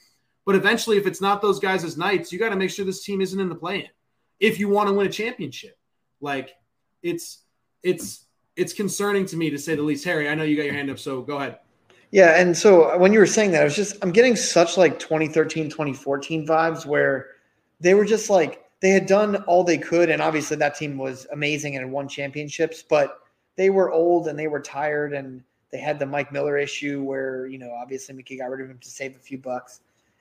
But 0.45 0.55
eventually, 0.55 0.99
if 0.99 1.07
it's 1.07 1.23
not 1.23 1.41
those 1.41 1.59
guys' 1.59 1.83
as 1.83 1.97
nights, 1.97 2.31
you 2.31 2.39
got 2.39 2.51
to 2.51 2.57
make 2.57 2.71
sure 2.71 2.85
this 2.85 3.03
team 3.03 3.23
isn't 3.23 3.41
in 3.41 3.49
the 3.49 3.55
play-in 3.55 3.89
if 4.39 4.59
you 4.59 4.69
want 4.69 4.89
to 4.89 4.95
win 4.95 5.07
a 5.07 5.11
championship. 5.11 5.79
Like 6.21 6.51
it's 7.03 7.45
it's 7.83 8.27
it's 8.57 8.75
concerning 8.75 9.25
to 9.27 9.37
me 9.37 9.49
to 9.51 9.59
say 9.59 9.75
the 9.75 9.83
least. 9.83 10.05
Harry, 10.05 10.29
I 10.29 10.35
know 10.35 10.45
you 10.45 10.57
got 10.57 10.67
your 10.67 10.75
hand 10.75 10.91
up, 10.91 10.99
so 10.99 11.23
go 11.23 11.39
ahead. 11.39 11.59
Yeah, 12.15 12.41
and 12.41 12.57
so 12.57 12.97
when 12.97 13.13
you 13.13 13.19
were 13.19 13.27
saying 13.27 13.51
that, 13.51 13.63
I 13.63 13.65
was 13.65 13.75
just 13.75 13.97
I'm 14.01 14.13
getting 14.13 14.37
such 14.37 14.77
like 14.77 15.01
2013, 15.01 15.69
2014 15.69 16.47
vibes 16.47 16.87
where 16.87 17.31
they 17.81 17.95
were 17.95 18.05
just 18.05 18.31
like 18.31 18.63
they 18.79 18.91
had 18.91 19.07
done 19.07 19.43
all 19.49 19.65
they 19.65 19.79
could, 19.79 20.11
and 20.11 20.23
obviously 20.23 20.57
that 20.59 20.77
team 20.77 20.97
was 20.97 21.27
amazing 21.33 21.75
and 21.75 21.91
won 21.91 22.07
championships, 22.07 22.85
but 22.89 23.19
they 23.57 23.69
were 23.69 23.91
old 23.91 24.29
and 24.29 24.39
they 24.39 24.47
were 24.47 24.61
tired, 24.61 25.13
and 25.13 25.43
they 25.73 25.79
had 25.79 25.99
the 25.99 26.07
Mike 26.07 26.31
Miller 26.31 26.57
issue 26.57 27.03
where 27.03 27.49
you 27.49 27.59
know 27.59 27.73
obviously 27.73 28.15
Micky 28.15 28.39
got 28.39 28.49
rid 28.49 28.61
of 28.61 28.71
him 28.71 28.79
to 28.79 28.89
save 28.89 29.17
a 29.17 29.19
few 29.19 29.39
bucks, 29.39 29.81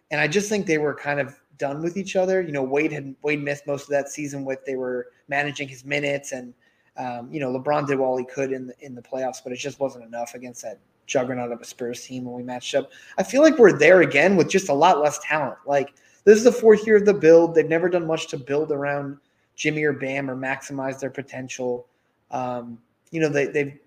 and 0.09 0.19
I 0.19 0.27
just 0.27 0.49
think 0.49 0.65
they 0.65 0.79
were 0.79 0.95
kind 0.95 1.19
of 1.19 1.39
done 1.59 1.83
with 1.83 1.95
each 1.95 2.15
other. 2.15 2.41
You 2.41 2.53
know, 2.53 2.63
Wade 2.63 2.91
had 2.91 3.13
Wade 3.21 3.43
missed 3.43 3.67
most 3.67 3.83
of 3.83 3.89
that 3.89 4.09
season 4.09 4.45
with 4.45 4.65
they 4.65 4.77
were 4.77 5.09
managing 5.27 5.67
his 5.67 5.85
minutes, 5.85 6.31
and 6.31 6.55
um, 6.97 7.31
you 7.31 7.39
know 7.39 7.53
LeBron 7.55 7.85
did 7.85 7.99
all 7.99 8.17
he 8.17 8.25
could 8.25 8.51
in 8.51 8.65
the, 8.65 8.73
in 8.79 8.95
the 8.95 9.03
playoffs, 9.03 9.43
but 9.43 9.53
it 9.53 9.57
just 9.57 9.79
wasn't 9.79 10.03
enough 10.03 10.33
against 10.33 10.63
that 10.63 10.79
juggernaut 11.05 11.51
of 11.51 11.61
a 11.61 11.65
Spurs 11.65 12.05
team 12.05 12.25
when 12.25 12.35
we 12.35 12.43
matched 12.43 12.75
up. 12.75 12.91
I 13.17 13.23
feel 13.23 13.41
like 13.41 13.57
we're 13.57 13.77
there 13.77 14.01
again 14.01 14.35
with 14.35 14.49
just 14.49 14.69
a 14.69 14.73
lot 14.73 15.01
less 15.01 15.19
talent. 15.19 15.57
Like 15.65 15.93
this 16.23 16.37
is 16.37 16.43
the 16.43 16.51
fourth 16.51 16.85
year 16.87 16.97
of 16.97 17.05
the 17.05 17.13
build. 17.13 17.55
They've 17.55 17.67
never 17.67 17.89
done 17.89 18.07
much 18.07 18.27
to 18.29 18.37
build 18.37 18.71
around 18.71 19.17
Jimmy 19.55 19.83
or 19.83 19.93
Bam 19.93 20.29
or 20.29 20.35
maximize 20.35 20.99
their 20.99 21.09
potential. 21.09 21.87
Um, 22.31 22.79
you 23.11 23.19
know, 23.19 23.29
they 23.29 23.47
they've 23.47 23.77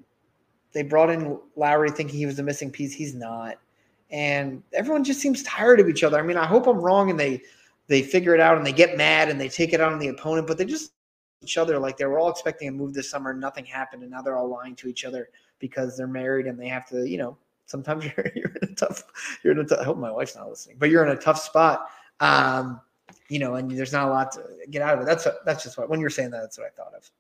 they 0.73 0.83
brought 0.83 1.11
in 1.11 1.39
Lowry 1.57 1.91
thinking 1.91 2.19
he 2.19 2.27
was 2.27 2.37
the 2.37 2.43
missing 2.43 2.71
piece. 2.71 2.93
He's 2.93 3.15
not. 3.15 3.59
And 4.11 4.63
everyone 4.73 5.05
just 5.05 5.21
seems 5.21 5.43
tired 5.43 5.81
of 5.81 5.89
each 5.89 6.05
other. 6.05 6.19
I 6.19 6.23
mean, 6.23 6.37
I 6.37 6.47
hope 6.47 6.67
I'm 6.67 6.79
wrong 6.79 7.11
and 7.11 7.19
they 7.19 7.43
they 7.89 8.03
figure 8.03 8.35
it 8.35 8.41
out 8.41 8.59
and 8.59 8.67
they 8.67 8.73
get 8.73 8.97
mad 8.97 9.29
and 9.29 9.41
they 9.41 9.49
take 9.49 9.73
it 9.73 9.81
out 9.81 9.93
on 9.93 9.99
the 9.99 10.09
opponent, 10.09 10.47
but 10.47 10.59
they 10.59 10.65
just 10.65 10.93
each 11.43 11.59
other 11.59 11.79
like 11.79 11.97
they 11.97 12.05
were 12.07 12.19
all 12.19 12.31
expecting 12.31 12.69
a 12.69 12.73
move 12.73 12.95
this 12.95 13.11
summer 13.11 13.31
and 13.31 13.41
nothing 13.41 13.65
happened 13.65 14.03
and 14.03 14.11
now 14.11 14.23
they're 14.23 14.37
all 14.37 14.49
lying 14.49 14.75
to 14.75 14.89
each 14.89 15.05
other 15.05 15.29
because 15.59 15.97
they're 15.97 16.07
married 16.07 16.47
and 16.47 16.59
they 16.59 16.69
have 16.69 16.87
to, 16.89 17.09
you 17.09 17.19
know, 17.19 17.37
sometimes 17.67 18.05
you're, 18.17 18.31
you're 18.35 18.53
in 18.63 18.71
a 18.71 18.75
tough, 18.75 19.03
you're 19.43 19.53
in 19.53 19.61
a 19.61 19.65
tough, 19.65 19.81
I 19.81 19.85
hope 19.85 19.99
my 19.99 20.11
wife's 20.11 20.37
not 20.37 20.49
listening, 20.49 20.77
but 20.79 20.91
you're 20.91 21.05
in 21.05 21.17
a 21.17 21.21
tough 21.21 21.41
spot. 21.41 21.89
Um, 22.21 22.81
you 23.29 23.39
know, 23.39 23.55
and 23.55 23.71
there's 23.71 23.93
not 23.93 24.09
a 24.09 24.11
lot 24.11 24.33
to 24.33 24.43
get 24.71 24.83
out 24.83 24.95
of 24.95 25.01
it. 25.01 25.07
That's, 25.07 25.27
a, 25.27 25.35
that's 25.45 25.63
just 25.63 25.79
what, 25.79 25.89
when 25.89 26.01
you're 26.01 26.11
saying 26.11 26.31
that, 26.31 26.41
that's 26.41 26.59
what 26.59 26.67
I 26.67 26.71
thought 26.71 26.95
of. 26.95 27.11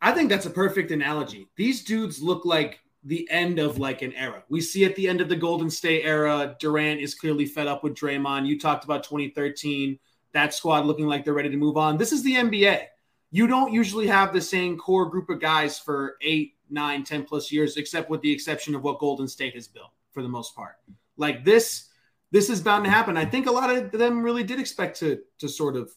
I 0.00 0.12
think 0.12 0.30
that's 0.30 0.46
a 0.46 0.50
perfect 0.50 0.90
analogy. 0.90 1.48
These 1.56 1.84
dudes 1.84 2.22
look 2.22 2.44
like 2.44 2.80
the 3.04 3.28
end 3.30 3.58
of 3.58 3.78
like 3.78 4.02
an 4.02 4.12
era. 4.14 4.42
We 4.48 4.60
see 4.60 4.84
at 4.84 4.94
the 4.96 5.08
end 5.08 5.20
of 5.20 5.28
the 5.28 5.36
Golden 5.36 5.70
State 5.70 6.04
era, 6.04 6.56
Durant 6.60 7.00
is 7.00 7.14
clearly 7.14 7.46
fed 7.46 7.66
up 7.66 7.82
with 7.82 7.94
Draymond. 7.94 8.46
You 8.46 8.58
talked 8.58 8.84
about 8.84 9.02
2013, 9.04 9.98
that 10.32 10.54
squad 10.54 10.86
looking 10.86 11.06
like 11.06 11.24
they're 11.24 11.34
ready 11.34 11.50
to 11.50 11.56
move 11.56 11.76
on. 11.76 11.96
This 11.96 12.12
is 12.12 12.22
the 12.22 12.34
NBA. 12.34 12.84
You 13.30 13.46
don't 13.46 13.72
usually 13.72 14.06
have 14.06 14.32
the 14.32 14.40
same 14.40 14.76
core 14.76 15.06
group 15.06 15.28
of 15.30 15.40
guys 15.40 15.78
for 15.78 16.16
eight, 16.20 16.54
nine, 16.70 17.04
10 17.04 17.24
plus 17.24 17.50
years, 17.52 17.76
except 17.76 18.10
with 18.10 18.20
the 18.20 18.32
exception 18.32 18.74
of 18.74 18.82
what 18.82 18.98
Golden 18.98 19.28
State 19.28 19.54
has 19.54 19.68
built 19.68 19.90
for 20.12 20.22
the 20.22 20.28
most 20.28 20.54
part. 20.54 20.76
Like 21.16 21.44
this, 21.44 21.88
this 22.30 22.50
is 22.50 22.60
bound 22.60 22.84
to 22.84 22.90
happen. 22.90 23.16
I 23.16 23.24
think 23.24 23.46
a 23.46 23.52
lot 23.52 23.70
of 23.74 23.90
them 23.90 24.22
really 24.22 24.44
did 24.44 24.60
expect 24.60 25.00
to 25.00 25.20
to 25.38 25.48
sort 25.48 25.76
of 25.76 25.90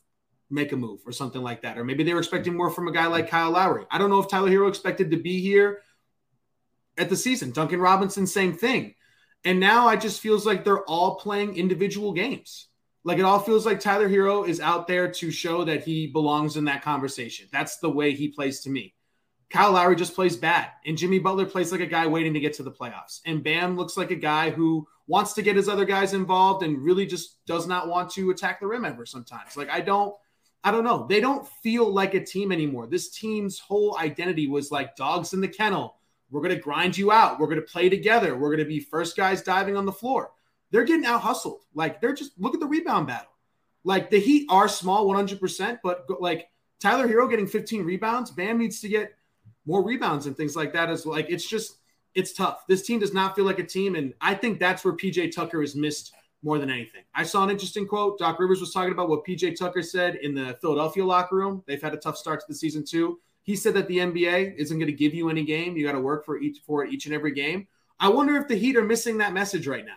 make 0.52 0.72
a 0.72 0.78
move 0.78 1.00
or 1.06 1.12
something 1.12 1.42
like 1.42 1.62
that. 1.62 1.78
Or 1.78 1.84
maybe 1.84 2.04
they 2.04 2.14
were 2.14 2.20
expecting 2.20 2.56
more 2.56 2.70
from 2.70 2.88
a 2.88 2.92
guy 2.92 3.08
like 3.08 3.30
Kyle 3.30 3.52
Lowry. 3.52 3.86
I 3.90 3.98
don't 3.98 4.10
know 4.10 4.20
if 4.20 4.28
Tyler 4.28 4.50
Herro 4.50 4.68
expected 4.68 5.12
to 5.12 5.18
be 5.18 5.40
here 5.42 5.82
at 6.98 7.10
the 7.10 7.16
season. 7.16 7.52
Duncan 7.52 7.80
Robinson, 7.80 8.28
same 8.28 8.54
thing. 8.54 8.96
And 9.44 9.60
now 9.60 9.88
I 9.88 9.96
just 9.96 10.20
feels 10.20 10.46
like 10.46 10.64
they're 10.64 10.84
all 10.84 11.16
playing 11.16 11.56
individual 11.56 12.14
games. 12.14 12.68
Like 13.04 13.18
it 13.18 13.26
all 13.26 13.40
feels 13.40 13.66
like 13.66 13.80
Tyler 13.80 14.08
Herro 14.08 14.48
is 14.48 14.60
out 14.60 14.88
there 14.88 15.12
to 15.12 15.32
show 15.32 15.64
that 15.64 15.84
he 15.84 16.08
belongs 16.08 16.58
in 16.58 16.66
that 16.66 16.84
conversation. 16.84 17.48
That's 17.52 17.78
the 17.78 17.90
way 17.90 18.12
he 18.14 18.28
plays 18.28 18.60
to 18.62 18.70
me. 18.70 18.94
Kyle 19.52 19.74
Lowry 19.74 19.98
just 19.98 20.16
plays 20.16 20.38
bad, 20.38 20.70
and 20.86 20.98
Jimmy 20.98 21.20
Butler 21.20 21.46
plays 21.46 21.72
like 21.72 21.82
a 21.82 21.86
guy 21.86 22.08
waiting 22.08 22.34
to 22.34 22.40
get 22.40 22.54
to 22.54 22.64
the 22.64 22.72
playoffs. 22.72 23.20
And 23.26 23.44
Bam 23.44 23.76
looks 23.76 23.98
like 23.98 24.10
a 24.12 24.16
guy 24.16 24.50
who 24.50 24.88
wants 25.08 25.34
to 25.34 25.42
get 25.42 25.58
his 25.58 25.68
other 25.68 25.84
guys 25.84 26.14
involved 26.14 26.64
and 26.64 26.82
really 26.82 27.06
just 27.06 27.46
does 27.46 27.68
not 27.68 27.90
want 27.90 28.10
to 28.12 28.30
attack 28.32 28.62
the 28.62 28.68
rim 28.68 28.86
ever 28.86 29.06
sometimes. 29.06 29.58
Like 29.58 29.70
I 29.70 29.82
don't 29.82 30.16
I 30.64 30.72
don't 30.72 30.84
know. 30.84 31.06
They 31.10 31.20
don't 31.20 31.48
feel 31.64 31.92
like 31.92 32.14
a 32.14 32.24
team 32.24 32.52
anymore. 32.52 32.88
This 32.88 33.10
team's 33.10 33.60
whole 33.60 33.98
identity 33.98 34.48
was 34.48 34.72
like 34.72 34.96
dogs 34.96 35.34
in 35.34 35.42
the 35.42 35.48
kennel, 35.48 35.98
We're 36.30 36.42
going 36.42 36.56
to 36.56 36.62
grind 36.62 36.98
you 36.98 37.12
out. 37.12 37.40
We're 37.40 37.48
going 37.48 37.60
to 37.60 37.64
play 37.64 37.90
together. 37.90 38.38
We're 38.38 38.50
going 38.50 38.60
to 38.60 38.66
be 38.66 38.80
first 38.80 39.18
guys 39.18 39.42
diving 39.42 39.76
on 39.76 39.86
the 39.86 39.92
floor. 39.92 40.32
They're 40.70 40.86
getting 40.86 41.06
out 41.06 41.22
hustled. 41.22 41.66
Like 41.74 42.00
they're 42.00 42.14
just 42.14 42.40
look 42.40 42.54
at 42.54 42.60
the 42.60 42.68
rebound 42.68 43.08
battle. 43.08 43.32
Like 43.84 44.12
the 44.12 44.20
Heat 44.20 44.48
are 44.50 44.68
small 44.68 45.08
100%, 45.08 45.80
but 45.84 46.06
like 46.22 46.50
Tyler 46.80 47.08
Herro 47.08 47.30
getting 47.30 47.48
15 47.48 47.84
rebounds, 47.84 48.32
Bam 48.32 48.60
needs 48.60 48.80
to 48.82 48.88
get 48.88 49.14
more 49.66 49.84
rebounds 49.84 50.26
and 50.26 50.36
things 50.36 50.56
like 50.56 50.74
that 50.74 50.90
is 50.90 51.06
like 51.06 51.28
it's 51.30 51.48
just 51.48 51.78
it's 52.14 52.34
tough. 52.34 52.66
This 52.68 52.86
team 52.86 53.00
does 53.00 53.14
not 53.14 53.36
feel 53.36 53.46
like 53.46 53.60
a 53.60 53.64
team 53.64 53.96
and 53.96 54.14
I 54.22 54.34
think 54.34 54.60
that's 54.60 54.84
where 54.84 54.94
PJ 54.94 55.34
Tucker 55.34 55.62
is 55.64 55.76
missed 55.76 56.14
more 56.44 56.58
than 56.58 56.70
anything. 56.70 57.04
I 57.14 57.24
saw 57.24 57.44
an 57.44 57.50
interesting 57.50 57.88
quote. 57.88 58.18
Doc 58.18 58.40
Rivers 58.40 58.60
was 58.60 58.74
talking 58.74 58.92
about 58.92 59.10
what 59.10 59.26
PJ 59.26 59.58
Tucker 59.58 59.82
said 59.82 60.16
in 60.16 60.34
the 60.34 60.58
Philadelphia 60.62 61.06
locker 61.06 61.36
room. 61.36 61.64
They've 61.68 61.82
had 61.82 61.94
a 61.94 61.98
tough 61.98 62.18
start 62.18 62.40
to 62.40 62.46
the 62.48 62.56
season 62.56 62.84
too. 62.84 63.20
He 63.44 63.56
said 63.56 63.74
that 63.76 63.88
the 63.88 63.98
NBA 63.98 64.56
isn't 64.56 64.78
going 64.78 64.88
to 64.88 64.94
give 64.94 65.14
you 65.14 65.30
any 65.30 65.44
game. 65.44 65.76
You 65.76 65.86
got 65.86 65.94
to 65.94 66.02
work 66.02 66.26
for 66.26 66.40
each 66.40 66.60
for 66.66 66.86
each 66.86 67.06
and 67.06 67.16
every 67.16 67.34
game. 67.34 67.68
I 68.00 68.10
wonder 68.10 68.36
if 68.36 68.48
the 68.48 68.56
Heat 68.56 68.76
are 68.78 68.84
missing 68.84 69.18
that 69.20 69.34
message 69.34 69.68
right 69.68 69.86
now. 69.86 69.94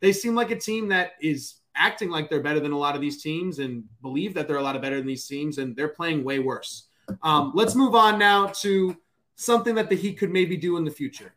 They 0.00 0.12
seem 0.12 0.34
like 0.34 0.50
a 0.50 0.58
team 0.58 0.88
that 0.88 1.12
is 1.20 1.56
acting 1.76 2.10
like 2.10 2.30
they're 2.30 2.42
better 2.42 2.60
than 2.60 2.72
a 2.72 2.78
lot 2.78 2.94
of 2.94 3.00
these 3.00 3.22
teams 3.22 3.58
and 3.58 3.84
believe 4.00 4.34
that 4.34 4.46
they're 4.46 4.58
a 4.58 4.62
lot 4.62 4.76
of 4.76 4.82
better 4.82 4.96
than 4.96 5.06
these 5.06 5.26
teams, 5.26 5.58
and 5.58 5.74
they're 5.74 5.88
playing 5.88 6.24
way 6.24 6.38
worse. 6.38 6.88
Um, 7.22 7.52
let's 7.54 7.74
move 7.74 7.94
on 7.94 8.18
now 8.18 8.48
to 8.62 8.96
something 9.36 9.74
that 9.74 9.88
the 9.88 9.96
Heat 9.96 10.18
could 10.18 10.30
maybe 10.30 10.56
do 10.56 10.76
in 10.76 10.84
the 10.84 10.90
future. 10.90 11.34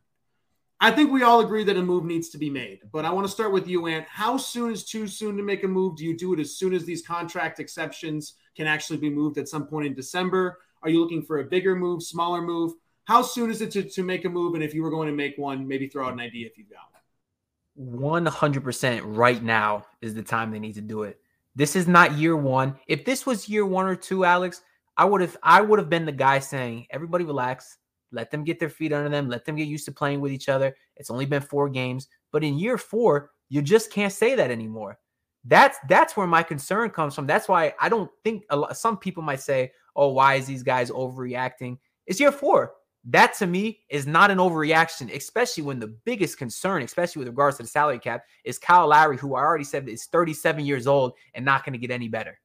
I 0.80 0.92
think 0.92 1.12
we 1.12 1.24
all 1.24 1.40
agree 1.40 1.64
that 1.64 1.76
a 1.76 1.82
move 1.82 2.06
needs 2.06 2.30
to 2.30 2.38
be 2.38 2.52
made, 2.52 2.82
but 2.92 3.04
I 3.04 3.10
want 3.10 3.26
to 3.26 3.32
start 3.32 3.52
with 3.52 3.68
you, 3.68 3.88
Ant. 3.88 4.06
How 4.08 4.38
soon 4.38 4.72
is 4.72 4.84
too 4.84 5.08
soon 5.08 5.36
to 5.38 5.44
make 5.44 5.64
a 5.64 5.68
move? 5.68 5.96
Do 5.96 6.06
you 6.06 6.16
do 6.16 6.34
it 6.34 6.40
as 6.40 6.56
soon 6.56 6.74
as 6.74 6.86
these 6.86 7.02
contract 7.02 7.60
exceptions 7.60 8.36
can 8.56 8.68
actually 8.68 8.98
be 8.98 9.10
moved 9.10 9.40
at 9.40 9.48
some 9.48 9.66
point 9.66 9.88
in 9.88 9.96
December? 9.96 10.60
Are 10.84 10.90
you 10.90 11.00
looking 11.00 11.24
for 11.24 11.40
a 11.40 11.44
bigger 11.44 11.76
move, 11.76 12.04
smaller 12.04 12.42
move? 12.42 12.74
How 13.06 13.24
soon 13.24 13.50
is 13.50 13.62
it 13.62 13.72
to, 13.72 13.84
to 13.84 14.04
make 14.04 14.26
a 14.26 14.30
move? 14.30 14.54
And 14.54 14.64
if 14.64 14.76
you 14.76 14.84
were 14.84 14.92
going 14.92 15.08
to 15.08 15.16
make 15.16 15.36
one, 15.38 15.68
maybe 15.68 15.88
throw 15.88 16.06
out 16.06 16.14
an 16.14 16.20
idea 16.20 16.46
if 16.46 16.58
you've 16.60 16.70
got 16.70 16.82
one. 16.92 18.26
100% 18.26 19.02
right 19.04 19.42
now 19.42 19.86
is 20.02 20.14
the 20.14 20.22
time 20.22 20.52
they 20.52 20.60
need 20.60 20.76
to 20.76 20.82
do 20.82 21.04
it. 21.04 21.20
This 21.56 21.76
is 21.76 21.88
not 21.88 22.14
year 22.14 22.36
one. 22.36 22.76
If 22.86 23.04
this 23.04 23.26
was 23.26 23.50
year 23.50 23.66
one 23.66 23.88
or 23.88 23.96
two, 23.96 24.26
Alex, 24.26 24.62
I 24.98 25.06
would 25.06 25.22
have 25.22 25.38
I 25.44 25.62
would 25.62 25.80
have 25.80 25.90
been 25.90 26.06
the 26.06 26.12
guy 26.12 26.40
saying, 26.40 26.88
everybody 26.90 27.24
relax, 27.24 27.78
let 28.12 28.32
them 28.32 28.44
get 28.44 28.60
their 28.60 28.70
feet 28.70 28.94
under 28.94 29.10
them. 29.10 29.30
Let 29.30 29.46
them 29.46 29.56
get 29.56 29.68
used 29.68 29.86
to 29.86 29.92
playing 29.92 30.22
with 30.22 30.32
each 30.32 30.50
other. 30.50 30.76
It's 30.96 31.12
only 31.12 31.26
been 31.26 31.42
four 31.42 31.70
games, 31.70 32.08
but 32.32 32.44
in 32.44 32.58
year 32.58 32.78
four, 32.78 33.32
you 33.50 33.62
just 33.62 33.92
can't 33.92 34.14
say 34.14 34.36
that 34.36 34.52
anymore. 34.52 34.98
That's 35.46 35.78
that's 35.88 36.18
where 36.18 36.28
my 36.28 36.44
concern 36.44 36.90
comes 36.90 37.16
from. 37.16 37.28
That's 37.28 37.48
why 37.48 37.74
I 37.80 37.90
don't 37.90 38.10
think 38.24 38.44
lot, 38.52 38.76
some 38.76 38.98
people 38.98 39.24
might 39.24 39.42
say, 39.42 39.72
"Oh, 39.96 40.10
why 40.10 40.36
is 40.36 40.46
these 40.46 40.64
guys 40.64 40.90
overreacting?" 40.92 41.78
It's 42.06 42.20
year 42.20 42.32
four. 42.32 42.74
That 43.06 43.34
to 43.36 43.48
me 43.48 43.80
is 43.90 44.06
not 44.06 44.32
an 44.32 44.40
overreaction, 44.40 45.16
especially 45.16 45.64
when 45.64 45.80
the 45.80 45.88
biggest 45.88 46.38
concern, 46.38 46.82
especially 46.82 47.20
with 47.20 47.30
regards 47.30 47.56
to 47.58 47.64
the 47.64 47.70
salary 47.70 48.00
cap, 48.00 48.26
is 48.44 48.60
Kyle 48.60 48.88
Lowry, 48.88 49.16
who 49.16 49.36
I 49.36 49.42
already 49.42 49.64
said 49.64 49.88
is 49.88 50.08
37 50.08 50.66
years 50.66 50.88
old 50.88 51.14
and 51.34 51.46
not 51.46 51.64
going 51.64 51.72
to 51.72 51.80
get 51.80 51.92
any 51.92 52.10
better. 52.10 52.38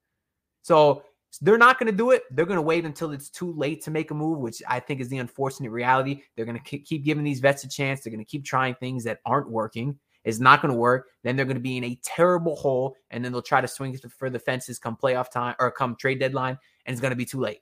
So 0.63 1.03
they're 1.41 1.59
not 1.59 1.79
going 1.79 1.91
to 1.91 1.97
do 1.97 2.11
it. 2.11 2.25
They're 2.31 2.47
going 2.47 2.57
to 2.57 2.63
wait 2.63 2.85
until 2.85 3.13
it's 3.13 3.31
too 3.31 3.53
late 3.53 3.83
to 3.85 3.91
make 3.91 4.11
a 4.11 4.15
move, 4.15 4.39
which 4.39 4.63
I 4.69 4.81
think 4.81 5.01
is 5.01 5.09
the 5.09 5.19
unfortunate 5.19 5.71
reality. 5.71 6.23
They're 6.37 6.45
going 6.45 6.61
to 6.63 6.79
keep 6.79 7.05
giving 7.05 7.25
these 7.25 7.41
vets 7.41 7.65
a 7.65 7.69
chance. 7.69 8.01
They're 8.01 8.13
going 8.13 8.25
to 8.25 8.31
keep 8.31 8.45
trying 8.45 8.75
things 8.75 9.05
that 9.05 9.21
aren't 9.25 9.51
working. 9.51 9.99
It's 10.25 10.39
not 10.39 10.63
going 10.63 10.73
to 10.73 10.79
work. 10.79 11.09
Then 11.25 11.37
they're 11.37 11.47
going 11.47 11.57
to 11.57 11.61
be 11.61 11.77
in 11.77 11.85
a 11.85 11.99
terrible 12.05 12.55
hole, 12.55 12.97
and 13.11 13.25
then 13.25 13.33
they'll 13.33 13.43
try 13.43 13.61
to 13.61 13.69
swing 13.69 13.97
for 13.97 14.31
the 14.31 14.39
fences 14.39 14.79
come 14.79 14.97
playoff 14.97 15.31
time 15.31 15.57
or 15.59 15.71
come 15.71 15.97
trade 15.97 16.21
deadline, 16.21 16.59
and 16.87 16.95
it's 16.95 17.01
going 17.01 17.11
to 17.11 17.17
be 17.17 17.25
too 17.25 17.41
late. 17.41 17.61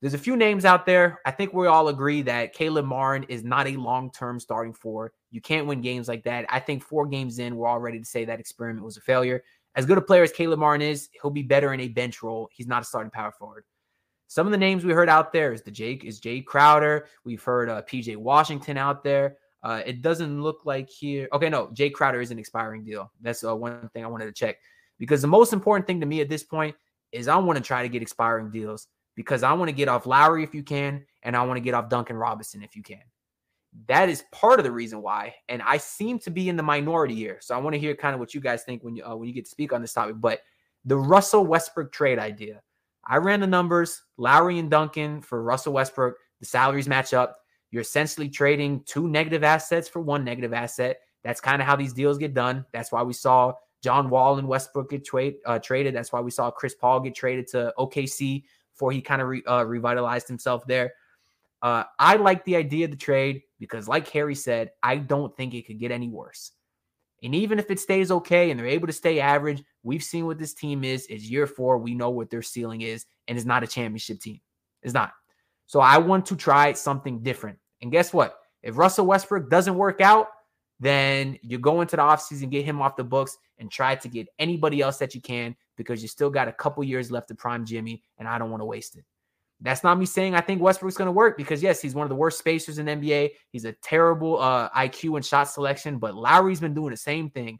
There's 0.00 0.14
a 0.14 0.18
few 0.18 0.36
names 0.36 0.64
out 0.64 0.86
there. 0.86 1.18
I 1.26 1.32
think 1.32 1.52
we 1.52 1.66
all 1.66 1.88
agree 1.88 2.22
that 2.22 2.52
Caleb 2.52 2.86
Martin 2.86 3.28
is 3.28 3.42
not 3.42 3.66
a 3.66 3.76
long-term 3.76 4.38
starting 4.38 4.72
four. 4.72 5.12
You 5.32 5.40
can't 5.40 5.66
win 5.66 5.80
games 5.80 6.06
like 6.06 6.22
that. 6.22 6.46
I 6.48 6.60
think 6.60 6.84
four 6.84 7.06
games 7.06 7.40
in, 7.40 7.56
we're 7.56 7.66
all 7.66 7.80
ready 7.80 7.98
to 7.98 8.04
say 8.04 8.24
that 8.24 8.38
experiment 8.38 8.84
was 8.84 8.96
a 8.96 9.00
failure. 9.00 9.42
As 9.74 9.86
good 9.86 9.98
a 9.98 10.02
player 10.02 10.22
as 10.22 10.32
Caleb 10.32 10.58
Martin 10.58 10.86
is, 10.86 11.08
he'll 11.20 11.30
be 11.30 11.42
better 11.42 11.72
in 11.72 11.80
a 11.80 11.88
bench 11.88 12.22
role. 12.22 12.48
He's 12.52 12.66
not 12.66 12.82
a 12.82 12.84
starting 12.84 13.10
power 13.10 13.32
forward. 13.32 13.64
Some 14.26 14.46
of 14.46 14.50
the 14.50 14.58
names 14.58 14.84
we 14.84 14.92
heard 14.92 15.08
out 15.08 15.32
there 15.32 15.52
is 15.52 15.62
the 15.62 15.70
Jake 15.70 16.04
is 16.04 16.20
Jae 16.20 16.44
Crowder. 16.44 17.06
We've 17.24 17.42
heard 17.42 17.68
uh, 17.68 17.82
PJ 17.82 18.16
Washington 18.16 18.76
out 18.76 19.02
there. 19.02 19.36
Uh, 19.62 19.82
it 19.86 20.02
doesn't 20.02 20.42
look 20.42 20.64
like 20.64 20.88
here. 20.88 21.28
Okay, 21.32 21.48
no, 21.48 21.68
Jae 21.68 21.92
Crowder 21.92 22.20
is 22.20 22.30
an 22.30 22.38
expiring 22.38 22.84
deal. 22.84 23.10
That's 23.20 23.42
uh, 23.42 23.56
one 23.56 23.88
thing 23.94 24.04
I 24.04 24.08
wanted 24.08 24.26
to 24.26 24.32
check 24.32 24.56
because 24.98 25.22
the 25.22 25.28
most 25.28 25.52
important 25.52 25.86
thing 25.86 26.00
to 26.00 26.06
me 26.06 26.20
at 26.20 26.28
this 26.28 26.42
point 26.42 26.76
is 27.12 27.28
I 27.28 27.36
want 27.36 27.56
to 27.56 27.64
try 27.64 27.82
to 27.82 27.88
get 27.88 28.02
expiring 28.02 28.50
deals 28.50 28.86
because 29.14 29.42
I 29.42 29.52
want 29.52 29.68
to 29.68 29.74
get 29.74 29.88
off 29.88 30.06
Lowry 30.06 30.44
if 30.44 30.54
you 30.54 30.62
can, 30.62 31.04
and 31.22 31.36
I 31.36 31.42
want 31.42 31.56
to 31.56 31.62
get 31.62 31.74
off 31.74 31.88
Duncan 31.88 32.16
Robinson 32.16 32.62
if 32.62 32.76
you 32.76 32.82
can. 32.82 33.02
That 33.86 34.08
is 34.08 34.24
part 34.32 34.58
of 34.58 34.64
the 34.64 34.72
reason 34.72 35.02
why, 35.02 35.34
and 35.48 35.62
I 35.62 35.76
seem 35.76 36.18
to 36.20 36.30
be 36.30 36.48
in 36.48 36.56
the 36.56 36.62
minority 36.62 37.14
here. 37.14 37.38
So 37.40 37.54
I 37.54 37.58
want 37.58 37.74
to 37.74 37.80
hear 37.80 37.94
kind 37.94 38.14
of 38.14 38.20
what 38.20 38.34
you 38.34 38.40
guys 38.40 38.64
think 38.64 38.82
when 38.82 38.96
you 38.96 39.04
uh, 39.04 39.14
when 39.14 39.28
you 39.28 39.34
get 39.34 39.44
to 39.44 39.50
speak 39.50 39.72
on 39.72 39.82
this 39.82 39.92
topic. 39.92 40.16
But 40.18 40.40
the 40.84 40.96
Russell 40.96 41.46
Westbrook 41.46 41.92
trade 41.92 42.18
idea, 42.18 42.62
I 43.04 43.16
ran 43.16 43.40
the 43.40 43.46
numbers. 43.46 44.02
Lowry 44.16 44.58
and 44.58 44.70
Duncan 44.70 45.20
for 45.20 45.42
Russell 45.42 45.74
Westbrook. 45.74 46.16
The 46.40 46.46
salaries 46.46 46.88
match 46.88 47.12
up. 47.12 47.36
You're 47.70 47.82
essentially 47.82 48.28
trading 48.28 48.82
two 48.86 49.08
negative 49.08 49.44
assets 49.44 49.88
for 49.88 50.00
one 50.00 50.24
negative 50.24 50.54
asset. 50.54 51.00
That's 51.22 51.40
kind 51.40 51.60
of 51.60 51.66
how 51.66 51.76
these 51.76 51.92
deals 51.92 52.16
get 52.16 52.32
done. 52.32 52.64
That's 52.72 52.90
why 52.90 53.02
we 53.02 53.12
saw 53.12 53.52
John 53.82 54.08
Wall 54.08 54.38
and 54.38 54.48
Westbrook 54.48 54.90
get 54.90 55.06
uh, 55.46 55.58
traded. 55.58 55.94
That's 55.94 56.12
why 56.12 56.20
we 56.20 56.30
saw 56.30 56.50
Chris 56.50 56.74
Paul 56.74 57.00
get 57.00 57.14
traded 57.14 57.48
to 57.48 57.72
OKC 57.78 58.44
before 58.72 58.92
he 58.92 59.00
kind 59.00 59.20
of 59.20 59.28
re, 59.28 59.42
uh, 59.46 59.64
revitalized 59.64 60.28
himself 60.28 60.66
there. 60.66 60.92
Uh, 61.60 61.84
I 61.98 62.16
like 62.16 62.44
the 62.44 62.56
idea 62.56 62.84
of 62.84 62.92
the 62.92 62.96
trade 62.96 63.42
because, 63.58 63.88
like 63.88 64.08
Harry 64.08 64.34
said, 64.34 64.70
I 64.82 64.96
don't 64.96 65.36
think 65.36 65.54
it 65.54 65.66
could 65.66 65.78
get 65.78 65.90
any 65.90 66.08
worse. 66.08 66.52
And 67.22 67.34
even 67.34 67.58
if 67.58 67.70
it 67.70 67.80
stays 67.80 68.10
okay 68.10 68.50
and 68.50 68.58
they're 68.58 68.66
able 68.66 68.86
to 68.86 68.92
stay 68.92 69.18
average, 69.18 69.62
we've 69.82 70.02
seen 70.02 70.26
what 70.26 70.38
this 70.38 70.54
team 70.54 70.84
is. 70.84 71.06
Is 71.06 71.30
year 71.30 71.46
four. 71.46 71.78
We 71.78 71.94
know 71.94 72.10
what 72.10 72.30
their 72.30 72.42
ceiling 72.42 72.82
is, 72.82 73.06
and 73.26 73.36
it's 73.36 73.46
not 73.46 73.64
a 73.64 73.66
championship 73.66 74.20
team. 74.20 74.40
It's 74.82 74.94
not. 74.94 75.12
So 75.66 75.80
I 75.80 75.98
want 75.98 76.26
to 76.26 76.36
try 76.36 76.72
something 76.72 77.22
different. 77.22 77.58
And 77.82 77.90
guess 77.90 78.12
what? 78.12 78.38
If 78.62 78.76
Russell 78.76 79.06
Westbrook 79.06 79.50
doesn't 79.50 79.76
work 79.76 80.00
out, 80.00 80.28
then 80.80 81.38
you 81.42 81.58
go 81.58 81.80
into 81.80 81.96
the 81.96 82.02
offseason, 82.02 82.50
get 82.50 82.64
him 82.64 82.80
off 82.80 82.96
the 82.96 83.04
books, 83.04 83.36
and 83.58 83.70
try 83.70 83.96
to 83.96 84.08
get 84.08 84.28
anybody 84.38 84.80
else 84.80 84.98
that 84.98 85.14
you 85.14 85.20
can 85.20 85.56
because 85.76 86.02
you 86.02 86.08
still 86.08 86.30
got 86.30 86.48
a 86.48 86.52
couple 86.52 86.82
years 86.84 87.10
left 87.10 87.28
to 87.28 87.34
prime 87.34 87.64
Jimmy, 87.64 88.02
and 88.18 88.28
I 88.28 88.38
don't 88.38 88.50
want 88.50 88.60
to 88.60 88.66
waste 88.66 88.96
it. 88.96 89.04
That's 89.60 89.82
not 89.82 89.98
me 89.98 90.06
saying 90.06 90.34
I 90.34 90.40
think 90.40 90.62
Westbrook's 90.62 90.96
going 90.96 91.06
to 91.06 91.12
work 91.12 91.36
because 91.36 91.62
yes, 91.62 91.80
he's 91.80 91.94
one 91.94 92.04
of 92.04 92.10
the 92.10 92.16
worst 92.16 92.38
spacers 92.38 92.78
in 92.78 92.86
NBA. 92.86 93.30
He's 93.50 93.64
a 93.64 93.72
terrible 93.72 94.40
uh, 94.40 94.68
IQ 94.70 95.16
and 95.16 95.24
shot 95.24 95.44
selection, 95.44 95.98
but 95.98 96.14
Lowry's 96.14 96.60
been 96.60 96.74
doing 96.74 96.90
the 96.90 96.96
same 96.96 97.28
thing. 97.30 97.58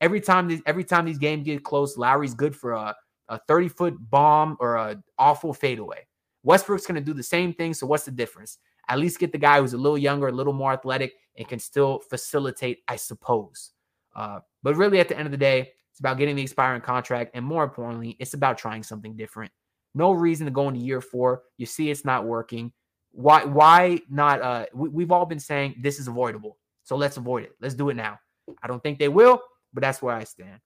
Every 0.00 0.20
time 0.20 0.48
these 0.48 0.62
every 0.66 0.84
time 0.84 1.04
these 1.04 1.18
games 1.18 1.44
get 1.44 1.62
close, 1.62 1.98
Lowry's 1.98 2.34
good 2.34 2.56
for 2.56 2.72
a, 2.72 2.94
a 3.28 3.38
30 3.46 3.68
foot 3.68 4.10
bomb 4.10 4.56
or 4.58 4.76
a 4.76 5.02
awful 5.18 5.52
fadeaway. 5.52 6.06
Westbrook's 6.42 6.86
going 6.86 6.96
to 6.96 7.00
do 7.00 7.14
the 7.14 7.22
same 7.22 7.52
thing. 7.52 7.74
So 7.74 7.86
what's 7.86 8.04
the 8.04 8.10
difference? 8.10 8.58
At 8.88 8.98
least 8.98 9.18
get 9.18 9.32
the 9.32 9.38
guy 9.38 9.60
who's 9.60 9.72
a 9.72 9.78
little 9.78 9.98
younger, 9.98 10.28
a 10.28 10.32
little 10.32 10.52
more 10.52 10.72
athletic, 10.72 11.14
and 11.36 11.48
can 11.48 11.58
still 11.58 12.00
facilitate, 12.00 12.80
I 12.88 12.96
suppose. 12.96 13.70
Uh, 14.14 14.40
but 14.62 14.76
really, 14.76 15.00
at 15.00 15.08
the 15.08 15.16
end 15.16 15.26
of 15.26 15.32
the 15.32 15.38
day, 15.38 15.72
it's 15.90 16.00
about 16.00 16.18
getting 16.18 16.36
the 16.36 16.42
expiring 16.42 16.80
contract, 16.80 17.30
and 17.34 17.44
more 17.44 17.64
importantly, 17.64 18.16
it's 18.18 18.34
about 18.34 18.58
trying 18.58 18.82
something 18.82 19.16
different. 19.16 19.52
No 19.94 20.12
reason 20.12 20.46
to 20.46 20.50
go 20.50 20.68
into 20.68 20.80
year 20.80 21.00
four. 21.00 21.42
You 21.56 21.66
see 21.66 21.90
it's 21.90 22.04
not 22.04 22.24
working. 22.24 22.72
Why 23.12 23.44
why 23.44 24.00
not 24.10 24.42
uh 24.42 24.66
we, 24.74 24.88
we've 24.88 25.12
all 25.12 25.26
been 25.26 25.38
saying 25.38 25.76
this 25.80 25.98
is 25.98 26.08
avoidable. 26.08 26.58
So 26.82 26.96
let's 26.96 27.16
avoid 27.16 27.44
it. 27.44 27.52
Let's 27.60 27.74
do 27.74 27.88
it 27.90 27.94
now. 27.94 28.18
I 28.62 28.66
don't 28.66 28.82
think 28.82 28.98
they 28.98 29.08
will, 29.08 29.40
but 29.72 29.80
that's 29.82 30.02
where 30.02 30.14
I 30.14 30.24
stand. 30.24 30.60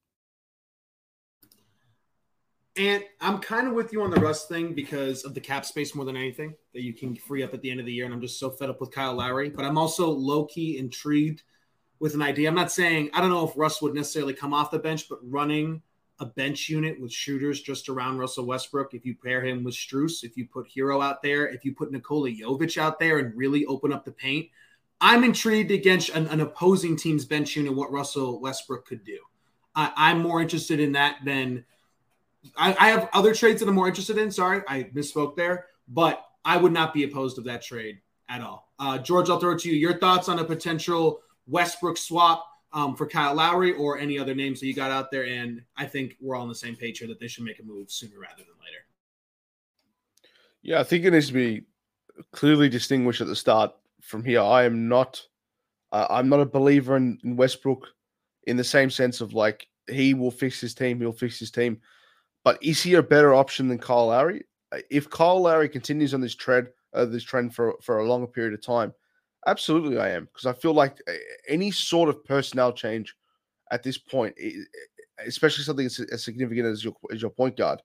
And 2.77 3.03
I'm 3.21 3.39
kind 3.39 3.67
of 3.67 3.75
with 3.75 3.93
you 3.93 4.03
on 4.03 4.11
the 4.11 4.21
Russ 4.21 4.47
thing 4.47 4.73
because 4.73 5.25
of 5.25 5.35
the 5.35 5.41
cap 5.41 5.65
space 5.65 5.97
more 5.97 6.05
than 6.05 6.17
anything 6.17 6.55
that 6.75 6.83
you 6.83 6.95
can 6.95 7.17
free 7.17 7.43
up 7.43 7.53
at 7.53 7.61
the 7.61 7.71
end 7.73 7.81
of 7.81 7.87
the 7.87 7.93
year. 7.93 8.05
And 8.05 8.15
I'm 8.15 8.21
just 8.21 8.39
so 8.39 8.51
fed 8.51 8.71
up 8.71 8.81
with 8.81 8.93
Kyle 8.93 9.15
Lowry. 9.15 9.51
But 9.51 9.65
I'm 9.65 9.77
also 9.77 10.09
low 10.09 10.45
key 10.45 10.79
intrigued 10.79 11.43
with 11.99 12.15
an 12.15 12.23
idea. 12.23 12.49
I'm 12.49 12.55
not 12.55 12.71
saying 12.71 13.11
I 13.13 13.21
don't 13.21 13.31
know 13.31 13.49
if 13.49 13.57
Russ 13.57 13.83
would 13.83 13.95
necessarily 13.95 14.33
come 14.33 14.55
off 14.55 14.71
the 14.71 14.79
bench, 14.79 15.09
but 15.09 15.19
running 15.25 15.83
a 16.21 16.27
bench 16.27 16.69
unit 16.69 17.01
with 17.01 17.13
shooters 17.13 17.61
just 17.61 17.89
around 17.89 18.19
Russell 18.19 18.47
Westbrook. 18.47 18.95
If 18.95 19.07
you 19.07 19.15
pair 19.15 19.45
him 19.45 19.63
with 19.63 19.75
Strus, 19.75 20.25
if 20.25 20.37
you 20.37 20.47
put 20.47 20.69
Herro 20.69 21.03
out 21.03 21.23
there, 21.23 21.49
if 21.49 21.65
you 21.65 21.75
put 21.75 21.93
Nikola 21.93 22.31
Jovic 22.31 22.77
out 22.77 22.99
there 22.99 23.19
and 23.19 23.37
really 23.37 23.65
open 23.67 23.93
up 23.93 24.05
the 24.05 24.13
paint, 24.13 24.49
I'm 25.01 25.23
intrigued 25.23 25.71
against 25.71 26.11
an, 26.11 26.27
an 26.27 26.41
opposing 26.41 26.97
team's 26.97 27.25
bench 27.25 27.55
unit 27.55 27.75
what 27.75 27.93
Russell 27.93 28.41
Westbrook 28.41 28.87
could 28.87 29.05
do. 29.05 29.19
I, 29.75 30.11
am 30.11 30.23
more 30.23 30.43
interested 30.43 30.81
in 30.81 30.93
that 30.93 31.19
than 31.25 31.65
I, 32.57 32.75
I, 32.79 32.89
have 32.89 33.09
other 33.13 33.33
trades 33.33 33.61
that 33.61 33.69
I'm 33.69 33.77
more 33.77 33.87
interested 33.87 34.19
in. 34.19 34.31
Sorry, 34.33 34.63
I 34.67 34.85
misspoke 34.95 35.37
there, 35.37 35.67
but 35.87 36.25
I 36.45 36.57
would 36.57 36.73
not 36.73 36.93
be 36.93 37.05
opposed 37.05 37.37
to 37.37 37.43
that 37.43 37.63
trade 37.63 38.01
at 38.29 38.41
all. 38.41 38.73
Uh, 38.81 38.99
George, 38.99 39.31
I'll 39.31 39.39
throw 39.39 39.53
it 39.53 39.61
to 39.61 39.71
you. 39.71 39.77
Your 39.77 39.99
thoughts 39.99 40.29
on 40.29 40.41
a 40.41 40.45
potential 40.45 41.21
Westbrook 41.47 41.97
swap 41.97 42.45
um, 42.73 42.95
for 42.95 43.07
Kyle 43.07 43.35
Lowry 43.35 43.73
or 43.73 43.99
any 43.99 44.19
other 44.19 44.35
names 44.35 44.61
that 44.61 44.67
you 44.67 44.75
got 44.75 44.91
out 44.91 45.11
there. 45.11 45.27
And 45.27 45.63
I 45.77 45.87
think 45.87 46.17
we're 46.21 46.37
all 46.37 46.43
on 46.43 46.49
the 46.49 46.55
same 46.55 46.77
page 46.77 46.99
here 46.99 47.09
that 47.09 47.21
they 47.21 47.29
should 47.29 47.45
make 47.45 47.61
a 47.61 47.63
move 47.63 47.91
sooner 47.91 48.19
rather 48.19 48.37
than 48.37 48.55
later. 48.61 48.85
Yeah, 50.63 50.81
I 50.81 50.85
think 50.85 51.05
it 51.05 51.13
needs 51.13 51.29
to 51.29 51.33
be 51.33 51.65
clearly 52.33 52.69
distinguished 52.69 53.21
at 53.21 53.27
the 53.27 53.37
start 53.37 53.73
from 54.03 54.25
here. 54.25 54.41
I 54.41 54.65
am 54.65 54.89
not. 54.89 55.23
Uh, 55.91 56.07
I'm 56.11 56.29
not 56.29 56.41
a 56.41 56.47
believer 56.47 56.97
in, 56.97 57.19
in 57.25 57.37
Westbrook 57.37 57.87
in 58.47 58.57
the 58.57 58.65
same 58.65 58.91
sense 58.91 59.23
of 59.23 59.33
like 59.33 59.67
he 59.91 60.13
will 60.13 60.31
fix 60.31 60.61
his 60.61 60.75
team. 60.75 61.01
He'll 61.01 61.13
fix 61.13 61.39
his 61.39 61.51
team. 61.51 61.81
But 62.45 62.63
is 62.63 62.83
he 62.83 62.95
a 62.95 63.03
better 63.03 63.35
option 63.35 63.69
than 63.69 63.79
Kyle 63.79 64.09
Lowry? 64.09 64.45
If 64.91 65.09
Kyle 65.09 65.41
Lowry 65.41 65.69
continues 65.69 66.13
on 66.13 66.21
this 66.21 66.35
trend, 66.35 66.69
uh, 66.93 67.07
this 67.07 67.23
trend 67.23 67.55
for 67.55 67.77
for 67.83 67.99
a 67.99 68.09
longer 68.09 68.27
period 68.27 68.53
of 68.53 68.63
time, 68.63 68.93
absolutely 69.49 69.99
I 69.99 70.11
am 70.11 70.25
because 70.27 70.47
I 70.47 70.53
feel 70.53 70.75
like 70.75 71.01
uh, 71.09 71.13
any 71.49 71.71
sort 71.71 72.09
of 72.09 72.25
personnel 72.25 72.73
change 72.73 73.15
at 73.71 73.83
this 73.83 73.99
point, 73.99 74.35
especially 75.27 75.65
something 75.65 75.87
as, 75.87 76.01
as 76.13 76.25
significant 76.25 76.67
as 76.67 76.85
your 76.85 76.95
as 77.13 77.23
your 77.23 77.31
point 77.31 77.57
guard, 77.57 77.83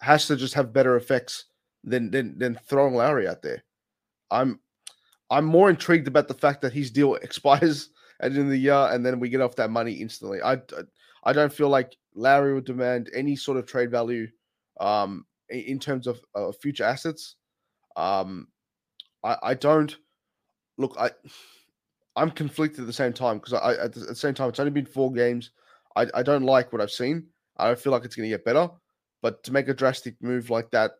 has 0.00 0.26
to 0.26 0.36
just 0.36 0.54
have 0.54 0.72
better 0.72 0.96
effects 0.96 1.46
than 1.84 2.10
than 2.10 2.38
than 2.38 2.58
throwing 2.68 2.94
Lowry 2.94 3.28
out 3.28 3.42
there. 3.42 3.62
I'm 4.30 4.60
I'm 5.30 5.44
more 5.44 5.70
intrigued 5.70 6.08
about 6.08 6.28
the 6.28 6.34
fact 6.34 6.60
that 6.62 6.72
his 6.72 6.90
deal 6.90 7.14
expires 7.22 7.90
at 8.20 8.32
the 8.32 8.38
end 8.38 8.46
of 8.46 8.50
the 8.50 8.58
year 8.58 8.88
and 8.92 9.04
then 9.04 9.20
we 9.20 9.28
get 9.28 9.40
off 9.40 9.56
that 9.56 9.70
money 9.70 9.92
instantly. 9.92 10.42
I 10.42 10.60
I 11.24 11.32
don't 11.32 11.52
feel 11.52 11.68
like 11.68 11.96
Lowry 12.14 12.54
would 12.54 12.64
demand 12.64 13.10
any 13.14 13.36
sort 13.36 13.58
of 13.58 13.66
trade 13.66 13.90
value 13.90 14.28
um, 14.80 15.26
in 15.50 15.78
terms 15.78 16.06
of 16.06 16.20
uh, 16.34 16.52
future 16.52 16.84
assets. 16.84 17.36
Um, 17.96 18.48
I, 19.24 19.36
I 19.42 19.54
don't 19.54 19.96
look. 20.78 20.96
I 20.98 21.10
I'm 22.16 22.30
conflicted 22.30 22.80
at 22.80 22.86
the 22.86 22.92
same 22.92 23.12
time 23.12 23.38
because 23.38 23.52
I 23.52 23.74
at 23.74 23.92
the 23.92 24.14
same 24.14 24.34
time 24.34 24.48
it's 24.48 24.60
only 24.60 24.70
been 24.70 24.86
four 24.86 25.12
games. 25.12 25.50
I, 25.94 26.06
I 26.14 26.22
don't 26.22 26.44
like 26.44 26.72
what 26.72 26.80
I've 26.80 26.90
seen. 26.90 27.26
I 27.56 27.68
don't 27.68 27.78
feel 27.78 27.92
like 27.92 28.04
it's 28.04 28.16
going 28.16 28.28
to 28.28 28.34
get 28.34 28.44
better. 28.44 28.70
But 29.22 29.42
to 29.44 29.52
make 29.52 29.68
a 29.68 29.74
drastic 29.74 30.14
move 30.22 30.50
like 30.50 30.70
that, 30.70 30.92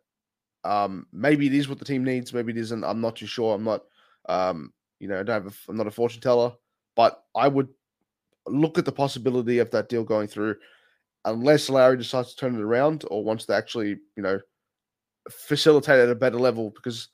um, 0.63 1.05
maybe 1.13 1.47
it 1.47 1.53
is 1.53 1.69
what 1.69 1.79
the 1.79 1.85
team 1.85 2.03
needs. 2.03 2.33
Maybe 2.33 2.51
it 2.51 2.57
isn't. 2.57 2.83
I'm 2.83 3.01
not 3.01 3.15
too 3.15 3.27
sure. 3.27 3.55
I'm 3.55 3.63
not. 3.63 3.83
Um, 4.27 4.73
you 4.99 5.07
know, 5.07 5.19
I 5.19 5.23
don't 5.23 5.43
have. 5.43 5.53
A, 5.53 5.71
I'm 5.71 5.77
not 5.77 5.87
a 5.87 5.91
fortune 5.91 6.21
teller. 6.21 6.53
But 6.95 7.23
I 7.35 7.47
would 7.47 7.69
look 8.47 8.77
at 8.77 8.85
the 8.85 8.91
possibility 8.91 9.59
of 9.59 9.69
that 9.71 9.89
deal 9.89 10.03
going 10.03 10.27
through 10.27 10.55
unless 11.25 11.69
Lowry 11.69 11.97
decides 11.97 12.31
to 12.31 12.37
turn 12.37 12.55
it 12.55 12.61
around 12.61 13.03
or 13.11 13.23
wants 13.23 13.45
to 13.45 13.53
actually, 13.53 13.97
you 14.15 14.23
know, 14.23 14.39
facilitate 15.29 15.99
at 15.99 16.09
a 16.09 16.15
better 16.15 16.39
level 16.39 16.71
because 16.71 17.09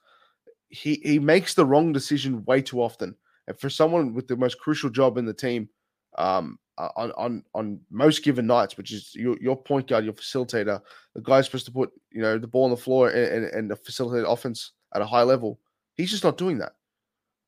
he 0.73 0.99
he 1.03 1.19
makes 1.19 1.53
the 1.53 1.65
wrong 1.65 1.93
decision 1.93 2.43
way 2.45 2.61
too 2.61 2.81
often. 2.81 3.15
And 3.47 3.59
for 3.59 3.69
someone 3.69 4.13
with 4.13 4.27
the 4.27 4.35
most 4.35 4.59
crucial 4.59 4.89
job 4.89 5.17
in 5.17 5.25
the 5.25 5.33
team, 5.33 5.69
um, 6.17 6.57
on 6.77 7.11
on 7.11 7.43
on 7.53 7.79
most 7.91 8.23
given 8.23 8.47
nights, 8.47 8.75
which 8.75 8.91
is 8.91 9.13
your 9.13 9.37
your 9.39 9.55
point 9.55 9.87
guard, 9.87 10.03
your 10.03 10.13
facilitator, 10.13 10.81
the 11.13 11.21
guy's 11.21 11.45
supposed 11.45 11.67
to 11.67 11.71
put 11.71 11.91
you 12.11 12.21
know 12.21 12.39
the 12.39 12.47
ball 12.47 12.63
on 12.63 12.71
the 12.71 12.77
floor 12.77 13.09
and 13.09 13.45
and, 13.45 13.71
and 13.71 13.79
facilitate 13.79 14.25
offense 14.27 14.71
at 14.95 15.01
a 15.01 15.05
high 15.05 15.21
level. 15.21 15.59
He's 15.95 16.09
just 16.09 16.23
not 16.23 16.39
doing 16.39 16.57
that. 16.57 16.73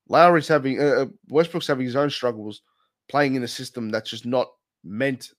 Lowry's 0.07 0.47
having 0.47 0.79
uh, 0.79 0.83
uh 0.83 1.05
Westbrook's 1.29 1.67
having 1.67 1.85
his 1.85 1.95
own 1.95 2.11
struggles 2.11 2.61
playing 3.09 3.33
in 3.33 3.43
a 3.43 3.47
system 3.47 3.89
that's 3.89 4.11
just 4.11 4.27
not 4.27 4.49
meant 4.83 5.31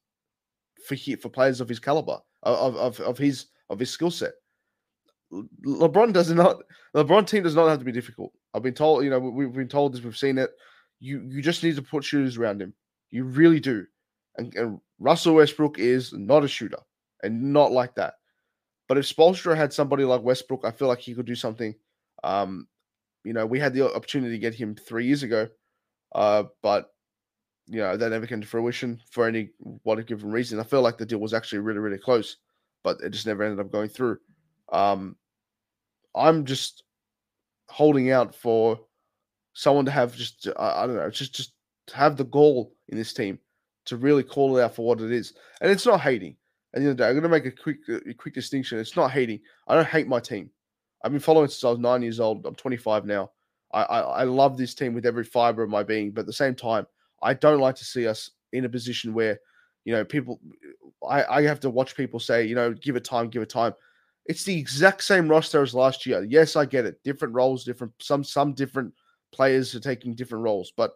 for 0.89 0.97
he, 0.97 1.15
for 1.15 1.29
players 1.29 1.61
of 1.61 1.69
his 1.69 1.79
caliber, 1.79 2.19
of 2.43 2.77
of 2.77 3.01
of 3.01 3.17
his 3.17 3.47
of 3.71 3.79
his 3.79 3.91
skill 3.91 4.11
set. 4.11 4.33
LeBron 5.33 6.13
does 6.13 6.31
not. 6.31 6.63
LeBron 6.95 7.27
team 7.27 7.43
does 7.43 7.55
not 7.55 7.69
have 7.69 7.79
to 7.79 7.85
be 7.85 7.93
difficult. 7.93 8.33
I've 8.55 8.63
been 8.63 8.75
told. 8.75 9.05
You 9.05 9.11
know, 9.11 9.19
we've 9.19 9.53
been 9.53 9.69
told 9.69 9.93
this. 9.93 10.03
We've 10.03 10.17
seen 10.17 10.39
it. 10.39 10.51
You 11.01 11.23
you 11.29 11.43
just 11.43 11.63
need 11.63 11.77
to 11.77 11.83
put 11.83 12.05
shooters 12.05 12.37
around 12.37 12.63
him. 12.63 12.73
You 13.11 13.25
really 13.25 13.61
do. 13.61 13.87
And, 14.39 14.55
and 14.55 14.81
Russell 14.99 15.35
Westbrook 15.35 15.79
is 15.79 16.13
not 16.13 16.45
a 16.45 16.49
shooter, 16.49 16.79
and 17.23 17.53
not 17.53 17.73
like 17.73 17.95
that. 17.97 18.15
But 18.89 18.99
if 18.99 19.05
Spoelstra 19.05 19.57
had 19.57 19.73
somebody 19.73 20.05
like 20.05 20.23
Westbrook, 20.23 20.65
I 20.65 20.71
feel 20.71 20.89
like 20.89 21.01
he 21.01 21.15
could 21.15 21.27
do 21.27 21.35
something. 21.35 21.75
Um, 22.23 22.69
you 23.25 23.33
know, 23.33 23.45
we 23.45 23.59
had 23.59 23.75
the 23.75 23.93
opportunity 23.93 24.33
to 24.33 24.39
get 24.39 24.55
him 24.55 24.77
three 24.77 25.07
years 25.07 25.25
ago, 25.25 25.49
uh, 26.15 26.45
but 26.63 26.91
you 27.67 27.81
know, 27.81 27.97
that 27.97 28.11
never 28.11 28.27
came 28.27 28.41
to 28.41 28.47
fruition 28.47 29.01
for 29.11 29.27
any 29.27 29.51
what 29.83 29.99
a 29.99 30.05
given 30.05 30.31
reason. 30.31 30.61
I 30.61 30.63
feel 30.63 30.83
like 30.83 30.99
the 30.99 31.07
deal 31.07 31.19
was 31.19 31.35
actually 31.35 31.59
really, 31.59 31.81
really 31.81 31.99
close, 31.99 32.37
but 32.85 33.01
it 33.01 33.11
just 33.11 33.27
never 33.27 33.43
ended 33.43 33.59
up 33.59 33.73
going 33.73 33.89
through. 33.89 34.19
Um, 34.73 35.17
I'm 36.15 36.45
just 36.45 36.85
holding 37.69 38.11
out 38.11 38.35
for 38.35 38.81
someone 39.53 39.85
to 39.85 39.91
have 39.91 40.15
just 40.15 40.49
I, 40.57 40.83
I 40.83 40.87
don't 40.87 40.97
know, 40.97 41.11
just 41.11 41.35
just 41.35 41.53
have 41.95 42.17
the 42.17 42.25
goal 42.25 42.75
in 42.89 42.99
this 42.99 43.13
team 43.13 43.39
to 43.87 43.97
really 43.97 44.23
call 44.23 44.57
it 44.57 44.63
out 44.63 44.75
for 44.75 44.87
what 44.87 45.01
it 45.01 45.13
is, 45.13 45.35
and 45.61 45.71
it's 45.71 45.87
not 45.87 46.01
hating. 46.01 46.37
At 46.75 46.81
the 46.81 46.89
end 46.89 46.91
of 46.91 46.97
the 46.97 47.03
day, 47.05 47.09
I'm 47.09 47.15
going 47.15 47.23
to 47.23 47.29
make 47.29 47.47
a 47.47 47.51
quick 47.51 47.79
a 47.89 48.15
quick 48.15 48.35
distinction. 48.35 48.79
It's 48.79 48.97
not 48.97 49.11
hating. 49.11 49.41
I 49.69 49.75
don't 49.75 49.87
hate 49.87 50.09
my 50.09 50.21
team. 50.21 50.51
I've 51.05 51.13
been 51.13 51.21
following 51.21 51.49
since 51.49 51.65
I 51.65 51.71
was 51.71 51.79
nine 51.79 52.03
years 52.03 52.21
old. 52.21 52.45
I'm 52.47 52.55
25 52.55 53.07
now. 53.07 53.31
I, 53.73 53.83
I, 53.83 54.01
I 54.01 54.25
love 54.25 54.57
this 54.57 54.75
team 54.75 54.95
with 54.95 55.07
every 55.07 55.25
fiber 55.25 55.63
of 55.63 55.71
my 55.71 55.83
being, 55.83 56.11
but 56.11 56.23
at 56.23 56.27
the 56.27 56.33
same 56.33 56.55
time, 56.55 56.87
I 57.23 57.35
don't 57.35 57.61
like 57.61 57.77
to 57.77 57.85
see 57.85 58.07
us 58.07 58.31
in 58.53 58.65
a 58.65 58.69
position 58.69 59.15
where, 59.15 59.39
you 59.85 59.93
know, 59.93 60.05
people, 60.05 60.41
I, 61.09 61.25
I 61.25 61.43
have 61.43 61.61
to 61.61 61.71
watch 61.71 61.97
people 61.97 62.19
say, 62.19 62.45
you 62.45 62.55
know, 62.55 62.73
give 62.73 62.97
it 62.97 63.05
time, 63.05 63.29
give 63.29 63.43
it 63.43 63.51
time. 63.51 63.73
It's 64.29 64.45
the 64.45 64.59
exact 64.59 65.03
same 65.03 65.29
roster 65.29 65.63
as 65.63 65.75
last 65.75 66.07
year. 66.07 66.25
Yes, 66.25 66.57
I 66.57 66.65
get 66.65 66.87
it. 66.87 67.03
Different 67.05 67.35
roles, 67.35 67.65
different 67.65 67.93
some 68.01 68.25
some 68.25 68.53
different 68.53 68.93
players 69.33 69.75
are 69.75 69.81
taking 69.81 70.15
different 70.15 70.45
roles, 70.45 70.73
but 70.77 70.93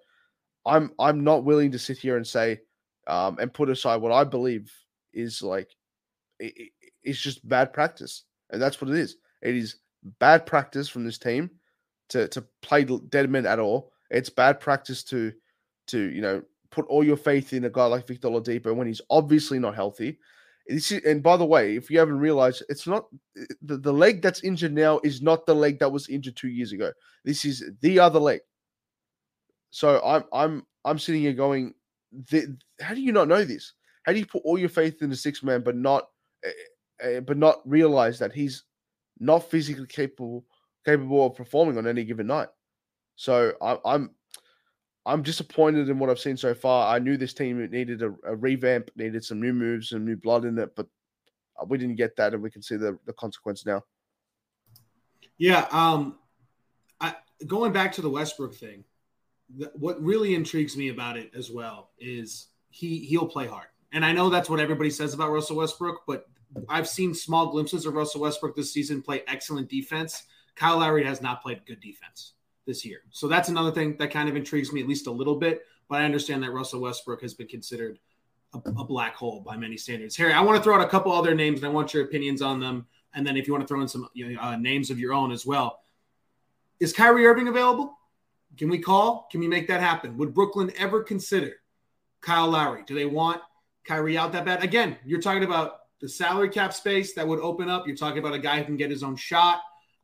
I'm 0.67 0.93
I'm 0.99 1.23
not 1.25 1.45
willing 1.45 1.71
to 1.73 1.79
sit 1.79 1.99
here 1.99 2.17
and 2.17 2.27
say 2.27 2.61
um, 3.07 3.39
and 3.39 3.53
put 3.53 3.71
aside 3.71 3.97
what 3.97 4.13
I 4.13 4.25
believe 4.25 4.71
is 5.13 5.43
like 5.43 5.71
it, 6.39 6.71
it's 7.03 7.21
just 7.21 7.47
bad 7.49 7.73
practice, 7.73 8.25
and 8.51 8.61
that's 8.61 8.81
what 8.81 8.91
it 8.91 8.97
is. 8.97 9.17
It 9.43 9.57
is 9.57 9.77
bad 10.19 10.47
practice 10.47 10.89
from 10.89 11.05
this 11.05 11.19
team 11.19 11.51
to 12.11 12.29
to 12.29 12.45
play 12.63 12.85
Dedmon 12.85 13.47
at 13.47 13.59
all. 13.59 13.93
It's 14.11 14.31
bad 14.31 14.61
practice 14.61 15.03
to 15.05 15.33
to 15.89 15.99
you 15.99 16.21
know 16.21 16.43
put 16.71 16.87
all 16.87 17.05
your 17.05 17.17
faith 17.17 17.53
in 17.53 17.65
a 17.65 17.71
guy 17.71 17.87
like 17.87 18.07
Victor 18.07 18.29
Oladipo 18.29 18.75
when 18.75 18.87
he's 18.87 19.01
obviously 19.11 19.59
not 19.59 19.75
healthy. 19.75 20.19
And 21.05 21.23
by 21.23 21.37
the 21.37 21.45
way, 21.45 21.77
if 21.77 21.91
you 21.91 21.99
haven't 21.99 22.19
realized, 22.19 22.63
it's 22.69 22.87
not 22.87 23.07
the, 23.63 23.77
the 23.77 23.93
leg 23.93 24.23
that's 24.23 24.45
injured 24.45 24.73
now 24.73 25.01
is 25.03 25.21
not 25.21 25.47
the 25.47 25.55
leg 25.55 25.79
that 25.81 25.91
was 25.91 26.09
injured 26.09 26.37
two 26.37 26.49
years 26.49 26.73
ago. 26.73 26.93
This 27.25 27.45
is 27.45 27.65
the 27.81 27.99
other 27.99 28.21
leg. 28.21 28.41
So 29.71 30.01
I'm 30.05 30.25
I'm 30.33 30.67
I'm 30.85 30.99
sitting 30.99 31.23
here 31.23 31.33
going, 31.33 31.75
the, 32.31 32.57
how 32.81 32.95
do 32.95 33.01
you 33.01 33.13
not 33.13 33.29
know 33.29 33.45
this? 33.45 33.73
How 34.05 34.13
do 34.13 34.19
you 34.19 34.27
put 34.27 34.43
all 34.45 34.59
your 34.59 34.69
faith 34.69 35.03
in 35.03 35.11
the 35.11 35.17
six 35.17 35.43
man, 35.43 35.63
but 35.63 35.77
not 35.77 36.09
uh, 37.05 37.21
but 37.21 37.37
not 37.37 37.61
realize 37.65 38.19
that 38.19 38.33
he's 38.33 38.65
not 39.19 39.51
physically 39.51 39.87
capable 39.87 40.45
capable 40.85 41.27
of 41.27 41.37
performing 41.37 41.79
on 41.79 41.87
any 41.87 42.05
given 42.05 42.27
night? 42.27 42.49
So 43.17 43.53
I, 43.61 43.79
I'm 43.85 44.11
I'm 45.07 45.23
disappointed 45.23 45.89
in 45.89 45.99
what 45.99 46.11
I've 46.11 46.19
seen 46.19 46.37
so 46.37 46.55
far. 46.55 46.95
I 46.95 46.99
knew 46.99 47.17
this 47.17 47.33
team 47.33 47.59
needed 47.71 48.03
a, 48.03 48.15
a, 48.25 48.37
revamp, 48.37 48.91
needed 48.97 49.25
some 49.25 49.41
new 49.41 49.53
moves 49.53 49.93
and 49.93 50.05
new 50.05 50.17
blood 50.17 50.45
in 50.45 50.59
it, 50.59 50.77
but 50.77 50.87
uh, 51.61 51.65
we 51.65 51.79
didn't 51.79 51.97
get 51.97 52.17
that, 52.17 52.35
and 52.35 52.43
we 52.43 52.51
can 52.51 52.63
see 52.63 52.77
the, 52.77 52.99
the 53.07 53.13
consequence 53.15 53.65
now. 53.65 53.83
Yeah, 55.39 55.67
um, 55.71 56.19
I, 57.01 57.15
going 57.47 57.73
back 57.73 57.93
to 57.93 58.03
the 58.03 58.11
Westbrook 58.11 58.55
thing, 58.55 58.85
the, 59.57 59.71
what 59.75 60.03
really 60.03 60.35
intrigues 60.35 60.77
me 60.77 60.91
about 60.91 61.17
it 61.17 61.31
as 61.35 61.51
well 61.51 61.91
is 61.99 62.49
he 62.69 62.99
he'll 62.99 63.27
play 63.27 63.47
hard, 63.47 63.69
and 63.93 64.05
I 64.05 64.13
know 64.13 64.29
that's 64.29 64.51
what 64.51 64.61
everybody 64.61 64.91
says 64.91 65.15
about 65.15 65.31
Russell 65.31 65.57
Westbrook, 65.57 66.03
but 66.07 66.27
I've 66.69 66.89
seen 66.89 67.15
small 67.15 67.51
glimpses 67.51 67.87
of 67.87 67.95
Russell 67.95 68.21
Westbrook 68.21 68.55
this 68.55 68.73
season 68.73 69.01
play 69.01 69.23
excellent 69.27 69.71
defense. 69.71 70.25
Kyle 70.57 70.79
Lowry 70.79 71.05
has 71.05 71.23
not 71.23 71.43
played 71.43 71.65
good 71.65 71.81
defense 71.81 72.35
this 72.71 72.85
year. 72.85 73.01
So 73.11 73.27
that's 73.27 73.49
another 73.49 73.73
thing 73.73 73.97
that 73.99 74.13
kind 74.13 74.29
of 74.29 74.37
intrigues 74.37 74.73
me 74.73 74.81
at 74.81 74.87
least 74.87 75.09
a 75.09 75.11
little 75.11 75.35
bit. 75.35 75.67
But 75.89 76.01
I 76.01 76.05
understand 76.05 76.41
that 76.45 76.53
Russell 76.53 76.81
Westbrook 76.81 77.21
has 77.23 77.35
been 77.35 77.49
considered 77.49 77.99
a, 78.55 78.59
a 78.59 78.85
black 78.85 79.17
hole 79.17 79.41
by 79.41 79.57
many 79.57 79.77
standards. 79.77 80.17
Harry, 80.17 80.33
I 80.33 80.41
want 80.41 80.57
to 80.57 80.63
throw 80.63 80.77
out 80.77 80.81
a 80.81 80.89
couple 80.89 81.11
other 81.11 81.35
names 81.35 81.59
and 81.59 81.67
I 81.67 81.71
want 81.71 81.93
your 81.93 82.05
opinions 82.05 82.43
on 82.43 82.61
them. 82.61 82.87
And 83.13 83.27
then 83.27 83.37
if 83.37 83.49
you 83.49 83.53
want 83.53 83.65
to 83.65 83.67
throw 83.67 83.81
in 83.81 83.89
some 83.89 84.09
you 84.15 84.35
know, 84.35 84.41
uh, 84.41 84.57
names 84.57 84.91
of 84.91 85.01
your 85.01 85.13
own 85.13 85.33
as 85.33 85.45
well. 85.45 85.81
Is 86.79 86.93
Kyrie 86.93 87.27
Irving 87.27 87.49
available? 87.49 87.99
Can 88.57 88.69
we 88.69 88.79
call? 88.79 89.27
Can 89.33 89.41
we 89.41 89.49
make 89.49 89.67
that 89.67 89.81
happen? 89.81 90.17
Would 90.17 90.33
Brooklyn 90.33 90.73
ever 90.79 91.03
consider 91.03 91.55
Kyle 92.21 92.49
Lowry? 92.49 92.85
Do 92.87 92.95
they 92.95 93.07
want 93.07 93.43
Kyrie 93.85 94.17
out 94.17 94.31
that 94.33 94.45
bad? 94.45 94.63
Again, 94.63 94.97
you're 95.05 95.21
talking 95.21 95.43
about 95.43 95.81
the 96.01 96.09
salary 96.09 96.49
cap 96.49 96.73
space 96.73 97.15
that 97.15 97.27
would 97.27 97.41
open 97.41 97.69
up. 97.69 97.87
You're 97.87 97.97
talking 97.97 98.19
about 98.21 98.35
a 98.35 98.39
guy 98.39 98.59
who 98.59 98.65
can 98.65 98.77
get 98.77 98.91
his 98.91 99.03
own 99.03 99.17
shot. 99.17 99.61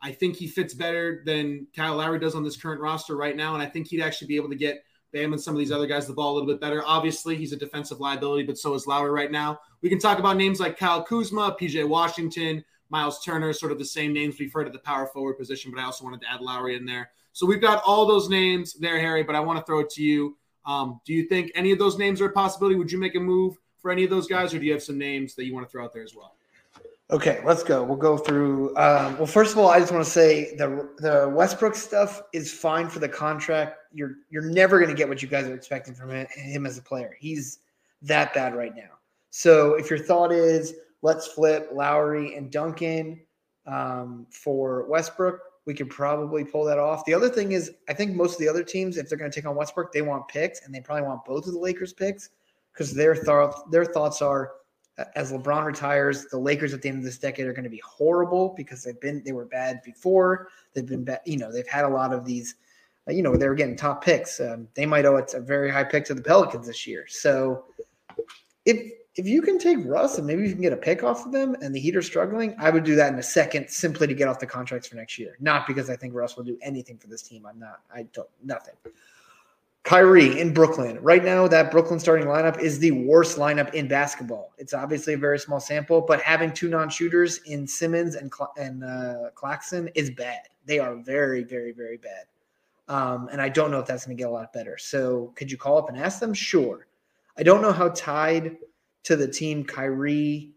I 0.06 0.12
think 0.12 0.36
he 0.36 0.46
fits 0.46 0.72
better 0.72 1.24
than 1.26 1.66
Kyle 1.74 1.96
Lowry 1.96 2.20
does 2.20 2.36
on 2.36 2.44
this 2.44 2.56
current 2.56 2.80
roster 2.80 3.16
right 3.16 3.34
now. 3.34 3.54
And 3.54 3.62
I 3.62 3.66
think 3.66 3.88
he'd 3.88 4.00
actually 4.00 4.28
be 4.28 4.36
able 4.36 4.48
to 4.50 4.54
get 4.54 4.84
Bam 5.12 5.32
and 5.32 5.42
some 5.42 5.52
of 5.52 5.58
these 5.58 5.72
other 5.72 5.88
guys 5.88 6.06
the 6.06 6.12
ball 6.12 6.32
a 6.32 6.34
little 6.34 6.46
bit 6.46 6.60
better. 6.60 6.80
Obviously, 6.86 7.34
he's 7.34 7.52
a 7.52 7.56
defensive 7.56 7.98
liability, 7.98 8.44
but 8.44 8.56
so 8.56 8.74
is 8.74 8.86
Lowry 8.86 9.10
right 9.10 9.32
now. 9.32 9.58
We 9.82 9.88
can 9.88 9.98
talk 9.98 10.20
about 10.20 10.36
names 10.36 10.60
like 10.60 10.78
Kyle 10.78 11.02
Kuzma, 11.02 11.56
PJ 11.60 11.88
Washington, 11.88 12.64
Miles 12.88 13.24
Turner, 13.24 13.52
sort 13.52 13.72
of 13.72 13.78
the 13.78 13.84
same 13.84 14.12
names 14.12 14.36
we've 14.38 14.52
heard 14.52 14.68
at 14.68 14.72
the 14.72 14.78
power 14.78 15.08
forward 15.08 15.38
position, 15.38 15.72
but 15.74 15.80
I 15.80 15.84
also 15.84 16.04
wanted 16.04 16.20
to 16.20 16.30
add 16.30 16.40
Lowry 16.40 16.76
in 16.76 16.86
there. 16.86 17.10
So 17.32 17.44
we've 17.44 17.60
got 17.60 17.82
all 17.84 18.06
those 18.06 18.28
names 18.28 18.74
there, 18.74 19.00
Harry, 19.00 19.24
but 19.24 19.34
I 19.34 19.40
want 19.40 19.58
to 19.58 19.64
throw 19.64 19.80
it 19.80 19.90
to 19.90 20.04
you. 20.04 20.36
Um, 20.66 21.00
do 21.04 21.14
you 21.14 21.26
think 21.26 21.50
any 21.56 21.72
of 21.72 21.80
those 21.80 21.98
names 21.98 22.20
are 22.20 22.26
a 22.26 22.32
possibility? 22.32 22.76
Would 22.76 22.92
you 22.92 22.98
make 22.98 23.16
a 23.16 23.20
move 23.20 23.56
for 23.80 23.90
any 23.90 24.04
of 24.04 24.10
those 24.10 24.28
guys, 24.28 24.54
or 24.54 24.60
do 24.60 24.66
you 24.66 24.72
have 24.72 24.84
some 24.84 24.98
names 24.98 25.34
that 25.34 25.46
you 25.46 25.52
want 25.52 25.66
to 25.66 25.70
throw 25.70 25.82
out 25.82 25.92
there 25.92 26.04
as 26.04 26.14
well? 26.14 26.36
Okay, 27.08 27.40
let's 27.44 27.62
go. 27.62 27.84
We'll 27.84 27.96
go 27.96 28.18
through. 28.18 28.70
Um, 28.70 29.16
well, 29.16 29.26
first 29.26 29.52
of 29.52 29.58
all, 29.58 29.68
I 29.68 29.78
just 29.78 29.92
want 29.92 30.04
to 30.04 30.10
say 30.10 30.56
the 30.56 30.88
the 30.98 31.32
Westbrook 31.32 31.76
stuff 31.76 32.20
is 32.32 32.52
fine 32.52 32.88
for 32.88 32.98
the 32.98 33.08
contract. 33.08 33.78
You're 33.92 34.16
you're 34.28 34.42
never 34.42 34.78
going 34.78 34.90
to 34.90 34.96
get 34.96 35.08
what 35.08 35.22
you 35.22 35.28
guys 35.28 35.46
are 35.46 35.54
expecting 35.54 35.94
from 35.94 36.10
him, 36.10 36.66
as 36.66 36.78
a 36.78 36.82
player. 36.82 37.16
He's 37.20 37.60
that 38.02 38.34
bad 38.34 38.56
right 38.56 38.74
now. 38.74 38.98
So 39.30 39.74
if 39.74 39.88
your 39.88 40.00
thought 40.00 40.32
is 40.32 40.74
let's 41.02 41.28
flip 41.28 41.68
Lowry 41.72 42.34
and 42.34 42.50
Duncan 42.50 43.20
um, 43.66 44.26
for 44.30 44.88
Westbrook, 44.88 45.40
we 45.64 45.74
could 45.74 45.90
probably 45.90 46.44
pull 46.44 46.64
that 46.64 46.78
off. 46.78 47.04
The 47.04 47.14
other 47.14 47.28
thing 47.28 47.52
is, 47.52 47.70
I 47.88 47.94
think 47.94 48.16
most 48.16 48.32
of 48.34 48.40
the 48.40 48.48
other 48.48 48.64
teams, 48.64 48.96
if 48.96 49.08
they're 49.08 49.18
going 49.18 49.30
to 49.30 49.34
take 49.34 49.48
on 49.48 49.54
Westbrook, 49.54 49.92
they 49.92 50.02
want 50.02 50.26
picks, 50.26 50.64
and 50.64 50.74
they 50.74 50.80
probably 50.80 51.04
want 51.04 51.24
both 51.24 51.46
of 51.46 51.52
the 51.52 51.60
Lakers 51.60 51.92
picks 51.92 52.30
because 52.72 52.92
their 52.92 53.14
thought 53.14 53.70
their 53.70 53.84
thoughts 53.84 54.20
are 54.20 54.52
as 55.14 55.32
LeBron 55.32 55.64
retires, 55.64 56.26
the 56.26 56.38
Lakers 56.38 56.72
at 56.72 56.82
the 56.82 56.88
end 56.88 56.98
of 56.98 57.04
this 57.04 57.18
decade 57.18 57.46
are 57.46 57.52
going 57.52 57.64
to 57.64 57.70
be 57.70 57.82
horrible 57.84 58.54
because 58.56 58.82
they've 58.82 59.00
been 59.00 59.22
they 59.24 59.32
were 59.32 59.44
bad 59.44 59.82
before. 59.84 60.48
They've 60.72 60.86
been 60.86 61.04
bad, 61.04 61.20
you 61.26 61.36
know, 61.36 61.52
they've 61.52 61.66
had 61.66 61.84
a 61.84 61.88
lot 61.88 62.12
of 62.12 62.24
these, 62.24 62.54
uh, 63.08 63.12
you 63.12 63.22
know, 63.22 63.36
they 63.36 63.48
were 63.48 63.54
getting 63.54 63.76
top 63.76 64.02
picks. 64.02 64.40
Um, 64.40 64.68
they 64.74 64.86
might 64.86 65.04
owe 65.04 65.16
it 65.16 65.34
a 65.34 65.40
very 65.40 65.70
high 65.70 65.84
pick 65.84 66.04
to 66.06 66.14
the 66.14 66.22
Pelicans 66.22 66.66
this 66.66 66.86
year. 66.86 67.04
So 67.08 67.64
if 68.64 68.92
if 69.16 69.26
you 69.26 69.40
can 69.40 69.58
take 69.58 69.78
Russ 69.84 70.18
and 70.18 70.26
maybe 70.26 70.42
you 70.42 70.52
can 70.52 70.60
get 70.60 70.74
a 70.74 70.76
pick 70.76 71.02
off 71.02 71.24
of 71.24 71.32
them 71.32 71.56
and 71.62 71.74
the 71.74 71.80
Heat 71.80 71.96
are 71.96 72.02
struggling, 72.02 72.54
I 72.58 72.68
would 72.70 72.84
do 72.84 72.94
that 72.96 73.12
in 73.12 73.18
a 73.18 73.22
second 73.22 73.68
simply 73.68 74.06
to 74.06 74.14
get 74.14 74.28
off 74.28 74.38
the 74.38 74.46
contracts 74.46 74.88
for 74.88 74.96
next 74.96 75.18
year. 75.18 75.36
Not 75.40 75.66
because 75.66 75.88
I 75.88 75.96
think 75.96 76.14
Russ 76.14 76.36
will 76.36 76.44
do 76.44 76.58
anything 76.62 76.98
for 76.98 77.06
this 77.08 77.22
team. 77.22 77.46
I'm 77.46 77.58
not. 77.58 77.80
I 77.94 78.04
don't 78.12 78.28
nothing. 78.44 78.74
Kyrie 79.86 80.40
in 80.40 80.52
Brooklyn. 80.52 80.98
Right 81.00 81.24
now, 81.24 81.46
that 81.46 81.70
Brooklyn 81.70 82.00
starting 82.00 82.26
lineup 82.26 82.58
is 82.58 82.80
the 82.80 82.90
worst 82.90 83.38
lineup 83.38 83.72
in 83.72 83.86
basketball. 83.86 84.52
It's 84.58 84.74
obviously 84.74 85.14
a 85.14 85.16
very 85.16 85.38
small 85.38 85.60
sample, 85.60 86.00
but 86.00 86.20
having 86.22 86.52
two 86.52 86.68
non-shooters 86.68 87.38
in 87.46 87.68
Simmons 87.68 88.16
and 88.16 88.32
and 88.56 88.82
uh, 88.82 89.30
Claxton 89.36 89.88
is 89.94 90.10
bad. 90.10 90.40
They 90.64 90.80
are 90.80 90.96
very, 90.96 91.44
very, 91.44 91.70
very 91.70 91.98
bad. 91.98 92.24
Um, 92.88 93.28
and 93.30 93.40
I 93.40 93.48
don't 93.48 93.70
know 93.70 93.78
if 93.78 93.86
that's 93.86 94.04
going 94.04 94.16
to 94.16 94.20
get 94.20 94.28
a 94.28 94.32
lot 94.32 94.52
better. 94.52 94.76
So, 94.76 95.32
could 95.36 95.52
you 95.52 95.56
call 95.56 95.78
up 95.78 95.88
and 95.88 95.96
ask 95.96 96.18
them? 96.18 96.34
Sure. 96.34 96.88
I 97.38 97.44
don't 97.44 97.62
know 97.62 97.72
how 97.72 97.90
tied 97.90 98.56
to 99.04 99.14
the 99.14 99.28
team 99.28 99.62
Kyrie 99.62 100.50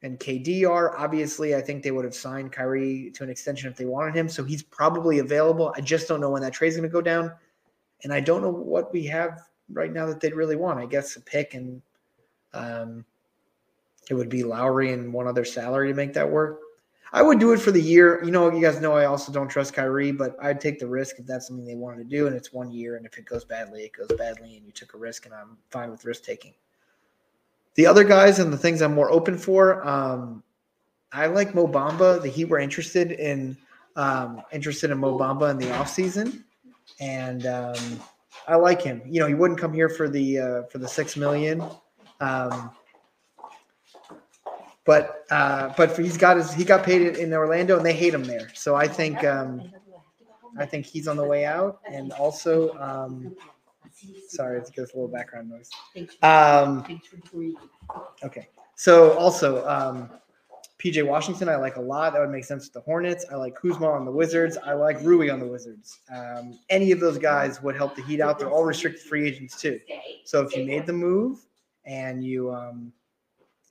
and 0.00 0.18
KD 0.18 0.66
are. 0.66 0.96
Obviously, 0.96 1.54
I 1.54 1.60
think 1.60 1.82
they 1.82 1.90
would 1.90 2.06
have 2.06 2.14
signed 2.14 2.52
Kyrie 2.52 3.10
to 3.16 3.22
an 3.22 3.28
extension 3.28 3.70
if 3.70 3.76
they 3.76 3.84
wanted 3.84 4.16
him. 4.16 4.30
So 4.30 4.42
he's 4.42 4.62
probably 4.62 5.18
available. 5.18 5.74
I 5.76 5.82
just 5.82 6.08
don't 6.08 6.22
know 6.22 6.30
when 6.30 6.40
that 6.40 6.54
trade's 6.54 6.74
going 6.74 6.88
to 6.88 6.92
go 6.92 7.02
down 7.02 7.32
and 8.04 8.12
I 8.12 8.20
don't 8.20 8.42
know 8.42 8.50
what 8.50 8.92
we 8.92 9.04
have 9.06 9.42
right 9.72 9.92
now 9.92 10.06
that 10.06 10.20
they'd 10.20 10.34
really 10.34 10.56
want. 10.56 10.78
I 10.78 10.86
guess 10.86 11.16
a 11.16 11.20
pick 11.20 11.54
and 11.54 11.80
um, 12.52 13.04
it 14.10 14.14
would 14.14 14.28
be 14.28 14.42
Lowry 14.42 14.92
and 14.92 15.12
one 15.12 15.26
other 15.26 15.44
salary 15.44 15.88
to 15.88 15.94
make 15.94 16.12
that 16.14 16.30
work. 16.30 16.60
I 17.14 17.22
would 17.22 17.38
do 17.38 17.52
it 17.52 17.60
for 17.60 17.70
the 17.70 17.80
year. 17.80 18.22
You 18.24 18.30
know, 18.30 18.50
you 18.50 18.62
guys 18.62 18.80
know 18.80 18.94
I 18.94 19.04
also 19.04 19.32
don't 19.32 19.48
trust 19.48 19.74
Kyrie, 19.74 20.12
but 20.12 20.34
I'd 20.40 20.60
take 20.60 20.78
the 20.78 20.86
risk 20.86 21.18
if 21.18 21.26
that's 21.26 21.46
something 21.46 21.66
they 21.66 21.74
wanted 21.74 21.98
to 21.98 22.16
do, 22.16 22.26
and 22.26 22.34
it's 22.34 22.54
one 22.54 22.72
year. 22.72 22.96
And 22.96 23.04
if 23.04 23.18
it 23.18 23.26
goes 23.26 23.44
badly, 23.44 23.82
it 23.82 23.92
goes 23.92 24.16
badly, 24.16 24.56
and 24.56 24.64
you 24.64 24.72
took 24.72 24.94
a 24.94 24.98
risk, 24.98 25.26
and 25.26 25.34
I'm 25.34 25.58
fine 25.70 25.90
with 25.90 26.06
risk 26.06 26.24
taking. 26.24 26.54
The 27.74 27.86
other 27.86 28.04
guys 28.04 28.38
and 28.38 28.50
the 28.50 28.56
things 28.56 28.80
I'm 28.80 28.94
more 28.94 29.10
open 29.10 29.36
for, 29.36 29.86
um, 29.86 30.42
I 31.12 31.26
like 31.26 31.54
Mo 31.54 31.68
Bamba. 31.68 32.20
The 32.20 32.28
Heat 32.28 32.46
were 32.46 32.58
interested 32.58 33.12
in 33.12 33.58
um, 33.96 34.40
interested 34.50 34.90
in 34.90 34.96
Mo 34.96 35.18
Bamba 35.18 35.50
in 35.50 35.58
the 35.58 35.66
offseason 35.66 36.42
and 37.02 37.46
um, 37.46 38.00
I 38.46 38.54
like 38.54 38.80
him. 38.80 39.02
You 39.04 39.20
know, 39.20 39.26
he 39.26 39.34
wouldn't 39.34 39.58
come 39.58 39.72
here 39.72 39.88
for 39.88 40.08
the 40.08 40.38
uh, 40.38 40.62
for 40.70 40.78
the 40.78 40.88
six 40.88 41.16
million, 41.16 41.62
um, 42.20 42.70
but 44.86 45.24
uh, 45.30 45.72
but 45.76 45.98
he's 45.98 46.16
got 46.16 46.36
his 46.36 46.52
he 46.52 46.64
got 46.64 46.84
paid 46.84 47.16
in 47.16 47.34
Orlando, 47.34 47.76
and 47.76 47.84
they 47.84 47.92
hate 47.92 48.14
him 48.14 48.24
there. 48.24 48.48
So 48.54 48.76
I 48.76 48.86
think 48.86 49.24
um, 49.24 49.72
I 50.56 50.64
think 50.64 50.86
he's 50.86 51.08
on 51.08 51.16
the 51.16 51.24
way 51.24 51.44
out, 51.44 51.80
and 51.90 52.12
also. 52.12 52.78
Um, 52.78 53.36
sorry, 54.28 54.58
it 54.58 54.68
gets 54.74 54.94
a 54.94 54.96
little 54.96 55.06
background 55.06 55.50
noise. 55.50 55.70
Um, 56.22 57.00
okay. 58.24 58.48
So 58.74 59.12
also, 59.12 59.68
um, 59.68 60.10
PJ 60.82 61.06
Washington, 61.06 61.48
I 61.48 61.56
like 61.56 61.76
a 61.76 61.80
lot. 61.80 62.12
That 62.12 62.20
would 62.20 62.30
make 62.30 62.44
sense 62.44 62.64
with 62.64 62.72
the 62.72 62.80
Hornets. 62.80 63.24
I 63.30 63.36
like 63.36 63.54
Kuzma 63.54 63.88
on 63.88 64.04
the 64.04 64.10
Wizards. 64.10 64.56
I 64.56 64.72
like 64.72 65.00
Rui 65.02 65.30
on 65.30 65.38
the 65.38 65.46
Wizards. 65.46 66.00
Um, 66.12 66.58
any 66.70 66.90
of 66.90 66.98
those 66.98 67.18
guys 67.18 67.62
would 67.62 67.76
help 67.76 67.94
the 67.94 68.02
Heat 68.02 68.20
out. 68.20 68.38
They're 68.38 68.50
all 68.50 68.64
restricted 68.64 69.02
free 69.02 69.28
agents 69.28 69.60
too. 69.60 69.78
So 70.24 70.42
if 70.42 70.56
you 70.56 70.64
made 70.64 70.86
the 70.86 70.92
move 70.92 71.46
and 71.84 72.24
you 72.24 72.52
um, 72.52 72.92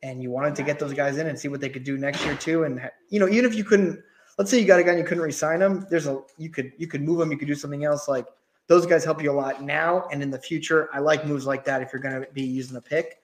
and 0.04 0.24
you 0.24 0.32
wanted 0.32 0.56
to 0.56 0.64
get 0.64 0.80
those 0.80 0.94
guys 0.94 1.18
in 1.18 1.28
and 1.28 1.38
see 1.38 1.50
what 1.50 1.60
they 1.60 1.70
could 1.70 1.84
do 1.84 1.98
next 1.98 2.24
year 2.24 2.36
too, 2.36 2.64
and 2.64 2.90
you 3.10 3.20
know, 3.20 3.28
even 3.28 3.44
if 3.44 3.56
you 3.56 3.66
couldn't, 3.66 4.02
let's 4.38 4.50
say 4.50 4.60
you 4.60 4.66
got 4.66 4.80
a 4.80 4.84
guy 4.84 4.92
and 4.92 5.00
you 5.00 5.06
couldn't 5.06 5.24
resign 5.24 5.62
him, 5.62 5.86
there's 5.90 6.08
a 6.08 6.22
you 6.38 6.50
could 6.50 6.72
you 6.78 6.88
could 6.88 7.02
move 7.02 7.20
him, 7.20 7.30
you 7.30 7.38
could 7.38 7.48
do 7.48 7.56
something 7.56 7.84
else. 7.84 8.08
Like 8.08 8.26
those 8.68 8.86
guys 8.86 9.04
help 9.04 9.22
you 9.22 9.32
a 9.32 9.34
lot 9.34 9.62
now 9.62 10.08
and 10.14 10.24
in 10.24 10.32
the 10.32 10.40
future. 10.40 10.88
I 10.94 11.00
like 11.00 11.26
moves 11.26 11.46
like 11.46 11.66
that 11.66 11.82
if 11.82 11.92
you're 11.92 12.02
going 12.02 12.22
to 12.22 12.32
be 12.32 12.44
using 12.44 12.78
a 12.78 12.82
pick. 12.82 13.21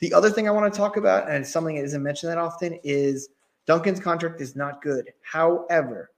The 0.00 0.12
other 0.14 0.30
thing 0.30 0.48
I 0.48 0.50
want 0.50 0.72
to 0.72 0.76
talk 0.76 0.96
about, 0.96 1.30
and 1.30 1.46
something 1.46 1.76
that 1.76 1.84
isn't 1.84 2.02
mentioned 2.02 2.32
that 2.32 2.38
often, 2.38 2.78
is 2.82 3.28
Duncan's 3.66 4.00
contract 4.00 4.40
is 4.40 4.56
not 4.56 4.82
good. 4.82 5.12
However, 5.22 6.10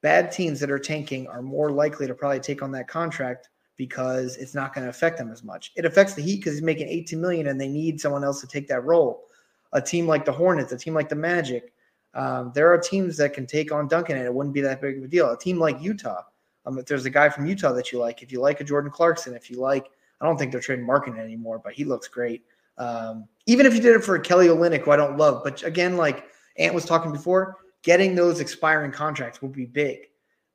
bad 0.00 0.32
teams 0.32 0.60
that 0.60 0.70
are 0.70 0.78
tanking 0.78 1.28
are 1.28 1.42
more 1.42 1.70
likely 1.70 2.06
to 2.06 2.14
probably 2.14 2.40
take 2.40 2.62
on 2.62 2.72
that 2.72 2.88
contract 2.88 3.48
because 3.76 4.36
it's 4.36 4.54
not 4.54 4.74
going 4.74 4.84
to 4.84 4.90
affect 4.90 5.18
them 5.18 5.30
as 5.30 5.42
much. 5.42 5.72
It 5.76 5.84
affects 5.84 6.14
the 6.14 6.22
Heat 6.22 6.38
because 6.38 6.54
he's 6.54 6.62
making 6.62 6.88
18 6.88 7.20
million 7.20 7.46
and 7.46 7.60
they 7.60 7.68
need 7.68 8.00
someone 8.00 8.24
else 8.24 8.40
to 8.40 8.46
take 8.46 8.68
that 8.68 8.84
role. 8.84 9.24
A 9.72 9.80
team 9.80 10.06
like 10.06 10.24
the 10.24 10.32
Hornets, 10.32 10.72
a 10.72 10.76
team 10.76 10.92
like 10.92 11.08
the 11.08 11.16
Magic, 11.16 11.72
um, 12.14 12.52
there 12.54 12.72
are 12.72 12.78
teams 12.78 13.16
that 13.16 13.32
can 13.32 13.46
take 13.46 13.72
on 13.72 13.88
Duncan 13.88 14.18
and 14.18 14.26
it 14.26 14.34
wouldn't 14.34 14.54
be 14.54 14.60
that 14.60 14.80
big 14.80 14.98
of 14.98 15.04
a 15.04 15.08
deal. 15.08 15.30
A 15.30 15.38
team 15.38 15.58
like 15.58 15.80
Utah, 15.80 16.22
um, 16.66 16.78
if 16.78 16.86
there's 16.86 17.06
a 17.06 17.10
guy 17.10 17.28
from 17.28 17.46
Utah 17.46 17.72
that 17.72 17.90
you 17.90 17.98
like, 17.98 18.22
if 18.22 18.30
you 18.30 18.40
like 18.40 18.60
a 18.60 18.64
Jordan 18.64 18.90
Clarkson, 18.90 19.34
if 19.34 19.50
you 19.50 19.58
like, 19.58 19.90
I 20.20 20.26
don't 20.26 20.36
think 20.36 20.52
they're 20.52 20.60
trading 20.60 20.86
Markkanen 20.86 21.18
anymore, 21.18 21.58
but 21.58 21.72
he 21.72 21.84
looks 21.84 22.08
great. 22.08 22.44
Um, 22.78 23.28
even 23.46 23.66
if 23.66 23.74
you 23.74 23.80
did 23.80 23.96
it 23.96 24.04
for 24.04 24.18
Kelly 24.18 24.48
Olynyk, 24.48 24.82
who 24.82 24.90
I 24.90 24.96
don't 24.96 25.18
love, 25.18 25.42
but 25.44 25.62
again, 25.62 25.96
like 25.96 26.24
Ant 26.58 26.74
was 26.74 26.84
talking 26.84 27.12
before, 27.12 27.56
getting 27.82 28.14
those 28.14 28.40
expiring 28.40 28.92
contracts 28.92 29.42
will 29.42 29.48
be 29.48 29.66
big 29.66 30.08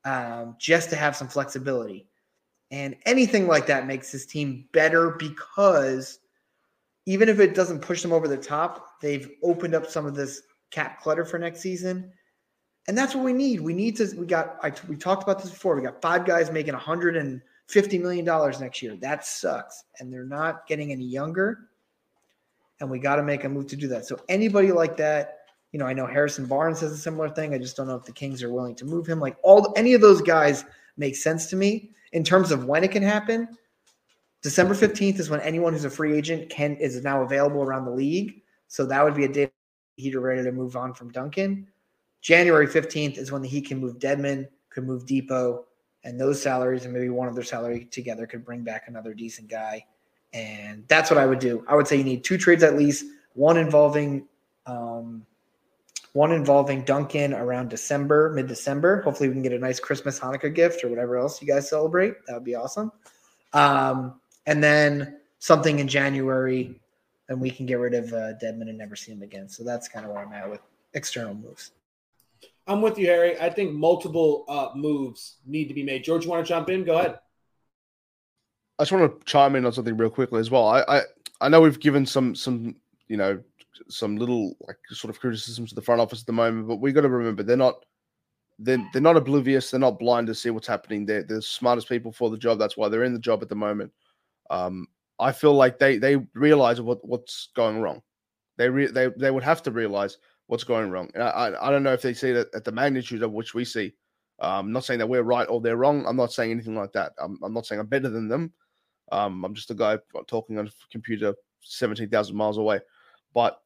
um, 0.05 0.55
just 0.57 0.89
to 0.89 0.95
have 0.95 1.15
some 1.15 1.27
flexibility. 1.27 2.07
And 2.71 2.95
anything 3.05 3.47
like 3.47 3.67
that 3.67 3.87
makes 3.87 4.11
this 4.11 4.25
team 4.25 4.67
better 4.73 5.11
because 5.11 6.19
even 7.05 7.29
if 7.29 7.39
it 7.39 7.55
doesn't 7.55 7.81
push 7.81 8.01
them 8.01 8.11
over 8.11 8.27
the 8.27 8.37
top, 8.37 8.99
they've 9.01 9.29
opened 9.43 9.73
up 9.73 9.87
some 9.87 10.05
of 10.05 10.15
this 10.15 10.41
cap 10.71 11.01
clutter 11.01 11.23
for 11.23 11.39
next 11.39 11.61
season. 11.61 12.11
And 12.87 12.97
that's 12.97 13.15
what 13.15 13.23
we 13.23 13.33
need. 13.33 13.61
We 13.61 13.73
need 13.73 13.95
to, 13.97 14.13
we 14.17 14.25
got, 14.25 14.57
I, 14.61 14.73
we 14.87 14.95
talked 14.95 15.23
about 15.23 15.41
this 15.41 15.51
before. 15.51 15.75
We 15.75 15.81
got 15.81 16.01
five 16.01 16.25
guys 16.25 16.51
making 16.51 16.73
$150 16.73 17.41
million 18.01 18.25
next 18.59 18.81
year. 18.81 18.95
That 18.97 19.25
sucks. 19.25 19.83
And 19.99 20.11
they're 20.11 20.25
not 20.25 20.67
getting 20.67 20.91
any 20.91 21.05
younger. 21.05 21.69
And 22.79 22.89
we 22.89 22.99
got 22.99 23.15
to 23.15 23.23
make 23.23 23.43
a 23.43 23.49
move 23.49 23.67
to 23.67 23.75
do 23.75 23.87
that. 23.89 24.05
So 24.05 24.19
anybody 24.29 24.71
like 24.71 24.97
that, 24.97 25.39
you 25.71 25.79
know, 25.79 25.85
I 25.85 25.93
know 25.93 26.05
Harrison 26.05 26.45
Barnes 26.45 26.79
has 26.81 26.91
a 26.91 26.97
similar 26.97 27.29
thing. 27.29 27.53
I 27.53 27.57
just 27.57 27.75
don't 27.75 27.87
know 27.87 27.95
if 27.95 28.05
the 28.05 28.11
Kings 28.11 28.43
are 28.43 28.51
willing 28.51 28.75
to 28.75 28.85
move 28.85 29.07
him. 29.07 29.19
Like 29.19 29.37
all 29.43 29.73
any 29.75 29.93
of 29.93 30.01
those 30.01 30.21
guys 30.21 30.63
make 30.95 31.15
sense 31.15 31.47
to 31.47 31.55
me 31.55 31.91
in 32.13 32.23
terms 32.23 32.51
of 32.51 32.65
when 32.65 32.83
it 32.83 32.91
can 32.91 33.03
happen. 33.03 33.49
December 34.43 34.75
15th 34.75 35.19
is 35.19 35.29
when 35.29 35.41
anyone 35.41 35.73
who's 35.73 35.85
a 35.85 35.89
free 35.89 36.15
agent 36.15 36.49
can 36.49 36.75
is 36.75 37.03
now 37.03 37.23
available 37.23 37.63
around 37.63 37.85
the 37.85 37.91
league. 37.91 38.41
So 38.67 38.85
that 38.85 39.03
would 39.03 39.15
be 39.15 39.25
a 39.25 39.29
day 39.29 39.51
Heat 39.97 40.13
are 40.13 40.19
ready 40.19 40.43
to 40.43 40.51
move 40.51 40.75
on 40.75 40.93
from 40.93 41.11
Duncan. 41.11 41.67
January 42.21 42.67
15th 42.67 43.17
is 43.17 43.31
when 43.31 43.41
the 43.41 43.47
Heat 43.47 43.67
can 43.67 43.79
move 43.79 43.97
Dedmon, 43.97 44.47
could 44.69 44.85
move 44.85 45.05
Dipo, 45.05 45.63
and 46.03 46.21
those 46.21 46.41
salaries 46.41 46.85
and 46.85 46.93
maybe 46.93 47.09
one 47.09 47.27
of 47.27 47.33
their 47.33 47.43
salary 47.43 47.85
together 47.85 48.27
could 48.27 48.45
bring 48.45 48.63
back 48.63 48.83
another 48.87 49.15
decent 49.15 49.49
guy. 49.49 49.83
And 50.33 50.83
that's 50.87 51.09
what 51.09 51.17
I 51.17 51.25
would 51.25 51.39
do. 51.39 51.63
I 51.67 51.75
would 51.75 51.87
say 51.87 51.97
you 51.97 52.03
need 52.03 52.23
two 52.23 52.37
trades 52.37 52.63
at 52.63 52.75
least, 52.77 53.05
one 53.33 53.57
involving 53.57 54.27
um, 54.65 55.25
one 56.13 56.31
involving 56.31 56.83
Duncan 56.83 57.33
around 57.33 57.69
December, 57.69 58.31
mid 58.33 58.47
December. 58.47 59.01
Hopefully, 59.03 59.29
we 59.29 59.35
can 59.35 59.43
get 59.43 59.53
a 59.53 59.59
nice 59.59 59.79
Christmas, 59.79 60.19
Hanukkah 60.19 60.53
gift 60.53 60.83
or 60.83 60.89
whatever 60.89 61.17
else 61.17 61.41
you 61.41 61.47
guys 61.47 61.69
celebrate. 61.69 62.15
That 62.25 62.33
would 62.33 62.43
be 62.43 62.55
awesome. 62.55 62.91
Um, 63.53 64.19
and 64.47 64.63
then 64.63 65.19
something 65.39 65.79
in 65.79 65.87
January, 65.87 66.79
and 67.29 67.39
we 67.39 67.51
can 67.51 67.65
get 67.65 67.75
rid 67.75 67.93
of 67.93 68.11
uh, 68.13 68.33
Dedmon 68.41 68.69
and 68.69 68.77
never 68.77 68.95
see 68.95 69.11
him 69.11 69.21
again. 69.21 69.47
So 69.47 69.63
that's 69.63 69.87
kind 69.87 70.05
of 70.05 70.11
where 70.11 70.25
I'm 70.25 70.33
at 70.33 70.49
with 70.49 70.61
external 70.93 71.35
moves. 71.35 71.71
I'm 72.65 72.81
with 72.81 72.97
you, 72.97 73.07
Harry. 73.07 73.39
I 73.39 73.49
think 73.49 73.73
multiple 73.73 74.43
uh, 74.49 74.69
moves 74.75 75.37
need 75.45 75.67
to 75.67 75.73
be 75.73 75.83
made. 75.83 76.03
George, 76.03 76.25
you 76.25 76.31
want 76.31 76.45
to 76.45 76.49
jump 76.49 76.69
in? 76.69 76.83
Go 76.83 76.97
ahead. 76.97 77.19
I 78.79 78.83
just 78.83 78.91
want 78.91 79.19
to 79.19 79.25
chime 79.25 79.55
in 79.55 79.65
on 79.65 79.73
something 79.73 79.97
real 79.97 80.09
quickly 80.09 80.39
as 80.39 80.51
well. 80.51 80.67
I, 80.67 80.81
I, 80.87 81.01
I 81.41 81.49
know 81.49 81.61
we've 81.61 81.79
given 81.79 82.05
some 82.05 82.35
some 82.35 82.75
you 83.07 83.17
know 83.17 83.41
some 83.89 84.17
little 84.17 84.55
like 84.67 84.77
sort 84.89 85.13
of 85.13 85.19
criticisms 85.19 85.69
to 85.69 85.75
the 85.75 85.81
front 85.81 86.01
office 86.01 86.21
at 86.21 86.27
the 86.27 86.33
moment, 86.33 86.67
but 86.67 86.77
we 86.77 86.91
got 86.91 87.01
to 87.01 87.09
remember 87.09 87.43
they're 87.43 87.57
not 87.57 87.85
they're, 88.59 88.83
they're 88.91 89.01
not 89.01 89.17
oblivious. 89.17 89.69
They're 89.69 89.79
not 89.79 89.99
blind 89.99 90.27
to 90.27 90.35
see 90.35 90.49
what's 90.49 90.67
happening. 90.67 91.05
They're, 91.05 91.23
the 91.23 91.41
smartest 91.41 91.89
people 91.89 92.11
for 92.11 92.29
the 92.29 92.37
job. 92.37 92.57
That's 92.57 92.77
why 92.77 92.89
they're 92.89 93.03
in 93.03 93.13
the 93.13 93.19
job 93.19 93.41
at 93.43 93.49
the 93.49 93.55
moment. 93.55 93.91
Um, 94.49 94.87
I 95.19 95.31
feel 95.31 95.53
like 95.53 95.79
they 95.79 95.97
they 95.97 96.17
realize 96.33 96.81
what 96.81 97.05
what's 97.07 97.49
going 97.55 97.81
wrong. 97.81 98.01
They 98.57 98.69
re- 98.69 98.87
they 98.91 99.07
they 99.17 99.31
would 99.31 99.43
have 99.43 99.63
to 99.63 99.71
realize 99.71 100.17
what's 100.47 100.63
going 100.63 100.89
wrong. 100.89 101.09
And 101.13 101.23
I, 101.23 101.27
I, 101.29 101.67
I 101.67 101.71
don't 101.71 101.83
know 101.83 101.93
if 101.93 102.01
they 102.01 102.13
see 102.13 102.29
it 102.29 102.47
at 102.53 102.63
the 102.63 102.71
magnitude 102.71 103.23
of 103.23 103.31
which 103.31 103.53
we 103.53 103.65
see. 103.65 103.93
Um, 104.39 104.67
I'm 104.67 104.71
not 104.71 104.85
saying 104.85 104.99
that 104.99 105.09
we're 105.09 105.23
right 105.23 105.47
or 105.49 105.59
they're 105.59 105.77
wrong. 105.77 106.05
I'm 106.05 106.15
not 106.15 106.31
saying 106.31 106.51
anything 106.51 106.75
like 106.75 106.93
that. 106.93 107.13
I'm, 107.17 107.39
I'm 107.43 107.53
not 107.53 107.65
saying 107.65 107.81
I'm 107.81 107.87
better 107.87 108.09
than 108.09 108.27
them. 108.27 108.53
Um, 109.11 109.43
I'm 109.45 109.53
just 109.53 109.71
a 109.71 109.75
guy 109.75 109.97
talking 110.27 110.57
on 110.57 110.67
a 110.67 110.71
computer 110.91 111.33
17,000 111.61 112.35
miles 112.35 112.57
away. 112.57 112.79
But 113.33 113.61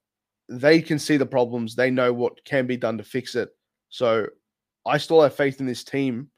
they 0.49 0.81
can 0.81 0.99
see 0.99 1.17
the 1.17 1.25
problems. 1.25 1.75
They 1.75 1.91
know 1.91 2.11
what 2.11 2.43
can 2.43 2.67
be 2.67 2.77
done 2.77 2.97
to 2.97 3.03
fix 3.03 3.35
it. 3.35 3.49
So 3.89 4.27
I 4.85 4.97
still 4.97 5.21
have 5.21 5.35
faith 5.35 5.59
in 5.59 5.65
this 5.65 5.83
team 5.83 6.29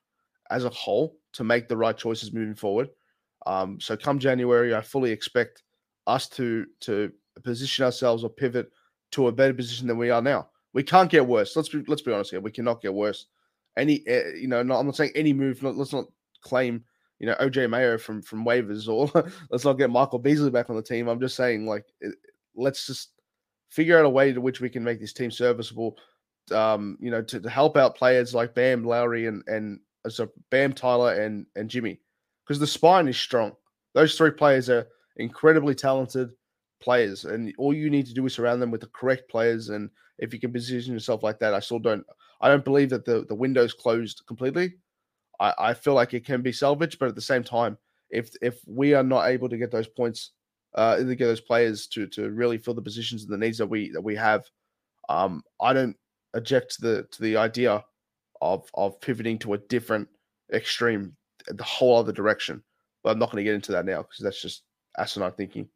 as 0.50 0.66
a 0.66 0.70
whole 0.70 1.18
to 1.34 1.44
make 1.44 1.68
the 1.68 1.78
right 1.78 1.98
choices 1.98 2.34
moving 2.34 2.56
forward. 2.56 2.90
Um, 3.46 3.80
so 3.80 3.98
come 3.98 4.20
January, 4.20 4.76
I 4.76 4.82
fully 4.82 5.12
expect 5.12 5.64
us 6.06 6.28
to 6.30 6.66
to 6.82 7.12
position 7.44 7.86
ourselves 7.86 8.24
or 8.24 8.30
pivot 8.30 8.70
to 9.12 9.28
a 9.28 9.32
better 9.32 9.54
position 9.54 9.88
than 9.88 9.98
we 9.98 10.10
are 10.10 10.22
now. 10.22 10.50
We 10.74 10.84
can't 10.84 11.10
get 11.10 11.26
worse. 11.26 11.56
Let's 11.56 11.70
be 11.70 11.84
let's 11.88 12.02
be 12.02 12.14
honest 12.14 12.32
here. 12.32 12.42
We 12.42 12.52
cannot 12.52 12.82
get 12.82 12.94
worse. 12.94 13.28
Any 13.78 14.04
uh, 14.08 14.30
you 14.36 14.48
know, 14.48 14.64
not, 14.64 14.80
I'm 14.80 14.86
not 14.86 14.96
saying 14.96 15.12
any 15.16 15.34
move. 15.34 15.62
Not, 15.64 15.76
let's 15.76 15.94
not 15.94 16.06
claim 16.42 16.84
you 17.24 17.30
know 17.30 17.36
OJ 17.36 17.70
Mayo 17.70 17.98
from 17.98 18.22
from 18.22 18.44
waivers 18.44 18.90
or 18.90 19.10
let's 19.50 19.64
not 19.64 19.78
get 19.78 19.90
Michael 19.90 20.20
Beasley 20.20 20.50
back 20.50 20.70
on 20.70 20.76
the 20.76 20.82
team. 20.82 21.08
I'm 21.08 21.22
just 21.22 21.38
saying 21.38 21.66
like 21.66 21.86
it, 22.02 22.16
let's 22.54 22.86
just 22.86 23.12
figure 23.70 23.98
out 23.98 24.04
a 24.04 24.10
way 24.10 24.34
to 24.34 24.42
which 24.42 24.60
we 24.60 24.70
can 24.70 24.84
make 24.84 25.00
this 25.00 25.14
team 25.14 25.32
serviceable. 25.32 25.98
Um, 26.52 26.98
you 27.00 27.10
know, 27.10 27.22
to, 27.22 27.40
to 27.40 27.50
help 27.50 27.78
out 27.78 27.96
players 27.96 28.36
like 28.36 28.54
Bam, 28.54 28.84
Lowry, 28.84 29.28
and 29.28 29.42
and 29.48 29.80
uh, 30.04 30.10
so 30.10 30.28
Bam, 30.50 30.74
Tyler, 30.74 31.14
and 31.14 31.46
and 31.56 31.70
Jimmy, 31.70 32.02
because 32.46 32.60
the 32.60 32.68
spine 32.68 33.08
is 33.08 33.16
strong. 33.16 33.54
Those 33.94 34.18
three 34.18 34.32
players 34.32 34.70
are 34.70 34.86
incredibly 35.16 35.76
talented 35.76 36.32
players, 36.82 37.24
and 37.24 37.54
all 37.58 37.74
you 37.74 37.90
need 37.90 38.06
to 38.08 38.14
do 38.14 38.26
is 38.26 38.34
surround 38.34 38.62
them 38.62 38.70
with 38.70 38.82
the 38.82 38.88
correct 38.88 39.32
players. 39.32 39.70
And 39.70 39.90
if 40.20 40.34
you 40.34 40.42
can 40.42 40.52
position 40.52 40.92
yourself 40.92 41.24
like 41.24 41.40
that, 41.40 41.54
I 41.54 41.62
still 41.62 41.80
don't. 41.80 42.06
I 42.42 42.50
don't 42.50 42.66
believe 42.66 42.90
that 42.90 43.06
the 43.06 43.24
the 43.30 43.36
window's 43.36 43.74
closed 43.74 44.24
completely. 44.28 44.74
I, 45.44 45.54
I 45.60 45.74
feel 45.74 45.94
like 45.94 46.14
it 46.14 46.26
can 46.26 46.42
be 46.42 46.54
salvaged, 46.54 46.98
but 47.00 47.10
at 47.10 47.16
the 47.16 47.22
same 47.22 47.44
time, 47.44 47.78
if 48.10 48.32
if 48.42 48.62
we 48.66 48.94
are 48.94 49.04
not 49.04 49.28
able 49.28 49.50
to 49.50 49.58
get 49.58 49.72
those 49.72 49.88
points, 49.88 50.32
uh, 50.76 50.98
to 50.98 51.16
get 51.16 51.26
those 51.26 51.42
players 51.42 51.88
to 51.88 52.08
to 52.08 52.32
really 52.32 52.58
fill 52.58 52.74
the 52.74 52.82
positions 52.82 53.24
and 53.24 53.32
the 53.32 53.38
needs 53.38 53.58
that 53.58 53.68
we 53.68 53.92
that 53.92 54.02
we 54.02 54.16
have, 54.16 54.46
um, 55.10 55.44
I 55.62 55.74
don't 55.74 55.98
object 56.34 56.76
to 56.76 56.82
the 56.82 57.08
to 57.12 57.22
the 57.22 57.36
idea 57.38 57.84
of 58.42 58.70
of 58.74 59.00
pivoting 59.02 59.38
to 59.40 59.54
a 59.54 59.58
different 59.58 60.08
extreme, 60.54 61.16
the 61.48 61.64
whole 61.64 61.98
other 61.98 62.14
direction. 62.14 62.64
But 63.04 63.12
I'm 63.12 63.20
not 63.20 63.32
going 63.32 63.44
to 63.44 63.50
get 63.50 63.56
into 63.56 63.74
that 63.74 63.86
now 63.86 64.04
because 64.04 64.24
that's 64.24 64.42
just 64.42 64.64
asinine 64.98 65.34
thinking. 65.34 65.68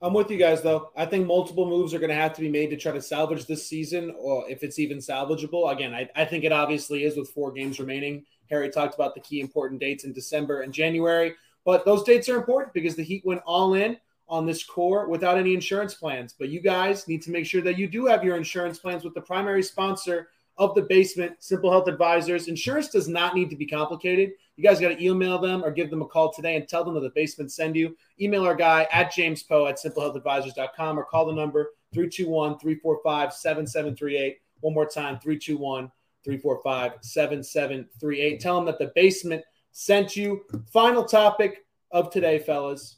I'm 0.00 0.14
with 0.14 0.30
you 0.30 0.38
guys, 0.38 0.62
though. 0.62 0.90
I 0.96 1.06
think 1.06 1.26
multiple 1.26 1.68
moves 1.68 1.92
are 1.92 1.98
going 1.98 2.10
to 2.10 2.14
have 2.14 2.32
to 2.34 2.40
be 2.40 2.48
made 2.48 2.70
to 2.70 2.76
try 2.76 2.92
to 2.92 3.02
salvage 3.02 3.46
this 3.46 3.66
season, 3.66 4.14
or 4.16 4.48
if 4.48 4.62
it's 4.62 4.78
even 4.78 4.98
salvageable. 4.98 5.72
Again, 5.72 5.92
I, 5.92 6.08
I 6.14 6.24
think 6.24 6.44
it 6.44 6.52
obviously 6.52 7.04
is 7.04 7.16
with 7.16 7.30
four 7.30 7.50
games 7.50 7.80
remaining. 7.80 8.24
Harry 8.48 8.70
talked 8.70 8.94
about 8.94 9.14
the 9.14 9.20
key 9.20 9.40
important 9.40 9.80
dates 9.80 10.04
in 10.04 10.12
December 10.12 10.60
and 10.60 10.72
January, 10.72 11.34
but 11.64 11.84
those 11.84 12.04
dates 12.04 12.28
are 12.28 12.36
important 12.36 12.72
because 12.72 12.94
the 12.94 13.02
Heat 13.02 13.26
went 13.26 13.42
all 13.44 13.74
in 13.74 13.98
on 14.28 14.46
this 14.46 14.62
core 14.62 15.08
without 15.08 15.36
any 15.36 15.52
insurance 15.52 15.94
plans. 15.94 16.34
But 16.38 16.48
you 16.48 16.60
guys 16.60 17.08
need 17.08 17.22
to 17.22 17.30
make 17.30 17.46
sure 17.46 17.62
that 17.62 17.78
you 17.78 17.88
do 17.88 18.06
have 18.06 18.22
your 18.22 18.36
insurance 18.36 18.78
plans 18.78 19.02
with 19.02 19.14
the 19.14 19.20
primary 19.20 19.62
sponsor 19.62 20.28
of 20.58 20.74
the 20.74 20.82
basement, 20.82 21.36
Simple 21.40 21.70
Health 21.70 21.88
Advisors. 21.88 22.48
Insurance 22.48 22.88
does 22.88 23.08
not 23.08 23.34
need 23.34 23.50
to 23.50 23.56
be 23.56 23.66
complicated. 23.66 24.32
You 24.58 24.64
guys 24.64 24.80
got 24.80 24.88
to 24.88 25.04
email 25.04 25.38
them 25.38 25.64
or 25.64 25.70
give 25.70 25.88
them 25.88 26.02
a 26.02 26.04
call 26.04 26.32
today 26.32 26.56
and 26.56 26.66
tell 26.66 26.82
them 26.82 26.94
that 26.94 27.00
the 27.00 27.10
basement 27.10 27.52
send 27.52 27.76
you. 27.76 27.96
Email 28.20 28.44
our 28.44 28.56
guy 28.56 28.88
at 28.90 29.12
James 29.12 29.44
Pough 29.44 29.68
at 29.68 29.78
simplehealthadvisors.com 29.78 30.98
or 30.98 31.04
call 31.04 31.26
the 31.26 31.32
number 31.32 31.74
321 31.94 32.58
345 32.58 33.32
7738. 33.32 34.38
One 34.58 34.74
more 34.74 34.84
time 34.84 35.20
321 35.20 35.92
345 36.24 36.92
7738. 37.00 38.40
Tell 38.40 38.56
them 38.56 38.64
that 38.64 38.80
the 38.80 38.90
basement 38.96 39.44
sent 39.70 40.16
you. 40.16 40.42
Final 40.72 41.04
topic 41.04 41.64
of 41.92 42.10
today, 42.10 42.40
fellas, 42.40 42.96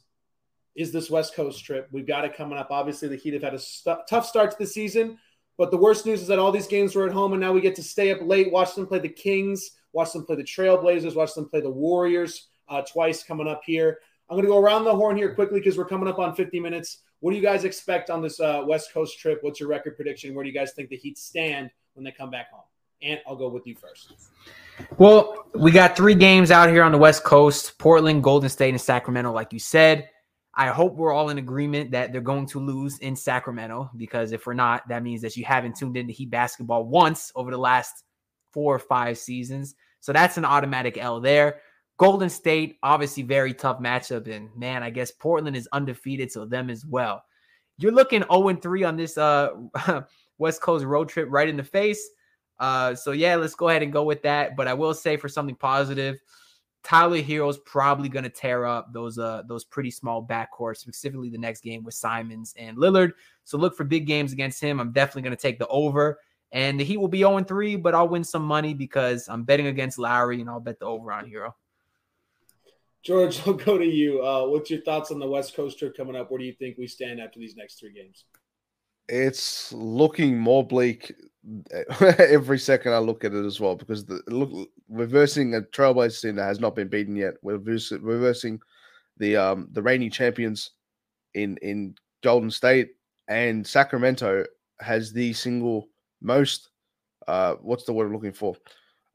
is 0.73 0.91
this 0.91 1.11
West 1.11 1.35
Coast 1.35 1.63
trip. 1.63 1.87
We've 1.91 2.07
got 2.07 2.25
it 2.25 2.35
coming 2.35 2.57
up. 2.57 2.71
Obviously, 2.71 3.07
the 3.07 3.17
Heat 3.17 3.35
have 3.35 3.43
had 3.43 3.53
a 3.53 3.59
st- 3.59 3.99
tough 4.09 4.25
start 4.25 4.49
to 4.49 4.57
the 4.57 4.65
season. 4.65 5.19
But 5.59 5.69
the 5.69 5.77
worst 5.77 6.07
news 6.07 6.23
is 6.23 6.27
that 6.29 6.39
all 6.39 6.51
these 6.51 6.65
games 6.65 6.95
were 6.95 7.05
at 7.05 7.13
home, 7.13 7.33
and 7.33 7.41
now 7.41 7.53
we 7.53 7.61
get 7.61 7.75
to 7.75 7.83
stay 7.83 8.11
up 8.11 8.17
late, 8.23 8.51
watch 8.51 8.73
them 8.73 8.87
play 8.87 8.97
the 8.97 9.09
Kings, 9.09 9.73
watch 9.93 10.13
them 10.13 10.25
play 10.25 10.35
the 10.35 10.43
Trailblazers, 10.43 11.15
watch 11.15 11.33
them 11.33 11.49
play 11.49 11.61
the 11.61 11.69
Warriors 11.69 12.47
uh, 12.69 12.81
twice 12.81 13.23
coming 13.23 13.47
up 13.47 13.61
here. 13.65 13.99
I'm 14.29 14.35
going 14.35 14.45
to 14.45 14.51
go 14.51 14.59
around 14.59 14.85
the 14.85 14.95
horn 14.95 15.17
here 15.17 15.35
quickly 15.35 15.59
because 15.59 15.77
we're 15.77 15.85
coming 15.85 16.07
up 16.07 16.17
on 16.17 16.33
50 16.33 16.59
minutes. 16.59 16.99
What 17.19 17.31
do 17.31 17.37
you 17.37 17.43
guys 17.43 17.65
expect 17.65 18.09
on 18.09 18.21
this 18.21 18.39
uh, 18.39 18.63
West 18.65 18.93
Coast 18.93 19.19
trip? 19.19 19.39
What's 19.41 19.59
your 19.59 19.69
record 19.69 19.95
prediction? 19.95 20.33
Where 20.33 20.43
do 20.43 20.49
you 20.49 20.55
guys 20.55 20.71
think 20.71 20.89
the 20.89 20.95
Heat 20.95 21.17
stand 21.17 21.69
when 21.93 22.03
they 22.03 22.11
come 22.11 22.31
back 22.31 22.49
home? 22.51 22.63
And 23.01 23.19
I'll 23.27 23.35
go 23.35 23.49
with 23.49 23.67
you 23.67 23.75
first. 23.75 24.13
Well, 24.97 25.45
we 25.53 25.71
got 25.71 25.97
three 25.97 26.15
games 26.15 26.49
out 26.49 26.69
here 26.69 26.83
on 26.83 26.91
the 26.91 26.97
West 26.97 27.23
Coast 27.23 27.77
Portland, 27.77 28.23
Golden 28.23 28.49
State, 28.49 28.69
and 28.69 28.79
Sacramento, 28.79 29.31
like 29.31 29.51
you 29.51 29.59
said. 29.59 30.09
I 30.53 30.67
hope 30.67 30.95
we're 30.95 31.13
all 31.13 31.29
in 31.29 31.37
agreement 31.37 31.91
that 31.91 32.11
they're 32.11 32.21
going 32.21 32.45
to 32.47 32.59
lose 32.59 32.99
in 32.99 33.15
Sacramento 33.15 33.89
because 33.95 34.31
if 34.31 34.45
we're 34.45 34.53
not, 34.53 34.87
that 34.89 35.01
means 35.01 35.21
that 35.21 35.37
you 35.37 35.45
haven't 35.45 35.77
tuned 35.77 35.97
into 35.97 36.13
Heat 36.13 36.29
basketball 36.29 36.85
once 36.85 37.31
over 37.35 37.51
the 37.51 37.57
last 37.57 38.03
four 38.51 38.75
or 38.75 38.79
five 38.79 39.17
seasons. 39.17 39.75
So 39.99 40.13
that's 40.13 40.37
an 40.37 40.45
automatic 40.45 40.97
L 40.97 41.19
there. 41.19 41.61
Golden 41.97 42.29
State, 42.29 42.77
obviously, 42.81 43.23
very 43.23 43.53
tough 43.53 43.79
matchup. 43.79 44.27
And 44.27 44.49
man, 44.55 44.81
I 44.81 44.89
guess 44.89 45.11
Portland 45.11 45.55
is 45.55 45.69
undefeated, 45.71 46.31
so 46.31 46.45
them 46.45 46.69
as 46.69 46.85
well. 46.85 47.23
You're 47.77 47.91
looking 47.91 48.23
0 48.31 48.55
3 48.55 48.83
on 48.83 48.97
this 48.97 49.17
uh, 49.17 49.51
West 50.37 50.61
Coast 50.61 50.85
road 50.85 51.09
trip 51.09 51.27
right 51.29 51.47
in 51.47 51.57
the 51.57 51.63
face. 51.63 52.09
Uh, 52.59 52.93
so 52.95 53.11
yeah, 53.11 53.35
let's 53.35 53.55
go 53.55 53.69
ahead 53.69 53.83
and 53.83 53.93
go 53.93 54.03
with 54.03 54.21
that. 54.23 54.55
But 54.55 54.67
I 54.67 54.73
will 54.73 54.93
say 54.93 55.17
for 55.17 55.29
something 55.29 55.55
positive, 55.55 56.19
Tyler 56.83 57.21
Herro's 57.21 57.59
probably 57.59 58.09
going 58.09 58.23
to 58.23 58.29
tear 58.29 58.65
up 58.65 58.91
those 58.91 59.19
uh 59.19 59.43
those 59.47 59.63
pretty 59.63 59.91
small 59.91 60.25
backcourts, 60.25 60.77
specifically 60.77 61.29
the 61.29 61.37
next 61.37 61.61
game 61.61 61.83
with 61.83 61.93
Simons 61.93 62.53
and 62.57 62.77
Lillard. 62.77 63.11
So 63.43 63.57
look 63.57 63.75
for 63.75 63.83
big 63.83 64.07
games 64.07 64.33
against 64.33 64.61
him. 64.61 64.79
I'm 64.79 64.91
definitely 64.91 65.23
going 65.23 65.35
to 65.35 65.41
take 65.41 65.59
the 65.59 65.67
over. 65.67 66.19
And 66.51 66.79
the 66.79 66.83
Heat 66.83 66.97
will 66.97 67.07
be 67.07 67.19
0 67.19 67.43
3, 67.43 67.77
but 67.77 67.95
I'll 67.95 68.09
win 68.09 68.23
some 68.23 68.43
money 68.43 68.73
because 68.73 69.27
I'm 69.29 69.43
betting 69.43 69.67
against 69.67 69.97
Lowry 69.97 70.41
and 70.41 70.49
I'll 70.49 70.59
bet 70.59 70.79
the 70.79 70.85
over 70.85 71.11
on 71.11 71.29
Herro. 71.29 71.53
George, 73.03 73.41
I'll 73.47 73.53
go 73.53 73.77
to 73.77 73.85
you. 73.85 74.25
Uh, 74.25 74.47
what's 74.47 74.69
your 74.69 74.81
thoughts 74.81 75.11
on 75.11 75.19
the 75.19 75.27
West 75.27 75.55
Coast 75.55 75.79
trip 75.79 75.95
coming 75.95 76.15
up? 76.15 76.29
Where 76.29 76.39
do 76.39 76.45
you 76.45 76.53
think 76.53 76.77
we 76.77 76.87
stand 76.87 77.19
after 77.19 77.39
these 77.39 77.55
next 77.55 77.79
three 77.79 77.93
games? 77.93 78.25
It's 79.07 79.73
looking 79.73 80.37
more 80.37 80.65
bleak 80.65 81.13
every 82.19 82.59
second 82.59 82.93
I 82.93 82.99
look 82.99 83.25
at 83.25 83.33
it 83.33 83.45
as 83.45 83.59
well 83.59 83.75
because 83.75 84.05
the 84.05 84.21
look 84.27 84.69
reversing 84.89 85.55
a 85.55 85.61
Trailblazers 85.61 86.21
team 86.21 86.35
that 86.35 86.45
has 86.45 86.59
not 86.59 86.75
been 86.75 86.87
beaten 86.87 87.15
yet. 87.15 87.33
We're 87.41 87.57
reversing 87.57 88.59
the 89.17 89.37
um 89.37 89.67
the 89.71 89.81
reigning 89.81 90.11
champions 90.11 90.71
in 91.33 91.57
in 91.57 91.95
Golden 92.23 92.51
State 92.51 92.91
and 93.27 93.65
Sacramento 93.65 94.45
has 94.79 95.11
the 95.11 95.33
single 95.33 95.87
most 96.21 96.69
uh 97.27 97.55
what's 97.61 97.83
the 97.83 97.93
word 97.93 98.07
I'm 98.07 98.13
looking 98.13 98.31
for 98.33 98.55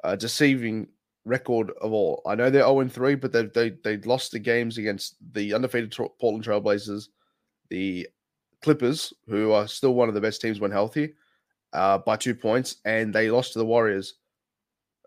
uh 0.05 0.17
deceiving 0.17 0.89
record 1.27 1.73
of 1.83 1.93
all. 1.93 2.23
I 2.25 2.35
know 2.35 2.49
they're 2.49 2.63
0 2.63 2.89
3, 2.89 3.15
but 3.17 3.33
they 3.33 3.47
they 3.47 3.71
they 3.85 3.99
lost 3.99 4.33
the 4.33 4.39
games 4.39 4.79
against 4.79 5.17
the 5.33 5.53
undefeated 5.53 5.95
Portland 6.19 6.45
Trailblazers, 6.45 7.09
the 7.69 8.09
Clippers, 8.63 9.13
who 9.29 9.53
are 9.53 9.69
still 9.69 9.95
one 9.95 10.09
of 10.09 10.15
the 10.15 10.21
best 10.21 10.41
teams 10.41 10.61
when 10.61 10.71
healthy, 10.71 11.15
uh, 11.75 11.99
by 11.99 12.17
two 12.17 12.35
points, 12.35 12.77
and 12.85 13.13
they 13.15 13.31
lost 13.31 13.53
to 13.53 13.59
the 13.59 13.67
Warriors. 13.67 14.15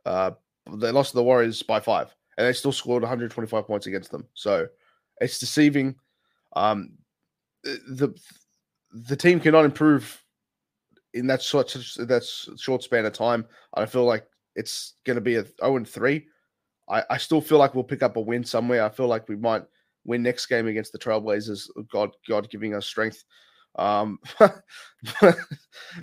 Uh, 0.06 0.32
they 0.74 0.92
lost 0.92 1.12
to 1.12 1.16
the 1.18 1.24
Warriors 1.24 1.64
by 1.64 1.80
five, 1.80 2.14
and 2.38 2.46
they 2.46 2.54
still 2.54 2.72
scored 2.72 3.02
125 3.02 3.66
points 3.66 3.88
against 3.88 4.12
them. 4.12 4.28
So 4.34 4.68
it's 5.20 5.40
deceiving. 5.40 5.96
Um, 6.56 6.92
the 7.64 8.14
the 8.92 9.16
team 9.16 9.40
cannot 9.40 9.66
improve 9.66 10.22
in 11.14 11.28
that 11.28 11.42
short 11.42 11.70
that 11.70 12.54
short 12.58 12.84
span 12.84 13.06
of 13.06 13.14
time. 13.14 13.46
I 13.74 13.86
feel 13.86 14.06
like 14.06 14.26
it's 14.56 14.96
going 15.06 15.16
to 15.16 15.22
be 15.22 15.36
a 15.36 15.46
0 15.62 15.78
and 15.78 15.88
3. 15.88 16.26
I, 16.90 17.04
I 17.10 17.18
still 17.18 17.42
feel 17.42 17.58
like 17.58 17.76
we'll 17.76 17.84
pick 17.84 18.04
up 18.04 18.18
a 18.18 18.22
win 18.22 18.44
somewhere. 18.44 18.84
I 18.84 18.90
feel 18.90 19.08
like 19.08 19.28
we 19.30 19.36
might 19.36 19.64
win 20.06 20.24
next 20.24 20.48
game 20.48 20.68
against 20.68 20.92
the 20.92 21.00
Trailblazers. 21.00 21.70
God, 21.92 22.12
God 22.28 22.50
giving 22.50 22.74
us 22.74 22.86
strength. 22.86 23.24
Um, 23.76 24.20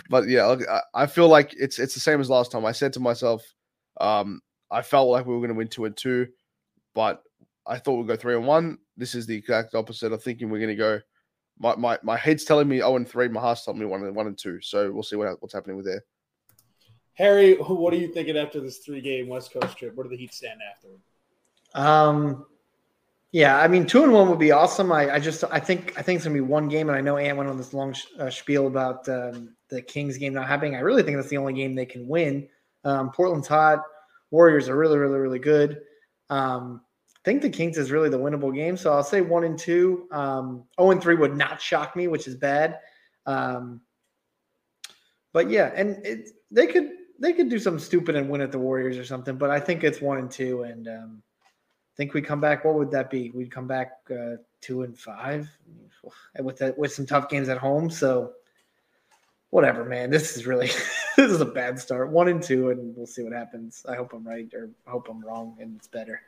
but 0.09 0.27
yeah, 0.27 0.55
I 0.93 1.05
feel 1.05 1.27
like 1.27 1.53
it's 1.57 1.79
it's 1.79 1.93
the 1.93 1.99
same 1.99 2.21
as 2.21 2.29
last 2.29 2.51
time. 2.51 2.65
I 2.65 2.71
said 2.71 2.93
to 2.93 2.99
myself, 2.99 3.43
um, 3.99 4.41
I 4.71 4.81
felt 4.81 5.09
like 5.09 5.25
we 5.25 5.33
were 5.33 5.39
going 5.39 5.49
to 5.49 5.55
win 5.55 5.67
two 5.67 5.85
and 5.85 5.95
two, 5.95 6.27
but 6.95 7.21
I 7.65 7.77
thought 7.77 7.97
we'd 7.97 8.07
go 8.07 8.15
three 8.15 8.35
and 8.35 8.47
one. 8.47 8.77
This 8.95 9.13
is 9.13 9.27
the 9.27 9.35
exact 9.35 9.75
opposite. 9.75 10.13
I'm 10.13 10.19
thinking 10.19 10.49
we're 10.49 10.59
going 10.59 10.69
to 10.69 10.75
go. 10.75 10.99
My, 11.59 11.75
my 11.75 11.97
my 12.03 12.17
head's 12.17 12.43
telling 12.43 12.67
me 12.67 12.81
oh 12.81 12.95
and 12.95 13.07
three. 13.07 13.27
My 13.27 13.41
heart's 13.41 13.65
telling 13.65 13.79
me 13.79 13.85
one 13.85 14.03
and 14.03 14.15
one 14.15 14.27
and 14.27 14.37
two. 14.37 14.61
So 14.61 14.91
we'll 14.91 15.03
see 15.03 15.15
what 15.15 15.41
what's 15.41 15.53
happening 15.53 15.77
with 15.77 15.85
there. 15.85 16.03
Harry, 17.13 17.55
what 17.55 17.93
are 17.93 17.97
you 17.97 18.13
thinking 18.13 18.37
after 18.37 18.59
this 18.59 18.77
three 18.77 19.01
game 19.01 19.27
West 19.27 19.51
Coast 19.51 19.77
trip? 19.77 19.95
Where 19.95 20.03
do 20.03 20.09
the 20.09 20.17
Heat 20.17 20.33
stand 20.33 20.59
after? 20.71 20.89
Um, 21.73 22.45
Yeah, 23.31 23.57
I 23.57 23.67
mean, 23.67 23.85
two 23.85 24.03
and 24.03 24.13
one 24.13 24.29
would 24.29 24.39
be 24.39 24.51
awesome. 24.51 24.91
I, 24.91 25.15
I 25.15 25.19
just, 25.19 25.43
I 25.51 25.59
think, 25.59 25.93
I 25.97 26.01
think 26.01 26.17
it's 26.17 26.25
gonna 26.25 26.33
be 26.33 26.41
one 26.41 26.69
game, 26.69 26.89
and 26.89 26.97
I 26.97 27.01
know 27.01 27.17
Ant 27.17 27.37
went 27.37 27.49
on 27.49 27.57
this 27.57 27.73
long 27.73 27.93
sh- 27.93 28.05
uh, 28.19 28.29
spiel 28.29 28.67
about 28.67 29.07
um, 29.09 29.55
the 29.69 29.81
Kings 29.81 30.17
game 30.17 30.33
not 30.33 30.47
happening. 30.47 30.75
I 30.75 30.79
really 30.79 31.03
think 31.03 31.17
that's 31.17 31.29
the 31.29 31.37
only 31.37 31.53
game 31.53 31.75
they 31.75 31.85
can 31.85 32.07
win. 32.07 32.47
Um, 32.85 33.11
Portland's 33.11 33.47
hot. 33.47 33.83
Warriors 34.31 34.69
are 34.69 34.77
really, 34.77 34.97
really, 34.97 35.19
really 35.19 35.39
good. 35.39 35.81
Um, 36.29 36.81
I 36.81 36.86
think 37.27 37.41
the 37.41 37.49
Kings 37.49 37.77
is 37.77 37.91
really 37.91 38.07
the 38.07 38.17
winnable 38.17 38.55
game, 38.55 38.77
so 38.77 38.93
I'll 38.93 39.03
say 39.03 39.19
one 39.19 39.43
and 39.43 39.59
two. 39.59 40.07
Um, 40.11 40.63
oh 40.77 40.91
and 40.91 41.01
three 41.01 41.15
would 41.15 41.35
not 41.35 41.61
shock 41.61 41.93
me, 41.93 42.07
which 42.07 42.25
is 42.25 42.35
bad. 42.35 42.79
Um, 43.25 43.81
but 45.33 45.49
yeah, 45.49 45.73
and 45.75 46.05
it, 46.05 46.29
they 46.51 46.67
could 46.67 46.89
they 47.19 47.33
could 47.33 47.49
do 47.49 47.59
something 47.59 47.83
stupid 47.83 48.15
and 48.15 48.29
win 48.29 48.39
at 48.39 48.53
the 48.53 48.57
Warriors 48.57 48.97
or 48.97 49.03
something. 49.03 49.35
But 49.35 49.49
I 49.49 49.59
think 49.59 49.83
it's 49.83 49.99
one 49.99 50.19
and 50.19 50.31
two, 50.31 50.63
and 50.63 50.87
um, 50.87 51.21
I 51.41 51.93
think 51.97 52.13
we 52.13 52.21
come 52.21 52.39
back. 52.39 52.63
What 52.63 52.75
would 52.75 52.91
that 52.91 53.09
be? 53.09 53.29
We'd 53.31 53.51
come 53.51 53.67
back 53.67 53.91
uh, 54.09 54.37
two 54.61 54.83
and 54.83 54.97
five 54.97 55.49
with 56.39 56.57
that 56.59 56.77
with 56.77 56.93
some 56.93 57.05
tough 57.05 57.27
games 57.27 57.49
at 57.49 57.57
home. 57.57 57.89
So 57.89 58.31
whatever, 59.49 59.83
man. 59.83 60.09
This 60.09 60.37
is 60.37 60.47
really 60.47 60.67
this 61.17 61.29
is 61.29 61.41
a 61.41 61.45
bad 61.45 61.77
start. 61.77 62.09
One 62.09 62.29
and 62.29 62.41
two, 62.41 62.69
and 62.69 62.95
we'll 62.95 63.05
see 63.05 63.23
what 63.23 63.33
happens. 63.33 63.85
I 63.85 63.97
hope 63.97 64.13
I'm 64.13 64.25
right, 64.25 64.47
or 64.53 64.69
hope 64.85 65.09
I'm 65.09 65.19
wrong, 65.19 65.57
and 65.59 65.75
it's 65.75 65.87
better. 65.87 66.21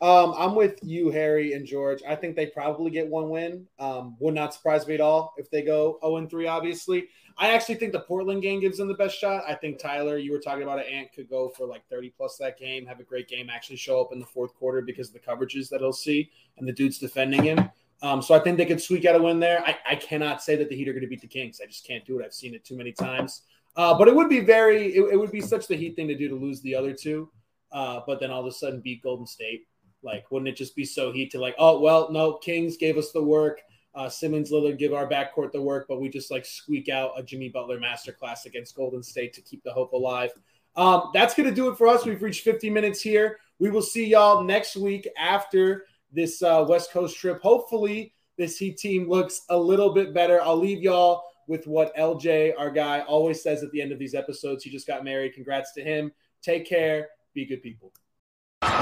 Um, 0.00 0.34
I'm 0.36 0.54
with 0.54 0.78
you, 0.82 1.10
Harry 1.10 1.52
and 1.52 1.64
George. 1.64 2.02
I 2.06 2.16
think 2.16 2.36
they 2.36 2.46
probably 2.46 2.90
get 2.90 3.08
one 3.08 3.30
win. 3.30 3.66
Um, 3.78 4.16
would 4.18 4.34
not 4.34 4.52
surprise 4.52 4.86
me 4.86 4.94
at 4.94 5.00
all 5.00 5.34
if 5.38 5.50
they 5.50 5.62
go 5.62 5.98
0 6.02 6.16
and 6.16 6.30
3, 6.30 6.46
obviously. 6.46 7.08
I 7.36 7.52
actually 7.52 7.76
think 7.76 7.92
the 7.92 8.00
Portland 8.00 8.42
game 8.42 8.60
gives 8.60 8.78
them 8.78 8.86
the 8.86 8.94
best 8.94 9.18
shot. 9.18 9.42
I 9.48 9.54
think 9.54 9.78
Tyler, 9.78 10.18
you 10.18 10.30
were 10.30 10.38
talking 10.38 10.62
about 10.62 10.78
it, 10.78 10.86
Ant 10.92 11.12
could 11.12 11.28
go 11.28 11.48
for 11.48 11.66
like 11.66 11.82
30 11.88 12.10
plus 12.16 12.36
that 12.38 12.58
game, 12.58 12.86
have 12.86 13.00
a 13.00 13.04
great 13.04 13.28
game, 13.28 13.50
actually 13.50 13.76
show 13.76 14.00
up 14.00 14.12
in 14.12 14.20
the 14.20 14.26
fourth 14.26 14.54
quarter 14.54 14.82
because 14.82 15.08
of 15.08 15.14
the 15.14 15.20
coverages 15.20 15.68
that 15.70 15.80
he'll 15.80 15.92
see 15.92 16.30
and 16.58 16.68
the 16.68 16.72
dudes 16.72 16.98
defending 16.98 17.42
him. 17.42 17.70
Um, 18.02 18.20
so 18.20 18.34
I 18.34 18.38
think 18.38 18.58
they 18.58 18.66
could 18.66 18.80
squeak 18.80 19.04
out 19.06 19.16
a 19.16 19.22
win 19.22 19.40
there. 19.40 19.64
I, 19.66 19.78
I 19.88 19.94
cannot 19.96 20.42
say 20.42 20.56
that 20.56 20.68
the 20.68 20.76
Heat 20.76 20.88
are 20.88 20.92
going 20.92 21.02
to 21.02 21.08
beat 21.08 21.22
the 21.22 21.26
Kings. 21.26 21.60
I 21.62 21.66
just 21.66 21.86
can't 21.86 22.04
do 22.04 22.20
it. 22.20 22.24
I've 22.24 22.34
seen 22.34 22.54
it 22.54 22.64
too 22.64 22.76
many 22.76 22.92
times. 22.92 23.42
Uh, 23.76 23.96
but 23.96 24.06
it 24.06 24.14
would 24.14 24.28
be 24.28 24.40
very, 24.40 24.94
it, 24.94 25.12
it, 25.12 25.16
would 25.16 25.32
be 25.32 25.40
such 25.40 25.66
the 25.66 25.74
Heat 25.74 25.96
thing 25.96 26.06
to 26.08 26.14
do 26.14 26.28
to 26.28 26.34
lose 26.34 26.60
the 26.60 26.74
other 26.74 26.92
two, 26.92 27.30
uh, 27.72 28.00
but 28.06 28.20
then 28.20 28.30
all 28.30 28.40
of 28.40 28.46
a 28.46 28.52
sudden 28.52 28.80
beat 28.80 29.02
Golden 29.02 29.26
State. 29.26 29.66
Like, 30.04 30.30
wouldn't 30.30 30.48
it 30.48 30.56
just 30.56 30.76
be 30.76 30.84
so 30.84 31.10
Heat 31.12 31.30
to 31.32 31.40
like, 31.40 31.54
oh 31.58 31.80
well, 31.80 32.10
no, 32.12 32.34
Kings 32.34 32.76
gave 32.76 32.96
us 32.96 33.12
the 33.12 33.22
work. 33.22 33.60
Uh, 33.94 34.08
Simons, 34.08 34.50
Lillard 34.50 34.78
give 34.78 34.92
our 34.92 35.08
backcourt 35.08 35.52
the 35.52 35.62
work, 35.62 35.86
but 35.88 36.00
we 36.00 36.08
just 36.08 36.30
like 36.30 36.44
squeak 36.44 36.88
out 36.88 37.12
a 37.16 37.22
Jimmy 37.22 37.48
Butler 37.48 37.78
masterclass 37.78 38.44
against 38.44 38.74
Golden 38.74 39.02
State 39.02 39.32
to 39.34 39.40
keep 39.40 39.62
the 39.62 39.72
hope 39.72 39.92
alive. 39.92 40.30
Um, 40.76 41.10
that's 41.14 41.34
going 41.34 41.48
to 41.48 41.54
do 41.54 41.68
it 41.68 41.78
for 41.78 41.86
us. 41.86 42.04
We've 42.04 42.20
reached 42.20 42.42
50 42.42 42.70
minutes 42.70 43.00
here. 43.00 43.38
We 43.60 43.70
will 43.70 43.82
see 43.82 44.06
y'all 44.06 44.42
next 44.42 44.76
week 44.76 45.08
after 45.16 45.86
this 46.12 46.42
uh, 46.42 46.64
West 46.68 46.90
Coast 46.90 47.16
trip. 47.16 47.40
Hopefully, 47.40 48.12
this 48.36 48.58
Heat 48.58 48.78
team 48.78 49.08
looks 49.08 49.42
a 49.50 49.56
little 49.56 49.94
bit 49.94 50.12
better. 50.12 50.42
I'll 50.42 50.56
leave 50.56 50.82
y'all 50.82 51.22
with 51.46 51.66
what 51.66 51.96
LJ, 51.96 52.54
our 52.58 52.70
guy, 52.70 53.00
always 53.00 53.42
says 53.42 53.62
at 53.62 53.70
the 53.70 53.80
end 53.80 53.92
of 53.92 54.00
these 54.00 54.14
episodes. 54.14 54.64
He 54.64 54.70
just 54.70 54.88
got 54.88 55.04
married. 55.04 55.34
Congrats 55.34 55.72
to 55.74 55.82
him. 55.82 56.10
Take 56.42 56.66
care. 56.66 57.10
Be 57.32 57.46
good 57.46 57.62
people. 57.62 57.92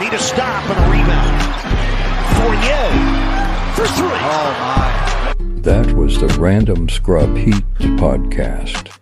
Need 0.00 0.12
a 0.12 0.18
stop 0.18 0.64
and 0.70 0.78
a 0.78 0.86
rebound. 0.90 1.42
Fournier 2.36 2.88
for 3.74 3.86
three. 3.96 4.22
Oh, 4.22 4.50
my. 4.60 5.60
That 5.62 5.92
was 5.94 6.18
the 6.18 6.28
Random 6.40 6.88
Scrub 6.88 7.36
Heat 7.36 7.64
podcast. 7.98 9.01